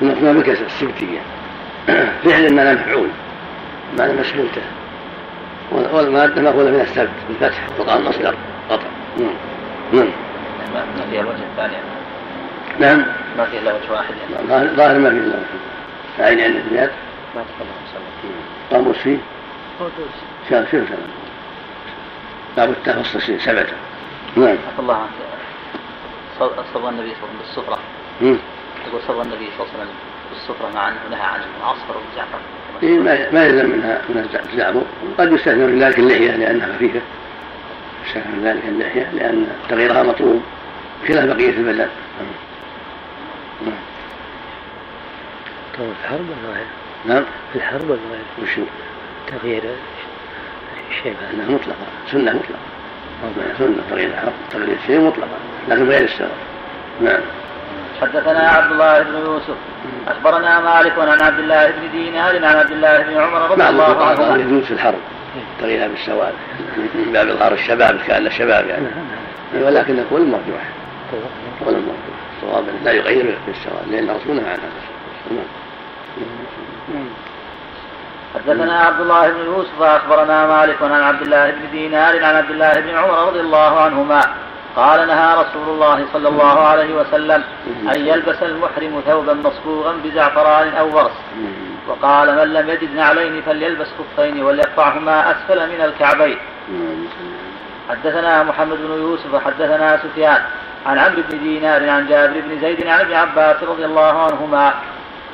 من 0.00 0.32
بالكسر 0.34 0.66
السبتية 0.66 1.20
فعل 2.24 2.54
معنى 2.54 2.74
مفعول 2.74 3.08
معنى 3.98 4.12
مسبوتة 4.12 4.62
والمادة 5.72 6.42
مأخوذة 6.42 6.70
من 6.70 6.80
السبت 6.80 7.10
بالفتح 7.28 7.68
وقال 7.78 8.04
مصدر 8.04 8.34
قطع 8.70 8.82
نعم. 9.18 9.34
نعم. 9.92 10.10
ما 10.74 11.04
فيها 11.10 11.20
الوجه 11.20 11.42
الثاني. 11.52 11.76
نعم. 12.80 13.06
ما 13.38 13.44
فيها 13.44 13.60
الا 13.60 13.72
وجه 13.72 13.92
واحد. 13.92 14.14
يعني 14.50 14.76
ظاهر 14.76 14.98
ما 14.98 15.10
فيه 15.10 15.18
الا 15.18 15.34
وجه 15.36 16.24
عين 16.24 16.40
عند 16.40 16.56
الزياد 16.56 16.90
ما 17.36 17.42
تكلم 17.42 18.30
قاموس 18.70 18.96
فيه؟ 18.96 19.18
شاف 20.50 20.70
شوف 20.70 20.82
باب 22.56 22.70
التفصص 22.70 23.30
سبعة 23.30 23.66
نعم. 24.36 24.56
الله 24.78 24.94
عنك. 24.94 25.10
صبغ 26.38 26.48
النبي 26.58 26.68
صلى 26.74 26.78
الله 26.78 26.88
عليه 26.88 27.10
وسلم 27.10 27.38
بالسفرة. 27.40 27.78
يقول 28.86 29.00
صبغ 29.08 29.22
النبي 29.22 29.48
صلى 29.58 29.66
الله 29.66 29.74
عليه 29.74 29.82
وسلم 29.82 29.88
بالسفرة 30.30 30.70
مع 30.74 30.88
أنه 30.88 30.98
نهى 31.10 31.20
عن 31.20 31.40
العصفر 31.60 31.94
والزعفر 31.96 32.38
إيه 32.82 32.98
ما 33.32 33.44
يلزم 33.46 33.70
منها 33.70 34.00
من 34.08 34.38
الزعفر 34.52 34.82
قد 35.18 35.32
يستثنى 35.32 35.66
من 35.66 35.78
ذلك 35.82 35.98
اللحية 35.98 36.30
لأنها 36.30 36.74
خفيفة. 36.76 37.00
يستثنى 38.06 38.32
من 38.32 38.44
ذلك 38.44 38.62
اللحية 38.68 39.10
لأن 39.12 39.46
تغييرها 39.68 40.02
مطلوب 40.02 40.42
خلاف 41.08 41.24
بقية 41.24 41.50
البدن 41.50 41.88
طيب 45.78 45.88
الحرب 46.02 46.26
ولا؟ 46.48 47.14
نعم. 47.14 47.24
في 47.52 47.58
الحرب 47.58 47.90
ولا 47.90 48.00
غير؟ 48.10 48.24
وشو؟ 48.42 48.62
تغيير 49.26 49.62
الشيء 50.90 51.14
إنها 51.34 51.48
مطلقة. 51.48 51.76
سنة 52.10 52.32
مطلقة. 52.32 52.70
سنه 53.58 53.76
تغيير 53.90 54.08
الحرب 54.08 54.32
تغيير 54.50 54.76
الشيء 54.82 55.00
مطلقة 55.00 55.28
لكن 55.68 55.88
غير 55.88 56.04
السبب 56.04 56.28
نعم. 57.00 57.20
حدثنا 58.00 58.48
عبد 58.48 58.72
الله 58.72 59.02
بن 59.02 59.14
يوسف. 59.14 59.56
أخبرنا 60.08 60.60
مالك 60.60 60.98
عن 60.98 61.22
عبد 61.22 61.38
الله 61.38 61.70
بن 61.70 61.90
دينار 61.92 62.36
عن 62.36 62.56
عبد 62.56 62.70
الله 62.70 63.02
بن 63.02 63.16
عمر 63.16 63.50
رضي 63.50 63.68
الله 63.68 64.04
عنهما؟ 64.04 64.36
يجوز 64.36 64.64
في 64.64 64.70
الحرب. 64.70 64.98
تغييرها 65.60 65.88
بالسواد 65.88 66.32
من 66.94 67.12
باب 67.12 67.28
اظهار 67.28 67.52
الشباب 67.52 68.00
كأن 68.06 68.26
الشباب 68.26 68.66
يعني. 68.66 68.86
ولكن 69.54 69.96
نقول 69.96 70.20
المرجوح. 70.20 70.62
قول 71.64 71.74
المرجوح. 71.74 71.94
الصواب 72.36 72.64
لا 72.84 72.92
يغير 72.92 73.38
بالسواد 73.46 73.88
لأن 73.90 74.10
الرسول 74.10 74.36
نهى 74.36 74.50
عن 74.50 74.58
هذا 74.58 75.44
حدثنا 78.34 78.80
عبد 78.80 79.00
الله 79.00 79.28
بن 79.30 79.44
يوسف 79.44 79.82
أخبرنا 79.82 80.46
مالك 80.46 80.82
عن 80.82 81.02
عبد 81.02 81.22
الله 81.22 81.50
بن 81.50 81.70
دينار 81.70 82.24
عن 82.24 82.36
عبد 82.36 82.50
الله 82.50 82.72
بن 82.72 82.88
عمر 82.88 83.28
رضي 83.28 83.40
الله 83.40 83.80
عنهما 83.80 84.20
قال 84.76 85.06
نهى 85.06 85.34
رسول 85.34 85.68
الله 85.68 86.06
صلى 86.12 86.28
الله 86.28 86.60
عليه 86.60 86.94
وسلم 86.94 87.44
أن 87.66 88.06
يلبس 88.06 88.42
المحرم 88.42 89.02
ثوبا 89.06 89.34
مصبوغا 89.34 89.92
بزعفران 90.04 90.74
أو 90.74 90.96
ورس. 90.96 91.18
وقال 91.88 92.36
من 92.36 92.52
لم 92.52 92.70
يجد 92.70 92.94
نعلين 92.94 93.42
فليلبس 93.42 93.86
خفين 93.98 94.42
وليرفعهما 94.42 95.30
أسفل 95.30 95.68
من 95.68 95.80
الكعبين. 95.84 96.38
حدثنا 97.90 98.42
محمد 98.42 98.76
بن 98.76 98.92
يوسف 98.92 99.44
حدثنا 99.44 99.96
سفيان 99.96 100.42
عن 100.86 100.98
عمرو 100.98 101.22
بن 101.30 101.38
دينار 101.38 101.90
عن 101.90 102.06
جابر 102.06 102.40
بن 102.40 102.60
زيد 102.60 102.86
عن 102.86 103.00
ابن 103.00 103.14
عباس 103.14 103.62
رضي 103.62 103.84
الله 103.84 104.22
عنهما 104.22 104.74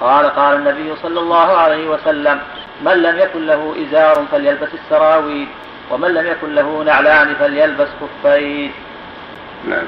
قال 0.00 0.26
قال 0.26 0.56
النبي 0.56 0.96
صلى 1.02 1.20
الله 1.20 1.56
عليه 1.56 1.88
وسلم 1.88 2.40
من 2.84 3.02
لم 3.02 3.18
يكن 3.18 3.46
له 3.46 3.74
إزار 3.82 4.24
فليلبس 4.32 4.68
السراويل 4.74 5.48
ومن 5.90 6.14
لم 6.14 6.26
يكن 6.26 6.54
له 6.54 6.82
نعلان 6.84 7.34
فليلبس 7.34 7.88
خفين. 8.00 8.72
نعم. 9.68 9.84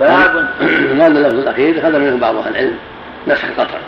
باب. 0.00 0.48
هذا 1.00 1.06
اللفظ 1.06 1.38
الأخير 1.38 1.78
أخذ 1.78 1.98
منه 1.98 2.16
بعض 2.16 2.36
أهل 2.36 2.50
العلم 2.50 2.78
نسخ 3.26 3.44
القطع. 3.44 3.78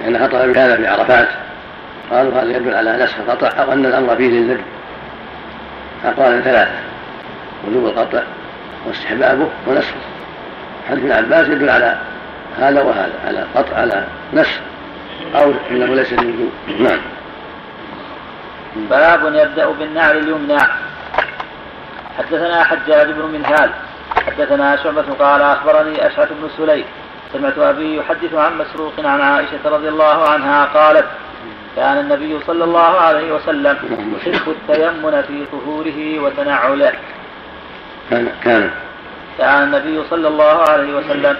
لأن 0.00 0.18
خطأ 0.18 0.46
بهذا 0.46 0.76
في 0.76 0.86
عرفات. 0.86 1.28
قالوا 2.10 2.32
هذا 2.32 2.56
يدل 2.56 2.74
على 2.74 3.04
نسخ 3.04 3.14
القطع 3.18 3.62
أو 3.62 3.72
أن 3.72 3.86
الأمر 3.86 4.16
فيه 4.16 4.28
للنجم 4.28 4.62
أقوال 6.04 6.44
ثلاثة 6.44 6.78
وجوب 7.68 7.86
القطع 7.86 8.22
واستحبابه 8.86 9.48
ونسخه. 9.66 9.96
حديث 10.88 11.04
ابن 11.04 11.12
عباس 11.12 11.48
يدل 11.48 11.70
على 11.70 11.98
هذا 12.58 12.82
وهذا 12.82 13.12
على 13.26 13.44
قطع 13.54 13.76
على 13.76 14.04
نسخ 14.32 14.60
أو 15.34 15.52
إنه 15.70 15.94
ليس 15.94 16.12
للوجوب. 16.12 16.50
نعم. 16.80 16.98
باب 18.90 19.34
يبدأ 19.34 19.70
بالنعل 19.70 20.16
اليمنى. 20.18 20.58
حدثنا 22.18 22.64
حجاج 22.64 23.10
بن 23.10 23.24
منهال. 23.32 23.70
حدثنا 24.26 24.76
شعبة 24.76 25.04
قال 25.18 25.42
أخبرني 25.42 26.06
أشعث 26.06 26.28
بن 26.32 26.48
سليم. 26.56 26.84
سمعت 27.32 27.58
أبي 27.58 27.96
يحدث 27.96 28.34
عن 28.34 28.58
مسروق 28.58 28.92
عن 28.98 29.20
عائشة 29.20 29.64
رضي 29.64 29.88
الله 29.88 30.28
عنها 30.28 30.64
قالت 30.64 31.06
كان 31.76 31.98
النبي 31.98 32.40
صلى 32.46 32.64
الله 32.64 33.00
عليه 33.00 33.32
وسلم 33.32 33.76
يحب 34.16 34.50
التيمن 34.50 35.22
في 35.28 35.46
طهوره 35.52 36.20
وتنعله. 36.24 36.92
كان 38.10 38.28
كان. 38.44 38.70
كان 39.38 39.62
النبي 39.62 40.04
صلى 40.10 40.28
الله 40.28 40.62
عليه 40.70 40.94
وسلم 40.94 41.36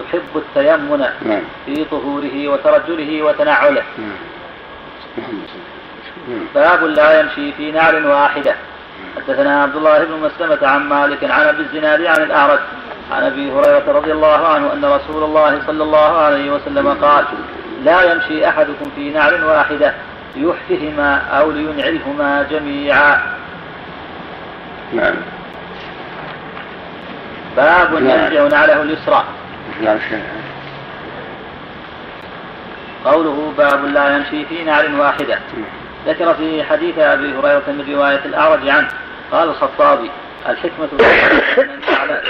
يحب 0.00 0.36
التيمن 0.36 1.00
نعم. 1.22 1.42
في 1.66 1.84
طهوره 1.84 2.48
وترجله 2.48 3.22
وتنعله. 3.22 3.82
نعم. 3.98 4.16
باب 6.54 6.84
لا 6.84 7.20
يمشي 7.20 7.52
في 7.52 7.72
نعل 7.72 8.06
واحدة. 8.06 8.54
حدثنا 9.16 9.62
عبد 9.62 9.76
الله 9.76 10.04
بن 10.04 10.12
مسلمة 10.12 10.68
عن 10.68 10.88
مالك 10.88 11.24
عن 11.24 11.46
أبي 11.46 11.62
الزناد 11.62 12.06
عن 12.06 12.22
الأعرج 12.22 12.58
عن 13.12 13.22
أبي 13.22 13.52
هريرة 13.52 13.84
رضي 13.88 14.12
الله 14.12 14.48
عنه 14.48 14.72
أن 14.72 14.84
رسول 14.84 15.24
الله 15.24 15.62
صلى 15.66 15.84
الله 15.84 16.18
عليه 16.18 16.50
وسلم 16.50 16.88
قال 16.88 17.24
لا 17.84 18.12
يمشي 18.12 18.48
أحدكم 18.48 18.90
في 18.96 19.10
نعل 19.10 19.44
واحدة 19.44 19.94
ليحفهما 20.36 21.16
أو 21.16 21.50
لينعلهما 21.50 22.46
جميعا. 22.50 23.22
نعم. 24.92 25.14
باب 27.56 27.92
نعم. 27.92 28.24
يرجع 28.24 28.58
نعله 28.58 28.82
اليسرى. 28.82 29.24
نعم 29.82 29.98
قوله 33.04 33.52
باب 33.58 33.84
لا 33.84 34.16
يمشي 34.16 34.44
في 34.44 34.64
نعل 34.64 35.00
واحدة. 35.00 35.38
ذكر 36.08 36.34
في 36.34 36.64
حديث 36.64 36.98
أبي 36.98 37.34
هريرة 37.34 37.62
من 37.66 37.94
رواية 37.94 38.24
الأعرج 38.24 38.68
عنه 38.68 38.88
قال 39.32 39.48
الخطابي 39.48 40.10
الحكمة 40.48 40.88
على 41.88 42.22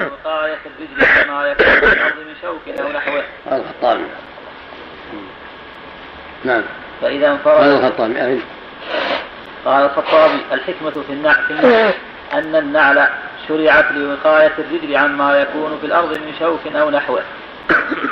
وقاية 0.00 0.58
الرجل 0.66 1.24
كما 1.24 1.46
يكون 1.46 1.80
في 1.80 1.94
الأرض 1.94 2.16
من 2.18 2.34
شوك 2.42 2.80
أو 2.80 2.92
نحوه. 2.92 3.22
قال 3.50 3.60
الخطابي. 3.60 4.04
نعم. 6.44 6.62
فإذا 7.02 7.26
قال 7.26 7.32
انفرد 7.32 7.84
الخطابي 7.84 8.20
أهل 8.20 8.40
قال 9.64 9.84
الخطابي 9.84 10.40
الحكمة 10.52 10.90
في 10.90 11.12
النعل 11.12 11.92
أن 12.32 12.56
النعل 12.56 13.08
شرعت 13.48 13.92
لوقاية 13.92 14.52
الرجل 14.58 14.96
عما 14.96 15.40
يكون 15.40 15.78
في 15.80 15.86
الأرض 15.86 16.18
من 16.18 16.34
شوك 16.38 16.76
أو 16.76 16.90
نحوه. 16.90 17.22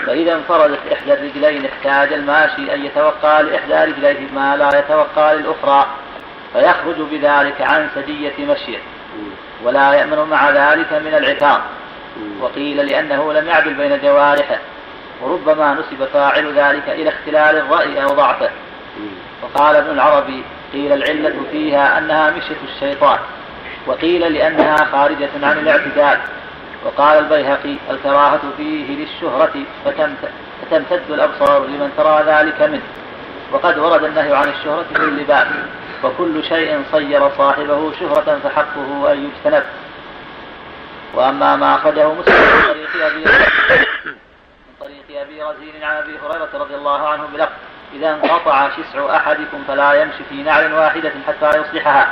فإذا 0.06 0.35
انفردت 0.35 0.81
إحدى 0.93 1.12
الرجلين 1.12 1.66
احتاج 1.66 2.12
الماشي 2.12 2.74
أن 2.74 2.85
يتوقع 2.85 3.40
لإحدى 3.40 3.93
رجليه 3.93 4.31
ما 4.35 4.56
لا 4.56 4.78
يتوقع 4.78 5.32
للأخرى 5.32 5.86
فيخرج 6.52 6.97
بذلك 7.10 7.60
عن 7.60 7.89
سجية 7.94 8.32
مشيه 8.39 8.78
ولا 9.62 9.93
يأمن 9.93 10.18
مع 10.31 10.51
ذلك 10.51 10.93
من 10.93 11.14
العقاب 11.14 11.60
وقيل 12.40 12.86
لأنه 12.86 13.32
لم 13.32 13.48
يعدل 13.48 13.74
بين 13.74 14.01
جوارحه 14.02 14.59
وربما 15.22 15.74
نسب 15.74 16.05
فاعل 16.05 16.59
ذلك 16.59 16.89
إلى 16.89 17.09
اختلال 17.09 17.56
الرأي 17.56 18.02
أو 18.02 18.09
ضعفه. 18.09 18.51
وقال 19.43 19.76
ابن 19.76 19.90
العربي 19.90 20.43
قيل 20.72 20.93
العلة 20.93 21.35
فيها 21.52 21.98
أنها 21.98 22.31
مشية 22.31 22.56
الشيطان 22.74 23.18
وقيل 23.86 24.32
لأنها 24.32 24.76
خارجة 24.76 25.31
عن 25.43 25.59
الاعتدال. 25.59 26.18
وقال 26.85 27.19
البيهقي 27.19 27.77
الكراهة 27.90 28.40
فيه 28.56 28.97
للشهرة 28.97 29.52
فتمت- 29.85 30.31
فتمتد 30.62 31.11
الأبصار 31.11 31.66
لمن 31.66 31.93
ترى 31.97 32.23
ذلك 32.27 32.62
منه. 32.62 32.82
وقد 33.52 33.78
ورد 33.78 34.05
النهي 34.05 34.32
عن 34.36 34.48
الشهرة 34.48 34.85
في 34.94 34.97
اللباس. 34.97 35.47
وكل 36.05 36.44
شيء 36.44 36.82
صير 36.93 37.31
صاحبه 37.39 37.93
شهرة 38.01 38.40
فحقه 38.44 39.12
أن 39.12 39.24
يجتنب. 39.31 39.65
وأما 41.15 41.56
ما 41.56 41.74
أخرجه 41.74 42.12
مسلم 42.12 42.35
من 42.35 42.62
طريق 42.69 43.06
أبي 43.06 43.24
من 44.05 44.74
طريق 44.81 45.20
أبي 45.20 45.43
رزين 45.43 45.82
عن 45.85 45.97
أبي 45.97 46.12
هريرة 46.19 46.48
رضي 46.55 46.74
الله 46.74 47.09
عنه 47.09 47.23
بلفظ 47.35 47.52
إذا 47.94 48.11
انقطع 48.15 48.69
شسع 48.69 49.16
أحدكم 49.16 49.65
فلا 49.69 49.93
يمشي 49.93 50.24
في 50.28 50.43
نعل 50.43 50.73
واحدة 50.74 51.12
حتى 51.28 51.59
يصلحها. 51.61 52.09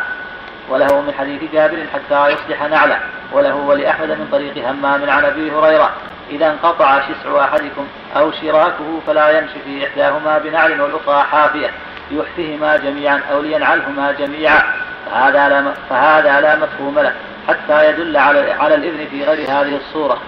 وله 0.73 1.01
من 1.01 1.15
حديث 1.19 1.53
جابر 1.53 1.87
حتى 1.95 2.29
يصلح 2.29 2.63
نعله 2.63 2.99
وله 3.33 3.55
ولأحمد 3.55 4.09
من 4.09 4.29
طريق 4.33 4.69
همام 4.69 5.11
عن 5.11 5.25
أبي 5.25 5.51
هريرة. 5.51 5.91
إذا 6.31 6.51
انقطع 6.51 7.01
شسع 7.01 7.45
أحدكم 7.45 7.87
أو 8.17 8.33
شراكه 8.33 9.01
فلا 9.07 9.39
يمشي 9.39 9.59
في 9.65 9.87
إحداهما 9.87 10.39
بنعل 10.39 10.81
والأخرى 10.81 11.23
حافية. 11.23 11.71
ليحفهما 12.11 12.77
جميعا 12.77 13.21
أو 13.33 13.41
لينعلهما 13.41 14.13
جميعا. 14.13 14.63
فهذا 15.07 15.49
لا 15.49 15.75
فهذا 15.91 16.41
لا 16.41 16.57
مفهوم 16.57 16.99
له 16.99 17.13
حتى 17.49 17.89
يدل 17.91 18.17
على 18.17 18.53
على 18.53 18.75
الإذن 18.75 19.07
في 19.11 19.25
غير 19.25 19.51
هذه 19.51 19.77
الصورة. 19.77 20.19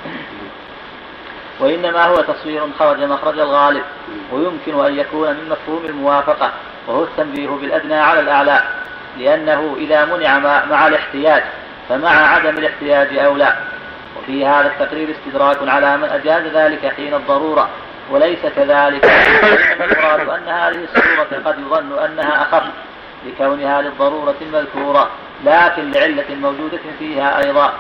وإنما 1.60 2.04
هو 2.04 2.16
تصوير 2.16 2.62
خرج 2.78 3.02
مخرج 3.02 3.38
الغالب 3.38 3.82
ويمكن 4.32 4.84
أن 4.84 4.98
يكون 4.98 5.28
من 5.28 5.48
مفهوم 5.50 5.84
الموافقة 5.84 6.50
وهو 6.88 7.04
التنبيه 7.04 7.48
بالأدنى 7.48 7.94
على 7.94 8.20
الأعلى. 8.20 8.62
لأنه 9.18 9.76
إذا 9.78 10.04
منع 10.04 10.38
مع 10.70 10.86
الاحتياج 10.86 11.42
فمع 11.88 12.10
عدم 12.10 12.58
الاحتياج 12.58 13.18
أولى 13.18 13.56
وفي 14.18 14.46
هذا 14.46 14.66
التقرير 14.66 15.08
استدراك 15.10 15.68
على 15.68 15.96
من 15.96 16.04
أجاز 16.04 16.42
ذلك 16.42 16.92
حين 16.96 17.14
الضرورة 17.14 17.68
وليس 18.10 18.38
كذلك. 18.56 19.04
المراد 19.80 20.28
أن 20.28 20.48
هذه 20.48 20.84
الصورة 20.84 21.42
قد 21.44 21.58
يظن 21.58 21.98
أنها 21.98 22.42
أخف 22.42 22.64
لكونها 23.26 23.82
للضرورة 23.82 24.34
المذكورة 24.40 25.10
لكن 25.44 25.90
لعلة 25.90 26.34
موجودة 26.34 26.80
فيها 26.98 27.44
أيضا. 27.44 27.72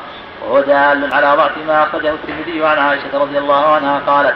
وهو 0.42 0.60
دال 0.60 1.14
على 1.14 1.36
ضعف 1.36 1.58
ما 1.66 1.82
أخرجه 1.82 2.10
الترمذي 2.12 2.64
عن 2.64 2.78
عائشة 2.78 3.18
رضي 3.18 3.38
الله 3.38 3.74
عنها 3.74 3.98
قالت 4.06 4.34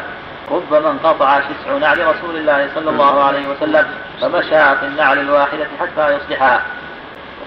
ربما 0.51 0.91
انقطع 0.91 1.41
شسع 1.41 1.79
نعل 1.79 2.07
رسول 2.07 2.37
الله 2.37 2.69
صلى 2.75 2.91
الله 2.91 3.25
عليه 3.25 3.49
وسلم 3.49 3.87
فمشى 4.21 4.77
في 4.77 4.87
النعل 4.87 5.19
الواحدة 5.19 5.67
حتى 5.81 6.17
يصلحها. 6.17 6.63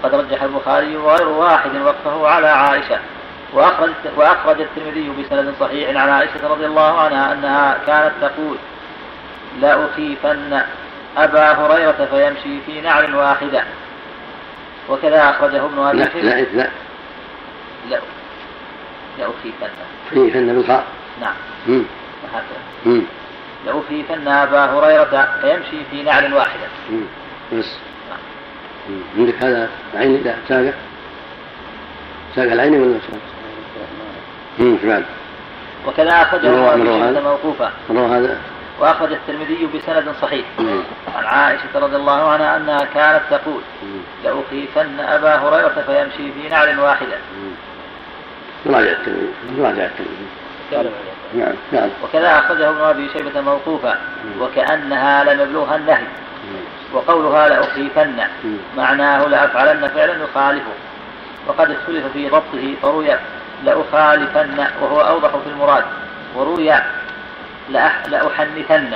وقد 0.02 0.14
رجح 0.14 0.42
البخاري 0.42 0.96
وغير 0.96 1.28
واحد 1.28 1.76
وقفه 1.76 2.28
على 2.28 2.46
عائشة. 2.46 2.98
وأخرج, 3.52 3.90
وأخرج 4.16 4.60
الترمذي 4.60 5.10
بسند 5.10 5.54
صحيح 5.60 5.88
عن 5.88 6.08
عائشة 6.08 6.48
رضي 6.48 6.66
الله 6.66 7.00
عنها 7.00 7.32
أنها 7.32 7.78
كانت 7.86 8.12
تقول 8.20 8.56
لأخيفن 9.60 10.62
أبا 11.16 11.52
هريرة 11.52 12.08
فيمشي 12.10 12.60
في 12.66 12.80
نعل 12.80 13.14
واحدة. 13.14 13.64
وكذا 14.88 15.30
أخرجه 15.30 15.64
ابن 15.64 15.78
أبي 15.78 15.98
لا 15.98 16.04
لا 16.22 16.40
لا. 16.40 16.68
لا. 17.90 18.00
لأخيفن 19.18 19.68
خيفن 20.10 20.54
بالخاء. 20.54 20.84
نعم. 21.20 21.34
وهكذا. 22.22 23.02
لأخيفن 23.66 24.28
أبا 24.28 24.64
هريرة 24.64 25.28
فيمشي 25.40 25.84
في 25.90 26.02
نعل 26.02 26.34
واحدة. 26.34 26.66
بس. 27.52 27.76
عندك 29.18 29.34
هذا 29.42 29.68
عين 29.94 30.14
إذا 30.14 30.36
ساقع 30.48 30.72
ساقع 32.36 32.52
العين 32.52 32.82
ولا 32.82 32.98
ساقع؟ 32.98 33.18
امم 34.60 34.78
بعد؟ 34.84 35.04
وكذا؟ 35.86 36.22
شيبة 37.06 37.20
موقوفا 37.20 37.72
هذا؟ 38.16 38.38
وأخرج 38.80 39.12
الترمذي 39.12 39.68
بسند 39.74 40.14
صحيح. 40.22 40.44
عن 41.16 41.24
عائشة 41.24 41.62
رضي 41.74 41.96
الله 41.96 42.28
عنها 42.30 42.56
أنها 42.56 42.84
كانت 42.94 43.22
تقول. 43.30 43.62
لأخيفن 44.24 45.00
أبا 45.00 45.34
هريرة 45.34 45.84
فيمشي 45.86 46.32
في 46.32 46.48
نعل 46.50 46.80
واحدة. 46.80 47.16
راجع 48.66 48.90
التلميذ 48.90 49.30
راجع 49.58 49.84
التلميذ 49.84 50.90
نعم 51.34 51.54
نعم. 51.72 51.88
وكذا 52.04 52.38
أخرجه 52.38 52.68
ابن 52.68 52.80
أبي 52.80 53.08
شيبة 53.16 53.40
موقوفا 53.40 53.98
وكأنها 54.40 55.24
لم 55.24 55.40
يبلغها 55.40 55.76
النهي. 55.76 56.06
وقولها 56.92 57.48
لأخيفن. 57.48 58.20
معناه 58.76 59.26
لأفعلن 59.26 59.88
فعلا 59.88 60.24
يخالفه. 60.24 60.72
وقد 61.46 61.70
اختلف 61.70 62.06
في 62.12 62.28
ضبطه 62.28 62.74
فروي 62.82 63.08
لأخالفن 63.64 64.66
وهو 64.80 65.00
أوضح 65.00 65.28
في 65.28 65.46
المراد. 65.46 65.84
وروي 66.34 66.72
لأح- 67.72 68.08
لأحنثن 68.08 68.90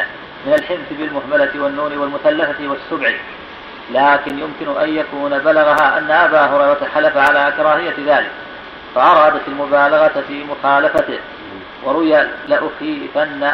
من 0.47 0.52
الحنث 0.52 0.93
بالمهملة 0.98 1.51
والنون 1.55 1.98
والمثلثة 1.98 2.68
والسبع. 2.68 3.12
لكن 3.90 4.39
يمكن 4.39 4.81
أن 4.81 4.97
يكون 4.97 5.39
بلغها 5.39 5.98
أن 5.98 6.10
أبا 6.10 6.40
هريرة 6.40 6.89
حلف 6.94 7.16
على 7.16 7.52
كراهية 7.56 7.94
ذلك 8.06 8.31
فأرادت 8.94 9.48
المبالغة 9.48 10.24
في 10.28 10.44
مخالفته. 10.44 11.18
وروي 11.85 12.27
لأخيفن 12.48 13.52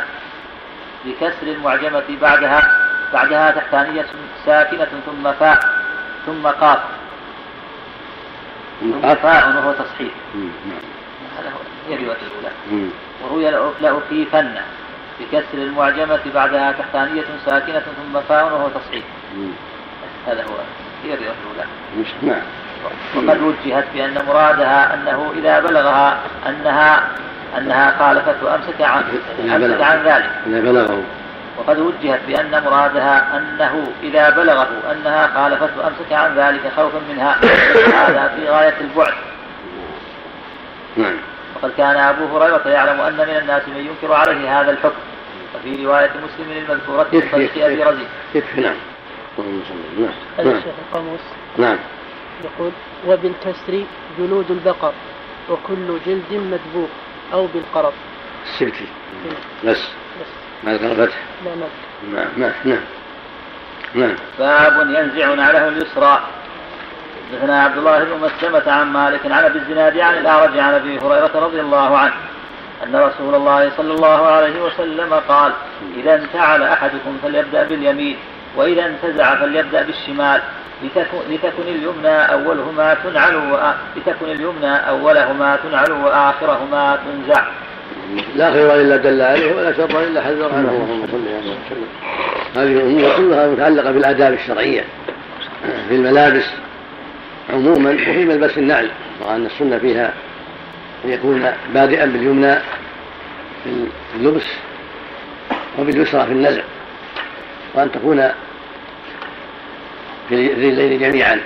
بكسر 1.05 1.47
المعجمة 1.47 2.02
بعدها. 2.23 2.91
بعدها 3.12 3.51
تحتانية 3.51 4.06
ساكنة 4.47 4.89
ثم 5.06 5.32
فاء 5.32 5.59
ثم 6.26 6.47
قاف. 6.47 6.78
ثم 8.80 9.14
فاء 9.14 9.48
وهو 9.48 9.72
تصحيح. 9.72 10.12
نعم. 10.34 10.78
هذا 11.39 11.48
هو 11.48 11.59
هي 11.89 11.94
الرواية 11.94 12.18
الأولى. 12.32 12.89
وروي 13.24 13.51
لأ- 13.51 13.82
لأخيفن 13.82 14.55
بكسر 15.20 15.55
المعجمة 15.55 16.20
بعدها 16.34 16.72
تحتانية 16.72 17.24
ساكنة 17.47 17.80
ثم 17.80 18.20
فاء 18.28 18.44
وهو 18.44 18.68
تصحيح. 18.68 19.05
هذا 20.26 20.43
هو 20.43 20.56
هي 21.05 21.14
الرواية 21.14 21.34
الأولى. 21.43 21.64
نعم 22.22 22.43
وقد 23.16 23.40
وجهت 23.43 23.84
بأن 23.94 24.14
مرادها 24.26 24.94
أنه 24.94 25.32
إذا 25.39 25.60
بلغها 25.60 26.18
أنها 26.48 27.09
أنها 27.59 27.98
خالفته 27.98 28.55
أمسك 28.55 28.80
عن 28.80 29.02
أمسك. 29.02 29.82
عن 29.82 30.02
ذلك. 30.05 30.30
إذا 30.47 30.60
بلغه. 30.60 31.02
وقد 31.58 31.78
وجهت 31.78 32.20
بأن 32.26 32.62
مرادها 32.64 33.36
أنه 33.36 33.92
إذا 34.02 34.30
بلغه 34.30 34.68
أنها 34.92 35.26
خالفته 35.34 35.88
أمسك 35.88 36.12
عن 36.12 36.34
ذلك 36.38 36.72
خوفا 36.76 37.00
منها. 37.12 37.36
هذا 38.08 38.34
في 38.36 38.48
غاية 38.48 38.80
البعد. 38.80 39.14
نعم. 40.96 41.16
وقد 41.56 41.70
كان 41.76 41.96
أبو 41.96 42.38
هريرة 42.38 42.68
يعلم 42.68 43.00
أن 43.00 43.16
من 43.16 43.36
الناس 43.36 43.68
من 43.68 43.76
ينكر 43.76 44.14
عليه 44.14 44.60
هذا 44.60 44.70
الحكم. 44.70 45.02
وفي 45.54 45.86
رواية 45.86 46.10
مسلم 46.10 46.50
المذكورة 46.50 47.04
في 47.04 47.20
طريق 47.20 47.64
أبي 47.64 47.82
رزين 47.82 48.08
يكفي 48.34 48.60
نعم. 48.60 48.74
نعم 49.38 50.10
هذا 50.38 50.48
نعم 50.48 50.56
الشيخ 50.56 50.74
القاموس 50.88 51.20
نعم. 51.58 51.78
يقول 52.44 52.72
وبالكسر 53.06 53.84
جلود 54.18 54.50
البقر 54.50 54.92
وكل 55.50 55.98
جلد 56.06 56.32
مدبوغ 56.32 56.88
أو 57.32 57.46
بالقرض 57.46 57.92
السبتي 58.44 58.86
بس 59.64 59.68
بس 59.70 59.88
ما 60.64 60.74
ذكر 60.74 60.94
فتح 60.94 61.16
لا. 61.44 61.51
مد 61.55 61.68
نعم 62.14 62.28
نعم 62.36 62.52
نعم. 62.64 62.80
نعم. 63.94 64.14
باب 64.39 64.90
ينزع 64.90 65.34
نعله 65.34 65.68
اليسرى. 65.68 66.20
حدثنا 67.32 67.62
عبد 67.62 67.78
الله 67.78 68.05
بن 68.05 68.20
مسلمة 68.20 68.72
عن 68.72 68.93
مالك 68.93 69.20
عن 69.26 69.44
أبي 69.44 69.59
الزناد 69.59 69.98
عن 69.98 70.14
الأعرج 70.14 70.59
عن 70.59 70.74
أبي 70.74 70.98
هريرة 70.98 71.30
رضي 71.34 71.60
الله 71.60 71.98
عنه 71.98 72.12
أن 72.84 72.97
رسول 72.97 73.34
الله 73.34 73.70
صلى 73.76 73.94
الله 73.94 74.26
عليه 74.26 74.62
وسلم 74.62 75.14
قال 75.28 75.52
إذا 75.97 76.14
انتعل 76.14 76.62
أحدكم 76.62 77.18
فليبدأ 77.22 77.64
باليمين 77.64 78.16
وإذا 78.56 78.86
انتزع 78.86 79.34
فليبدأ 79.34 79.82
بالشمال. 79.82 80.43
لتكن, 80.82 81.18
لتكن 81.28 81.62
اليمنى 81.62 82.32
أولهما 82.32 82.94
تنعل 82.94 83.59
لتكن 83.97 84.26
اليمنى 84.26 84.89
أولهما 84.89 85.56
تنعل 85.56 85.93
وآخرهما 85.93 86.98
تنزع. 87.05 87.44
لا 88.36 88.52
خير 88.52 88.80
إلا 88.80 88.96
دل 88.96 89.22
عليه 89.22 89.54
ولا 89.54 89.72
شر 89.72 90.04
إلا 90.04 90.22
حذر 90.22 90.54
عنه. 90.54 90.70
اللهم 90.70 91.06
صل 91.06 91.28
عليه 91.28 91.56
وسلم 91.66 91.86
هذه 92.56 92.72
الأمور 92.72 93.16
كلها 93.16 93.48
متعلقة 93.48 93.90
بالآداب 93.90 94.32
الشرعية 94.32 94.84
في 95.88 95.94
الملابس 95.94 96.44
عموما 97.52 97.90
وفي 97.90 98.24
ملبس 98.24 98.58
النعل 98.58 98.90
وأن 99.20 99.46
السنة 99.46 99.78
فيها 99.78 100.12
أن 101.04 101.10
يكون 101.10 101.52
بادئا 101.74 102.06
باليمنى 102.06 102.54
في 103.64 103.86
اللبس 104.16 104.46
وباليسرى 105.78 106.26
في 106.26 106.32
النزع 106.32 106.62
وأن 107.74 107.92
تكون 107.92 108.28
في 110.28 110.52
الرجلين 110.52 110.98
جميعا 110.98 111.40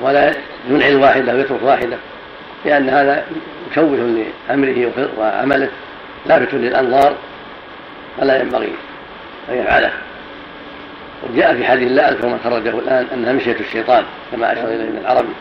ولا 0.00 0.34
ينعل 0.70 0.96
واحدة 0.96 1.34
ويترك 1.34 1.62
واحدة. 1.62 1.96
لأن 2.64 2.88
هذا 2.88 3.24
مشوه 3.70 4.24
لأمره 4.48 4.90
وعمله 5.18 5.68
لافت 6.26 6.54
للانظار 6.54 7.14
فلا 8.18 8.40
ينبغي 8.40 8.72
أن 9.48 9.54
يفعله. 9.54 9.90
وجاء 11.22 11.54
في 11.54 11.66
حديث 11.66 11.92
لا 11.92 12.10
أذكر 12.10 12.26
من 12.26 12.40
خرجه 12.44 12.78
الآن 12.78 13.06
أنها 13.14 13.32
مشية 13.32 13.56
الشيطان 13.60 14.04
كما 14.32 14.52
أشار 14.52 14.64
إليه 14.64 14.84
ابن 14.84 14.98
العربي 14.98 15.34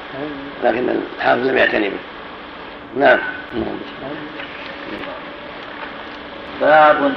لكن 0.63 0.89
الحافظ 1.17 1.47
لم 1.47 1.57
يعتني 1.57 1.89
به. 1.89 1.97
نعم. 2.97 3.17
باب 6.61 7.13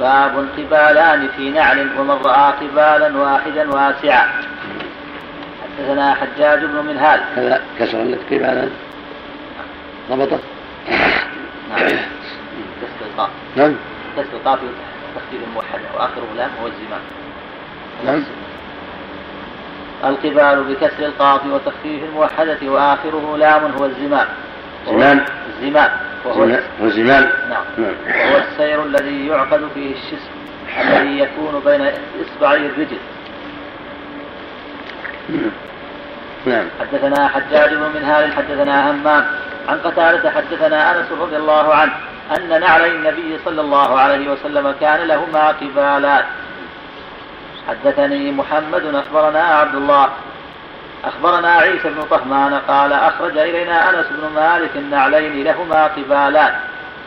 باب 0.00 0.48
قبالان 0.58 1.28
في 1.36 1.50
نعل 1.50 1.86
ومن 1.98 2.10
رأى 2.24 2.52
قبالا 2.52 3.18
واحدا 3.18 3.70
واسعا. 3.70 4.28
حدثنا 5.78 6.14
حجاج 6.14 6.64
بن 6.64 6.86
منهال. 6.86 7.20
كذا 7.36 7.60
كسر 7.78 8.16
قبالا 8.30 8.68
ضبطت 10.10 10.40
نعم. 11.70 11.86
كسر 12.82 13.06
القاف 13.12 13.30
نعم 13.56 13.74
كسر 14.16 14.36
القاف 14.36 14.58
تخفيف 15.16 15.48
الموحدة 15.48 15.82
وآخره 15.94 16.26
لام 16.36 16.50
هو 16.62 16.66
الزمام 16.66 17.00
نعم. 18.04 18.24
القبال 20.04 20.64
بكسر 20.64 21.06
القاف 21.06 21.46
وتخفيف 21.46 22.04
الموحدة 22.04 22.58
وآخره 22.62 23.36
لام 23.36 23.72
هو 23.72 23.84
الزمام. 23.84 24.26
زمام. 24.86 25.24
الزمام 25.48 25.90
وهو 26.24 26.58
والزمان 26.80 27.30
نعم. 27.50 27.64
نعم. 27.78 27.94
وهو 28.06 28.36
السير 28.36 28.84
الذي 28.84 29.26
يعقد 29.26 29.68
فيه 29.74 29.94
الشسم 29.94 30.30
الذي 30.80 31.18
يكون 31.18 31.60
بين 31.64 31.90
إصبعي 32.22 32.66
الرجل. 32.66 32.98
نعم. 36.46 36.66
حدثنا 36.80 37.28
حجاج 37.28 37.74
بن 37.74 37.90
منهال 37.94 38.32
حدثنا 38.32 38.90
همام. 38.90 39.26
عن 39.68 39.78
قتادة 39.78 40.30
حدثنا 40.30 40.98
أنس 40.98 41.12
رضي 41.20 41.36
الله 41.36 41.74
عنه 41.74 41.92
أن 42.36 42.60
نعلي 42.60 42.90
النبي 42.90 43.38
صلى 43.44 43.60
الله 43.60 43.98
عليه 43.98 44.30
وسلم 44.30 44.74
كان 44.80 45.08
لهما 45.08 45.48
قبالات 45.48 46.24
حدثني 47.68 48.32
محمد 48.32 48.94
أخبرنا 48.94 49.42
عبد 49.42 49.74
الله. 49.74 50.08
أخبرنا 51.04 51.52
عيسى 51.52 51.88
بن 51.88 52.02
طهمان 52.10 52.54
قال 52.54 52.92
أخرج 52.92 53.38
إلينا 53.38 53.90
أنس 53.90 54.06
بن 54.10 54.34
مالك 54.34 54.70
النعلين 54.76 55.44
لهما 55.44 55.86
قبالات 55.86 56.54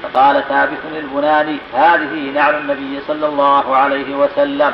فقال 0.04 0.44
ثابت 0.50 0.78
البناني 0.96 1.58
هذه 1.74 2.32
نعل 2.36 2.56
النبي 2.56 3.00
صلى 3.08 3.26
الله 3.26 3.76
عليه 3.76 4.16
وسلم. 4.16 4.74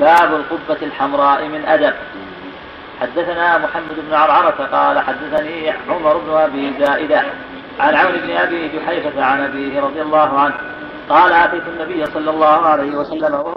باب 0.00 0.34
القبة 0.34 0.86
الحمراء 0.86 1.44
من 1.44 1.64
أدب. 1.66 1.94
حدثنا 3.00 3.58
محمد 3.58 3.96
بن 4.08 4.14
عرعرة 4.14 4.68
قال 4.72 4.98
حدثني 4.98 5.70
عمر 5.70 6.16
بن 6.16 6.30
أبي 6.30 6.72
زائدة 6.78 7.22
عن 7.80 7.94
عون 7.94 8.12
بن 8.12 8.36
أبي 8.36 8.68
جحيفة 8.68 9.24
عن 9.24 9.40
أبيه 9.40 9.80
رضي 9.80 10.02
الله 10.02 10.38
عنه 10.40 10.54
قال 11.08 11.32
أتيت 11.32 11.62
النبي 11.68 12.06
صلى 12.06 12.30
الله 12.30 12.66
عليه 12.66 12.96
وسلم 12.96 13.54